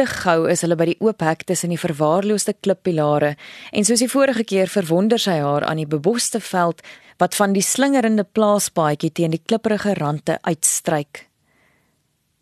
Te 0.00 0.08
gou 0.08 0.48
is 0.48 0.64
hulle 0.64 0.80
by 0.80 0.88
die 0.94 0.98
oop 1.04 1.20
hek 1.28 1.44
tussen 1.44 1.74
die 1.74 1.82
verwaarloosde 1.84 2.56
klippilare 2.56 3.34
en 3.68 3.84
soos 3.84 4.00
die 4.00 4.08
vorige 4.08 4.48
keer 4.48 4.72
verwonder 4.72 5.20
sy 5.20 5.42
haar 5.44 5.68
aan 5.68 5.84
die 5.84 5.90
beboste 5.92 6.40
veld 6.40 6.80
wat 7.20 7.36
van 7.36 7.52
die 7.52 7.66
slingerende 7.66 8.24
plaaspaadjie 8.24 9.12
teen 9.12 9.36
die 9.36 9.44
klipprige 9.44 9.98
rande 10.00 10.40
uitstryk. 10.48 11.27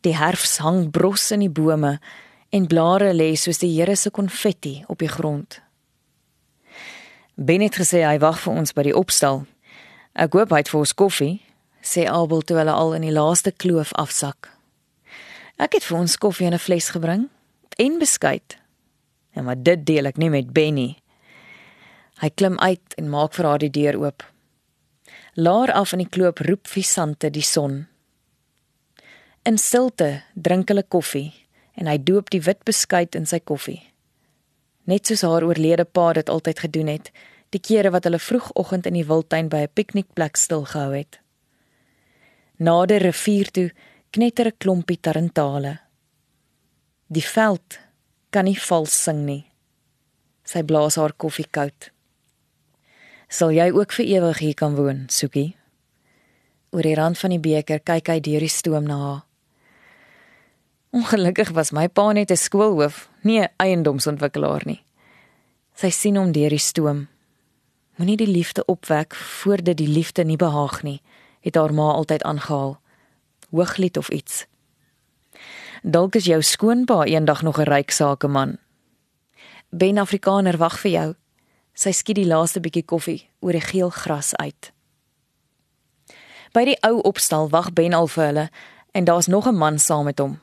Die 0.00 0.16
herfs 0.16 0.58
hang 0.58 0.90
bros 0.90 1.30
in 1.30 1.40
die 1.40 1.52
bome 1.52 1.98
en 2.50 2.66
blare 2.66 3.12
lê 3.14 3.34
soos 3.36 3.58
die 3.58 3.72
Here 3.74 3.96
se 3.96 4.10
konfetti 4.10 4.84
op 4.88 4.98
die 4.98 5.10
grond. 5.10 5.60
Ben 7.36 7.60
het 7.60 7.76
gesê 7.76 8.04
hy 8.06 8.18
wag 8.18 8.38
vir 8.40 8.52
ons 8.52 8.72
by 8.72 8.86
die 8.86 8.96
opstal. 8.96 9.44
Ek 10.16 10.32
hoop 10.32 10.54
hy 10.54 10.62
het 10.62 10.70
vir 10.72 10.80
ons 10.80 10.94
koffie, 10.96 11.34
sê 11.84 12.06
Abel 12.08 12.40
toe 12.42 12.56
hulle 12.56 12.72
al 12.72 12.94
in 12.96 13.04
die 13.04 13.12
laaste 13.12 13.52
kloof 13.52 13.92
afsak. 14.00 14.48
Ek 15.60 15.76
het 15.76 15.84
vir 15.84 15.98
ons 15.98 16.16
koffie 16.16 16.46
in 16.48 16.54
'n 16.54 16.58
fles 16.58 16.88
gebring 16.90 17.28
en 17.76 17.98
beskuit. 17.98 18.56
En 19.32 19.44
maar 19.44 19.62
dit 19.62 19.84
deel 19.86 20.06
ek 20.06 20.16
nie 20.16 20.30
met 20.30 20.52
Benny. 20.52 20.96
Hy 22.20 22.30
klim 22.30 22.58
uit 22.58 22.94
en 22.96 23.10
maak 23.10 23.34
vir 23.34 23.44
haar 23.44 23.58
die 23.58 23.70
deur 23.70 23.96
oop. 24.00 24.22
Laar 25.34 25.72
af 25.72 25.92
in 25.92 25.98
die 25.98 26.08
kloof 26.08 26.40
roep 26.40 26.66
Visante 26.66 27.30
die 27.30 27.42
son. 27.42 27.86
In 29.46 29.58
stilte 29.62 30.22
drink 30.34 30.72
hulle 30.72 30.82
koffie 30.82 31.30
en 31.78 31.86
hy 31.86 31.96
doop 32.02 32.32
die 32.34 32.42
wit 32.42 32.64
beskuit 32.66 33.14
in 33.14 33.28
sy 33.30 33.38
koffie. 33.38 33.78
Net 34.90 35.06
soos 35.06 35.22
haar 35.26 35.46
oorlede 35.46 35.86
pa 35.86 36.08
dit 36.18 36.30
altyd 36.32 36.64
gedoen 36.64 36.90
het, 36.90 37.12
die 37.54 37.62
kere 37.62 37.92
wat 37.94 38.08
hulle 38.08 38.18
vroegoggend 38.18 38.88
in 38.90 38.98
die 38.98 39.06
wildtuin 39.06 39.48
by 39.52 39.62
'n 39.62 39.74
piknikplek 39.74 40.36
stil 40.36 40.64
gehou 40.66 40.92
het. 40.98 41.20
Nader 42.58 43.02
rivier 43.02 43.50
toe 43.50 43.70
knetter 44.10 44.46
'n 44.46 44.58
klompie 44.58 45.00
tarantale. 45.00 45.78
Die 47.06 47.26
veld 47.34 47.78
kan 48.30 48.44
nie 48.44 48.58
vals 48.58 49.02
sing 49.02 49.26
nie. 49.26 49.44
Sy 50.44 50.62
blaas 50.62 50.96
haar 50.96 51.12
koffie 51.12 51.50
koud 51.50 51.90
sal 53.28 53.50
jy 53.50 53.70
ook 53.74 53.92
vir 53.98 54.06
ewig 54.06 54.38
hier 54.38 54.54
kan 54.54 54.76
woon, 54.78 55.06
Soekie. 55.10 55.56
Oor 56.70 56.86
die 56.86 56.94
rand 56.94 57.18
van 57.18 57.34
die 57.34 57.42
beker 57.42 57.80
kyk 57.82 58.10
hy 58.12 58.20
deur 58.20 58.44
die 58.44 58.52
stoom 58.52 58.86
na 58.86 58.98
haar. 59.02 59.25
Ongelukkig 60.90 61.50
was 61.50 61.70
my 61.70 61.88
pa 61.88 62.12
net 62.12 62.30
'n 62.30 62.36
skoolhoof, 62.36 63.08
nie 63.20 63.40
'n 63.40 63.48
eiendomsontwikkelaar 63.56 64.62
nie. 64.64 64.82
Sy 65.74 65.90
sien 65.90 66.16
hom 66.16 66.32
deur 66.32 66.48
die 66.48 66.58
stoom. 66.58 67.08
Moenie 67.96 68.16
die 68.16 68.30
liefde 68.30 68.64
opwek 68.64 69.14
voordat 69.14 69.76
die 69.76 69.88
liefde 69.88 70.24
nie 70.24 70.36
behaag 70.36 70.82
nie, 70.82 71.02
het 71.40 71.54
haar 71.54 71.74
ma 71.74 71.92
altyd 71.92 72.22
aangehaal. 72.22 72.80
Hooglied 73.50 73.96
of 73.96 74.08
iets. 74.08 74.46
Dalk 75.82 76.14
is 76.14 76.24
jou 76.24 76.42
skoonpa 76.42 77.04
eendag 77.04 77.42
nog 77.42 77.58
'n 77.58 77.68
ryk 77.68 77.90
sakeman. 77.90 78.58
Ben 79.70 79.98
Afrikaner 79.98 80.56
wag 80.56 80.78
vir 80.80 80.90
jou. 80.90 81.14
Sy 81.74 81.90
skiet 81.90 82.16
die 82.16 82.26
laaste 82.26 82.60
bietjie 82.60 82.84
koffie 82.84 83.28
oor 83.40 83.52
die 83.52 83.60
geel 83.60 83.90
gras 83.90 84.34
uit. 84.34 84.72
By 86.52 86.64
die 86.64 86.78
ou 86.80 87.00
opstal 87.00 87.48
wag 87.48 87.72
Ben 87.72 87.92
al 87.92 88.06
vir 88.06 88.24
hulle 88.24 88.50
en 88.92 89.04
daar's 89.04 89.26
nog 89.26 89.46
'n 89.46 89.56
man 89.56 89.78
saam 89.78 90.04
met 90.04 90.18
hom. 90.18 90.40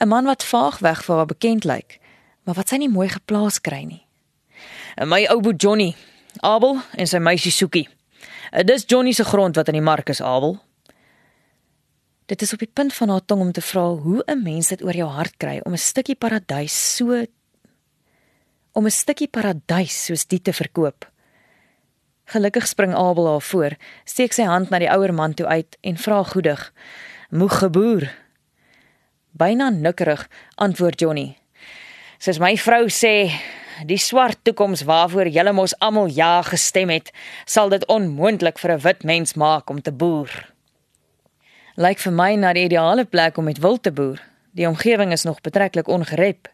'n 0.00 0.08
Man 0.08 0.24
wat 0.24 0.44
vaag 0.44 0.78
weg 0.78 1.04
vir 1.04 1.16
haar 1.16 1.26
bekend 1.26 1.64
lyk, 1.64 2.00
maar 2.44 2.54
wat 2.54 2.68
sy 2.68 2.76
nie 2.76 2.88
mooi 2.88 3.08
geplaas 3.08 3.60
kry 3.60 3.84
nie. 3.84 4.06
En 4.96 5.08
my 5.08 5.26
ou 5.30 5.40
boet 5.40 5.62
Johnny, 5.62 5.94
Abel 6.40 6.80
en 6.96 7.06
sy 7.06 7.18
meisie 7.18 7.52
Soekie. 7.52 7.88
Dis 8.64 8.84
Johnny 8.86 9.12
se 9.12 9.24
grond 9.24 9.56
wat 9.56 9.68
in 9.68 9.78
die 9.78 9.84
mark 9.84 10.08
is, 10.08 10.20
Abel. 10.20 10.58
Dit 12.26 12.42
is 12.42 12.52
op 12.52 12.58
die 12.62 12.70
punt 12.72 12.94
van 12.94 13.08
haar 13.08 13.24
tong 13.26 13.40
om 13.40 13.52
te 13.52 13.60
vra 13.60 13.88
hoe 13.88 14.22
'n 14.26 14.42
mens 14.42 14.68
dit 14.68 14.82
oor 14.82 14.94
jou 14.94 15.08
hart 15.08 15.36
kry 15.36 15.60
om 15.64 15.72
'n 15.72 15.78
stukkie 15.78 16.14
paradys 16.14 16.96
so 16.96 17.24
om 18.72 18.86
'n 18.86 18.90
stukkie 18.90 19.28
paradys 19.28 20.04
soos 20.04 20.26
dit 20.26 20.44
te 20.44 20.52
verkoop. 20.52 21.10
Gelukkig 22.24 22.66
spring 22.66 22.94
Abel 22.94 23.26
haar 23.26 23.42
voor, 23.42 23.76
steek 24.04 24.32
sy 24.32 24.42
hand 24.42 24.70
na 24.70 24.78
die 24.78 24.90
ouer 24.90 25.14
man 25.14 25.34
toe 25.34 25.46
uit 25.46 25.76
en 25.80 25.96
vra 25.96 26.22
goedig: 26.22 26.72
"Moeg 27.30 27.58
geboer?" 27.58 28.10
Byna 29.32 29.70
nikkerig 29.70 30.28
antwoord 30.54 31.00
Johnny: 31.00 31.36
"Soos 32.18 32.38
my 32.38 32.56
vrou 32.56 32.88
sê, 32.88 33.30
die 33.86 33.98
swart 33.98 34.38
toekoms 34.42 34.82
waarvoor 34.82 35.28
julle 35.28 35.52
mos 35.52 35.78
almal 35.78 36.08
ja 36.08 36.42
gestem 36.42 36.88
het, 36.88 37.12
sal 37.44 37.68
dit 37.68 37.86
onmoontlik 37.86 38.58
vir 38.58 38.72
'n 38.72 38.80
wit 38.80 39.04
mens 39.04 39.34
maak 39.34 39.70
om 39.70 39.82
te 39.82 39.92
boer." 39.92 40.52
Lyk 41.76 41.98
vir 41.98 42.12
my 42.12 42.34
na 42.34 42.52
die 42.52 42.64
ideale 42.64 43.04
plek 43.04 43.38
om 43.38 43.44
met 43.44 43.58
wild 43.58 43.82
te 43.82 43.92
boer, 43.92 44.20
Die 44.50 44.68
omgewing 44.68 45.12
is 45.12 45.22
nog 45.22 45.40
betreklik 45.40 45.88
ongerep. 45.88 46.48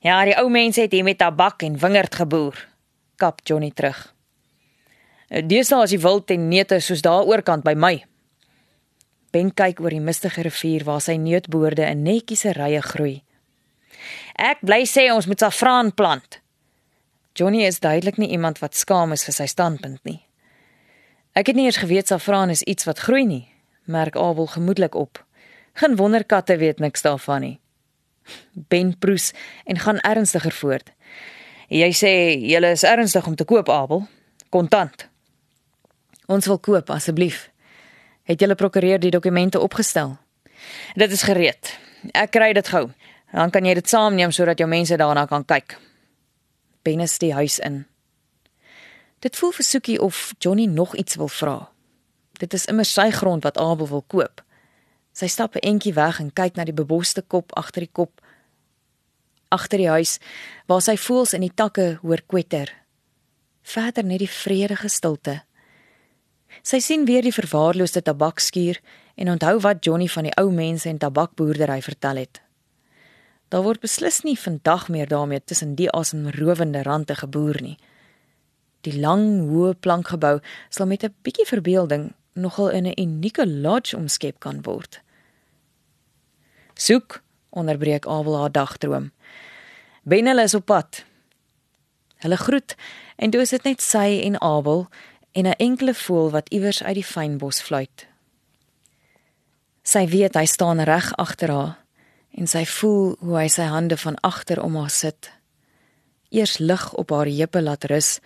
Ja, 0.00 0.24
die 0.24 0.36
ou 0.38 0.48
mense 0.50 0.80
het 0.80 0.92
hier 0.92 1.04
met 1.04 1.18
tabak 1.18 1.62
en 1.62 1.78
wingerd 1.78 2.14
geboer, 2.14 2.68
kap 3.16 3.40
Johnny 3.44 3.70
terug. 3.74 4.14
Deesdae 5.28 5.82
is 5.82 5.92
die 5.92 6.00
wild 6.00 6.30
en 6.30 6.48
neute 6.48 6.78
soos 6.80 7.02
daar 7.02 7.26
oorkant 7.26 7.64
by 7.66 7.74
my. 7.76 7.94
Ben 9.30 9.52
kyk 9.54 9.80
oor 9.80 9.90
die 9.94 10.02
mistige 10.02 10.42
rivier 10.46 10.84
waar 10.86 11.02
sy 11.02 11.16
neutboorde 11.20 11.86
in 11.88 12.04
netjiese 12.06 12.54
rye 12.56 12.82
groei. 12.82 13.22
Ek 14.36 14.60
bly 14.60 14.84
sê 14.88 15.08
ons 15.12 15.26
moet 15.26 15.40
saffraan 15.40 15.92
plant. 15.94 16.40
Johnny 17.36 17.66
is 17.66 17.80
duidelik 17.80 18.16
nie 18.16 18.30
iemand 18.32 18.62
wat 18.62 18.76
skaam 18.76 19.12
is 19.12 19.24
vir 19.26 19.34
sy 19.36 19.46
standpunt 19.50 20.00
nie. 20.08 20.20
Ek 21.36 21.50
het 21.50 21.56
nie 21.56 21.66
eers 21.68 21.82
geweet 21.82 22.08
saffraan 22.08 22.52
is 22.52 22.64
iets 22.64 22.86
wat 22.88 23.02
groei 23.04 23.26
nie, 23.28 23.44
merk 23.84 24.16
Abel 24.16 24.48
gemoedelik 24.48 24.94
op. 24.96 25.20
Geen 25.76 25.96
wonder 25.96 26.24
katte 26.24 26.56
weet 26.56 26.78
niks 26.80 27.04
daarvan 27.04 27.44
nie. 27.44 27.56
Ben 28.72 28.94
proes 28.98 29.32
en 29.64 29.78
gaan 29.78 30.00
ernstiger 30.00 30.52
voort. 30.52 30.92
Jy 31.68 31.90
sê 31.92 32.12
jy 32.40 32.62
is 32.70 32.86
ernstig 32.86 33.26
om 33.26 33.36
te 33.36 33.44
koop 33.44 33.68
Abel, 33.68 34.06
kontant. 34.48 35.08
Ons 36.26 36.46
wil 36.46 36.58
koop 36.58 36.90
asseblief. 36.90 37.50
Het 38.26 38.40
julle 38.40 38.54
prokureur 38.58 38.98
die 38.98 39.10
dokumente 39.10 39.60
opgestel? 39.60 40.16
Dit 40.94 41.12
is 41.14 41.22
gereed. 41.22 41.70
Ek 42.10 42.32
kry 42.34 42.52
dit 42.56 42.68
gou. 42.68 42.88
Dan 43.30 43.52
kan 43.54 43.66
jy 43.66 43.74
dit 43.78 43.88
saamneem 43.88 44.32
sodat 44.34 44.58
jou 44.58 44.68
mense 44.68 44.96
daarna 44.98 45.26
kan 45.30 45.44
kyk. 45.46 45.76
Bennis 46.82 47.18
die 47.22 47.32
huis 47.34 47.58
in. 47.62 47.84
Dit 49.22 49.38
voel 49.38 49.54
vir 49.54 49.64
Soekie 49.64 50.00
of 50.02 50.34
Johnny 50.38 50.66
nog 50.66 50.96
iets 50.96 51.16
wil 51.16 51.30
vra. 51.30 51.56
Dit 52.38 52.54
is 52.54 52.66
immer 52.66 52.84
sy 52.84 53.10
grond 53.10 53.46
wat 53.46 53.58
Abel 53.58 53.88
wil 53.88 54.04
koop. 54.06 54.42
Sy 55.12 55.26
stap 55.26 55.54
'n 55.56 55.64
entjie 55.64 55.94
weg 55.94 56.20
en 56.20 56.32
kyk 56.32 56.56
na 56.56 56.64
die 56.64 56.76
beboste 56.76 57.22
kop 57.22 57.54
agter 57.56 57.80
die 57.80 57.92
kop 57.92 58.20
agter 59.48 59.78
die 59.78 59.88
huis 59.88 60.18
waar 60.66 60.82
sy 60.82 60.96
voels 60.96 61.32
in 61.32 61.40
die 61.40 61.54
takke 61.54 61.98
hoor 62.02 62.22
kwetter. 62.26 62.72
Verder 63.62 64.04
net 64.04 64.18
die 64.18 64.30
vredige 64.30 64.88
stilte. 64.88 65.45
Sy 66.62 66.78
sien 66.80 67.04
weer 67.04 67.22
die 67.22 67.34
verwaarloosde 67.34 68.02
tabakskuur 68.02 68.80
en 69.16 69.30
onthou 69.30 69.58
wat 69.60 69.84
Johnny 69.84 70.08
van 70.08 70.28
die 70.28 70.34
ou 70.40 70.50
mense 70.52 70.88
en 70.88 70.98
tabakboerdery 70.98 71.82
vertel 71.82 72.16
het. 72.16 72.40
Daar 73.48 73.62
word 73.62 73.80
beslis 73.80 74.22
nie 74.22 74.38
vandag 74.38 74.88
meer 74.88 75.08
daarmee 75.08 75.44
tussen 75.44 75.74
die 75.74 75.90
asemrowende 75.90 76.82
rande 76.82 77.14
geboer 77.14 77.60
nie. 77.62 77.78
Die 78.80 78.98
lang, 79.00 79.48
hoë 79.50 79.74
plankgebou 79.80 80.40
sal 80.68 80.86
met 80.86 81.04
'n 81.04 81.14
bietjie 81.22 81.46
verbeelding 81.46 82.14
nogal 82.34 82.70
in 82.70 82.86
'n 82.86 83.00
unieke 83.00 83.46
lodge 83.46 83.96
omskep 83.96 84.38
kan 84.38 84.62
word. 84.62 85.00
Soek, 86.74 87.22
onderbreek 87.50 88.06
Abel 88.06 88.38
haar 88.38 88.52
dagdroom. 88.52 89.12
Benel 90.02 90.38
is 90.38 90.54
op 90.54 90.64
pad. 90.64 91.04
Hulle 92.16 92.36
groet 92.36 92.74
en 93.16 93.30
toe 93.30 93.40
is 93.40 93.50
dit 93.50 93.62
net 93.62 93.82
sy 93.82 94.20
en 94.24 94.40
Abel 94.40 94.88
en 95.36 95.46
'n 95.46 95.58
enkele 95.68 95.94
voël 95.94 96.30
wat 96.30 96.48
iewers 96.48 96.82
uit 96.82 96.94
die 96.94 97.04
fynbos 97.04 97.60
fluit. 97.60 98.06
Sy 99.82 100.06
weet 100.08 100.34
hy 100.34 100.44
staan 100.44 100.80
reg 100.80 101.12
agter 101.14 101.50
haar 101.50 101.76
en 102.30 102.46
sy 102.46 102.64
voel 102.66 103.16
hoe 103.20 103.36
hy 103.38 103.48
sy 103.48 103.62
hande 103.62 103.96
van 103.96 104.16
agter 104.20 104.62
om 104.62 104.76
haar 104.76 104.90
sit. 104.90 105.30
Eers 106.28 106.58
lig 106.58 106.94
op 106.94 107.10
haar 107.10 107.26
heupe 107.26 107.62
laat 107.62 107.84
rus 107.84 108.18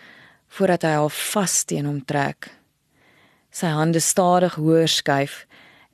voordat 0.46 0.82
hy 0.82 0.88
haar 0.88 1.11
vas 1.11 1.64
teen 1.64 1.86
hom 1.86 2.04
trek. 2.04 2.50
Sy 3.50 3.66
hande 3.66 4.00
stadig 4.00 4.54
hoër 4.54 4.88
skuif 4.88 5.46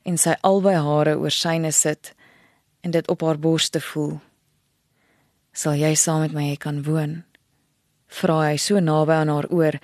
en 0.02 0.18
sy 0.18 0.34
albei 0.40 0.76
hare 0.76 1.16
oor 1.16 1.30
syne 1.30 1.72
sit 1.72 2.14
en 2.80 2.90
dit 2.90 3.08
op 3.08 3.20
haar 3.20 3.38
borste 3.38 3.80
voel. 3.80 4.20
Sal 5.52 5.74
jy 5.74 5.94
saam 5.94 6.20
met 6.20 6.32
my 6.32 6.56
kan 6.56 6.82
woon? 6.82 7.24
Vra 8.06 8.42
hy 8.50 8.56
so 8.56 8.80
naby 8.80 9.12
aan 9.12 9.28
haar 9.28 9.48
oor 9.50 9.80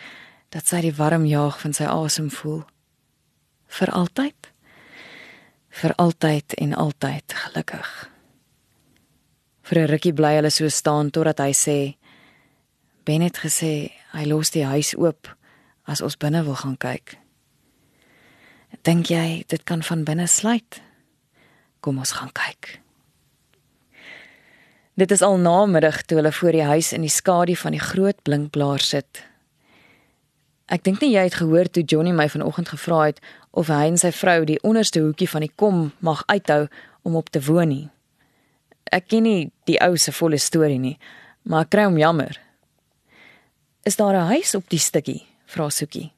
dat 0.53 0.69
sy 0.69 0.83
die 0.85 0.95
warm 0.97 1.25
jaag 1.25 1.57
van 1.63 1.73
sy 1.73 1.89
asem 1.89 2.29
voel. 2.31 2.63
Vir 3.73 3.93
altyd? 3.97 4.51
Vir 5.73 5.95
altyd 5.97 6.55
en 6.61 6.75
altyd 6.77 7.33
gelukkig. 7.45 7.91
Vir 9.63 9.79
'n 9.79 9.89
rukkie 9.89 10.13
bly 10.13 10.35
hulle 10.37 10.51
so 10.51 10.69
staan 10.69 11.11
totdat 11.11 11.39
hy 11.39 11.53
sê 11.53 11.97
Ben 13.05 13.21
het 13.21 13.39
gesê 13.43 13.91
hy 14.13 14.25
los 14.25 14.51
die 14.51 14.65
huis 14.65 14.95
oop 14.95 15.27
as 15.91 16.03
ons 16.03 16.17
binne 16.17 16.45
wil 16.45 16.55
gaan 16.55 16.77
kyk. 16.77 17.19
Dink 18.87 19.11
jy 19.11 19.45
dit 19.49 19.65
kan 19.65 19.83
van 19.83 20.05
binne 20.05 20.27
sluit? 20.27 20.83
Kom 21.81 21.99
ons 21.99 22.13
gaan 22.13 22.31
kyk. 22.33 22.79
Dit 24.95 25.11
is 25.11 25.23
al 25.23 25.39
namiddag 25.39 26.03
toe 26.07 26.21
hulle 26.21 26.33
voor 26.33 26.53
die 26.53 26.69
huis 26.69 26.93
in 26.93 27.01
die 27.01 27.11
skadu 27.11 27.57
van 27.57 27.73
die 27.73 27.83
groot 27.83 28.23
blinkblaar 28.23 28.81
sit. 28.81 29.25
Ek 30.73 30.87
dink 30.87 31.03
nie 31.03 31.11
jy 31.13 31.27
het 31.27 31.35
gehoor 31.37 31.69
toe 31.69 31.83
Johnny 31.85 32.15
my 32.17 32.25
vanoggend 32.33 32.71
gevra 32.73 33.03
het 33.11 33.19
of 33.51 33.69
hy 33.69 33.91
en 33.91 33.99
sy 34.01 34.09
vrou 34.17 34.39
die 34.49 34.61
onderste 34.65 35.03
hoekie 35.05 35.29
van 35.29 35.45
die 35.45 35.53
kom 35.61 35.91
mag 36.01 36.23
uithou 36.33 36.65
om 37.05 37.19
op 37.21 37.29
te 37.29 37.43
woon 37.45 37.69
nie. 37.69 37.89
Ek 38.89 39.11
ken 39.13 39.27
nie 39.27 39.51
die 39.69 39.77
ou 39.85 39.99
se 40.01 40.15
volle 40.17 40.41
storie 40.41 40.81
nie, 40.81 40.97
maar 41.45 41.67
ek 41.67 41.75
kry 41.75 41.85
hom 41.85 42.01
jammer. 42.01 42.41
Is 43.85 43.97
daar 44.01 44.17
'n 44.17 44.33
huis 44.33 44.55
op 44.55 44.69
die 44.69 44.79
stukkie? 44.79 45.27
vra 45.47 45.69
Sukie. 45.69 46.13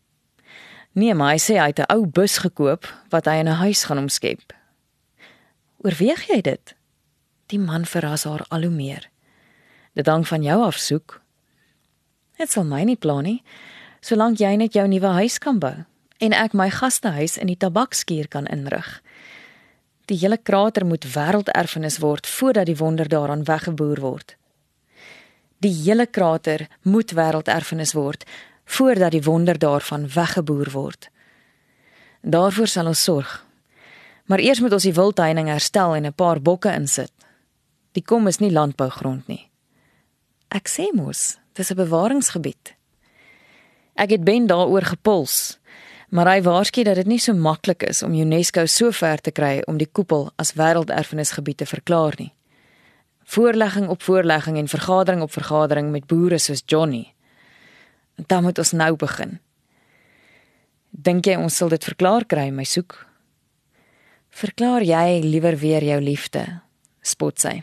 Nee, 0.92 1.14
maar 1.14 1.32
hy 1.32 1.38
sê 1.38 1.58
hy 1.58 1.66
het 1.74 1.80
'n 1.80 1.90
ou 1.90 2.06
bus 2.06 2.38
gekoop 2.38 2.86
wat 3.10 3.24
hy 3.26 3.40
in 3.40 3.48
'n 3.48 3.58
huis 3.64 3.84
gaan 3.84 3.98
omskep. 3.98 4.54
Oorweeg 5.82 6.28
jy 6.28 6.40
dit? 6.40 6.74
Die 7.46 7.58
man 7.58 7.84
verras 7.84 8.24
haar 8.24 8.46
al 8.48 8.62
hoe 8.62 8.70
meer. 8.70 9.10
Dit 9.94 10.06
hang 10.06 10.28
van 10.28 10.42
jou 10.42 10.62
af, 10.62 10.76
soek. 10.76 11.20
Dit 12.38 12.50
sal 12.50 12.64
my 12.64 12.82
nie 12.84 12.96
pla 12.96 13.20
nie, 13.20 13.42
solank 14.04 14.40
jy 14.42 14.52
net 14.60 14.76
jou 14.76 14.84
nuwe 14.88 15.16
huis 15.20 15.38
kan 15.40 15.58
bou 15.62 15.74
en 16.24 16.36
ek 16.36 16.52
my 16.56 16.68
gastehuis 16.70 17.38
in 17.40 17.48
die 17.50 17.58
tabakskuur 17.60 18.28
kan 18.28 18.46
inrig. 18.52 18.88
Die 20.08 20.18
hele 20.20 20.36
krater 20.36 20.84
moet 20.84 21.06
wêrelderfenis 21.14 21.98
word 22.02 22.28
voordat 22.28 22.68
die 22.68 22.76
wonder 22.76 23.08
daaraan 23.08 23.46
weggeboer 23.48 24.00
word. 24.04 24.36
Die 25.64 25.72
hele 25.72 26.06
krater 26.06 26.66
moet 26.82 27.16
wêrelderfenis 27.16 27.94
word 27.96 28.28
voordat 28.64 29.16
die 29.16 29.24
wonder 29.24 29.58
daarvan 29.58 30.06
weggeboer 30.12 30.70
word. 30.72 31.08
Daarvoor 32.20 32.68
sal 32.68 32.88
ons 32.92 33.04
sorg. 33.04 33.32
Maar 34.28 34.40
eers 34.40 34.60
moet 34.60 34.72
ons 34.72 34.86
die 34.88 34.96
wildheining 34.96 35.48
herstel 35.48 35.94
en 35.96 36.06
'n 36.06 36.12
paar 36.12 36.40
bokke 36.40 36.72
insit. 36.72 37.12
Die 37.92 38.02
kom 38.02 38.26
is 38.26 38.38
nie 38.38 38.52
landbougrond 38.52 39.28
nie. 39.28 39.50
Ek 40.48 40.68
sê 40.68 40.92
mos, 40.92 41.38
dis 41.52 41.70
'n 41.70 41.76
bewaringsgebied. 41.76 42.74
Ek 43.94 44.10
het 44.10 44.24
ben 44.24 44.46
daaroor 44.46 44.82
gepuls 44.82 45.58
maar 46.14 46.28
hy 46.30 46.42
waarsku 46.46 46.84
dat 46.86 47.00
dit 47.00 47.08
nie 47.10 47.18
so 47.18 47.34
maklik 47.34 47.82
is 47.88 48.04
om 48.06 48.12
UNESCO 48.14 48.68
so 48.70 48.94
ver 48.94 49.18
te 49.18 49.32
kry 49.34 49.56
om 49.66 49.80
die 49.80 49.90
koepel 49.90 50.28
as 50.38 50.52
wêrelderfenisgebied 50.54 51.58
te 51.58 51.66
verklaar 51.66 52.14
nie. 52.20 52.30
Voorlegging 53.34 53.88
op 53.90 54.02
voorlegging 54.06 54.60
en 54.60 54.70
vergadering 54.70 55.24
op 55.26 55.32
vergadering 55.34 55.90
met 55.90 56.06
boere 56.06 56.38
soos 56.38 56.62
Johnny. 56.66 57.08
Dan 58.14 58.46
moet 58.46 58.58
ons 58.62 58.70
nou 58.72 58.92
begin. 58.96 59.40
Dink 60.90 61.26
jy 61.26 61.34
ons 61.40 61.56
sal 61.56 61.72
dit 61.74 61.82
verklaar 61.82 62.28
kry, 62.30 62.46
my 62.54 62.64
soek? 62.64 62.94
Verklaar 64.30 64.86
jy 64.86 65.18
liewer 65.24 65.58
weer 65.58 65.82
jou 65.82 65.98
liefde? 66.00 66.44
spot 67.04 67.42
sy. 67.42 67.58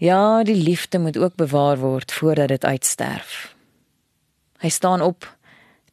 Ja, 0.00 0.42
die 0.42 0.56
liefde 0.56 0.98
moet 0.98 1.18
ook 1.20 1.36
bewaar 1.36 1.78
word 1.78 2.12
voordat 2.12 2.48
dit 2.48 2.64
uitsterf. 2.64 3.57
Hy 4.58 4.68
staan 4.68 5.02
op 5.02 5.26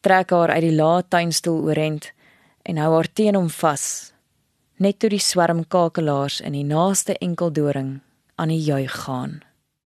trek 0.02 0.30
haar 0.34 0.50
uit 0.58 0.66
die 0.66 0.76
lae 0.76 1.04
tuinstoel 1.08 1.62
oorent 1.70 2.12
en 2.66 2.78
hou 2.82 2.92
haar 2.96 3.10
teen 3.14 3.38
hom 3.38 3.50
vas 3.50 4.14
net 4.82 5.00
toe 5.00 5.10
die 5.14 5.22
swerm 5.22 5.64
kakelaars 5.70 6.42
in 6.42 6.58
die 6.58 6.66
naaste 6.66 7.16
enkeldoring 7.24 8.00
aan 8.36 8.52
die 8.52 8.62
juig 8.62 8.92
gaan 9.06 9.40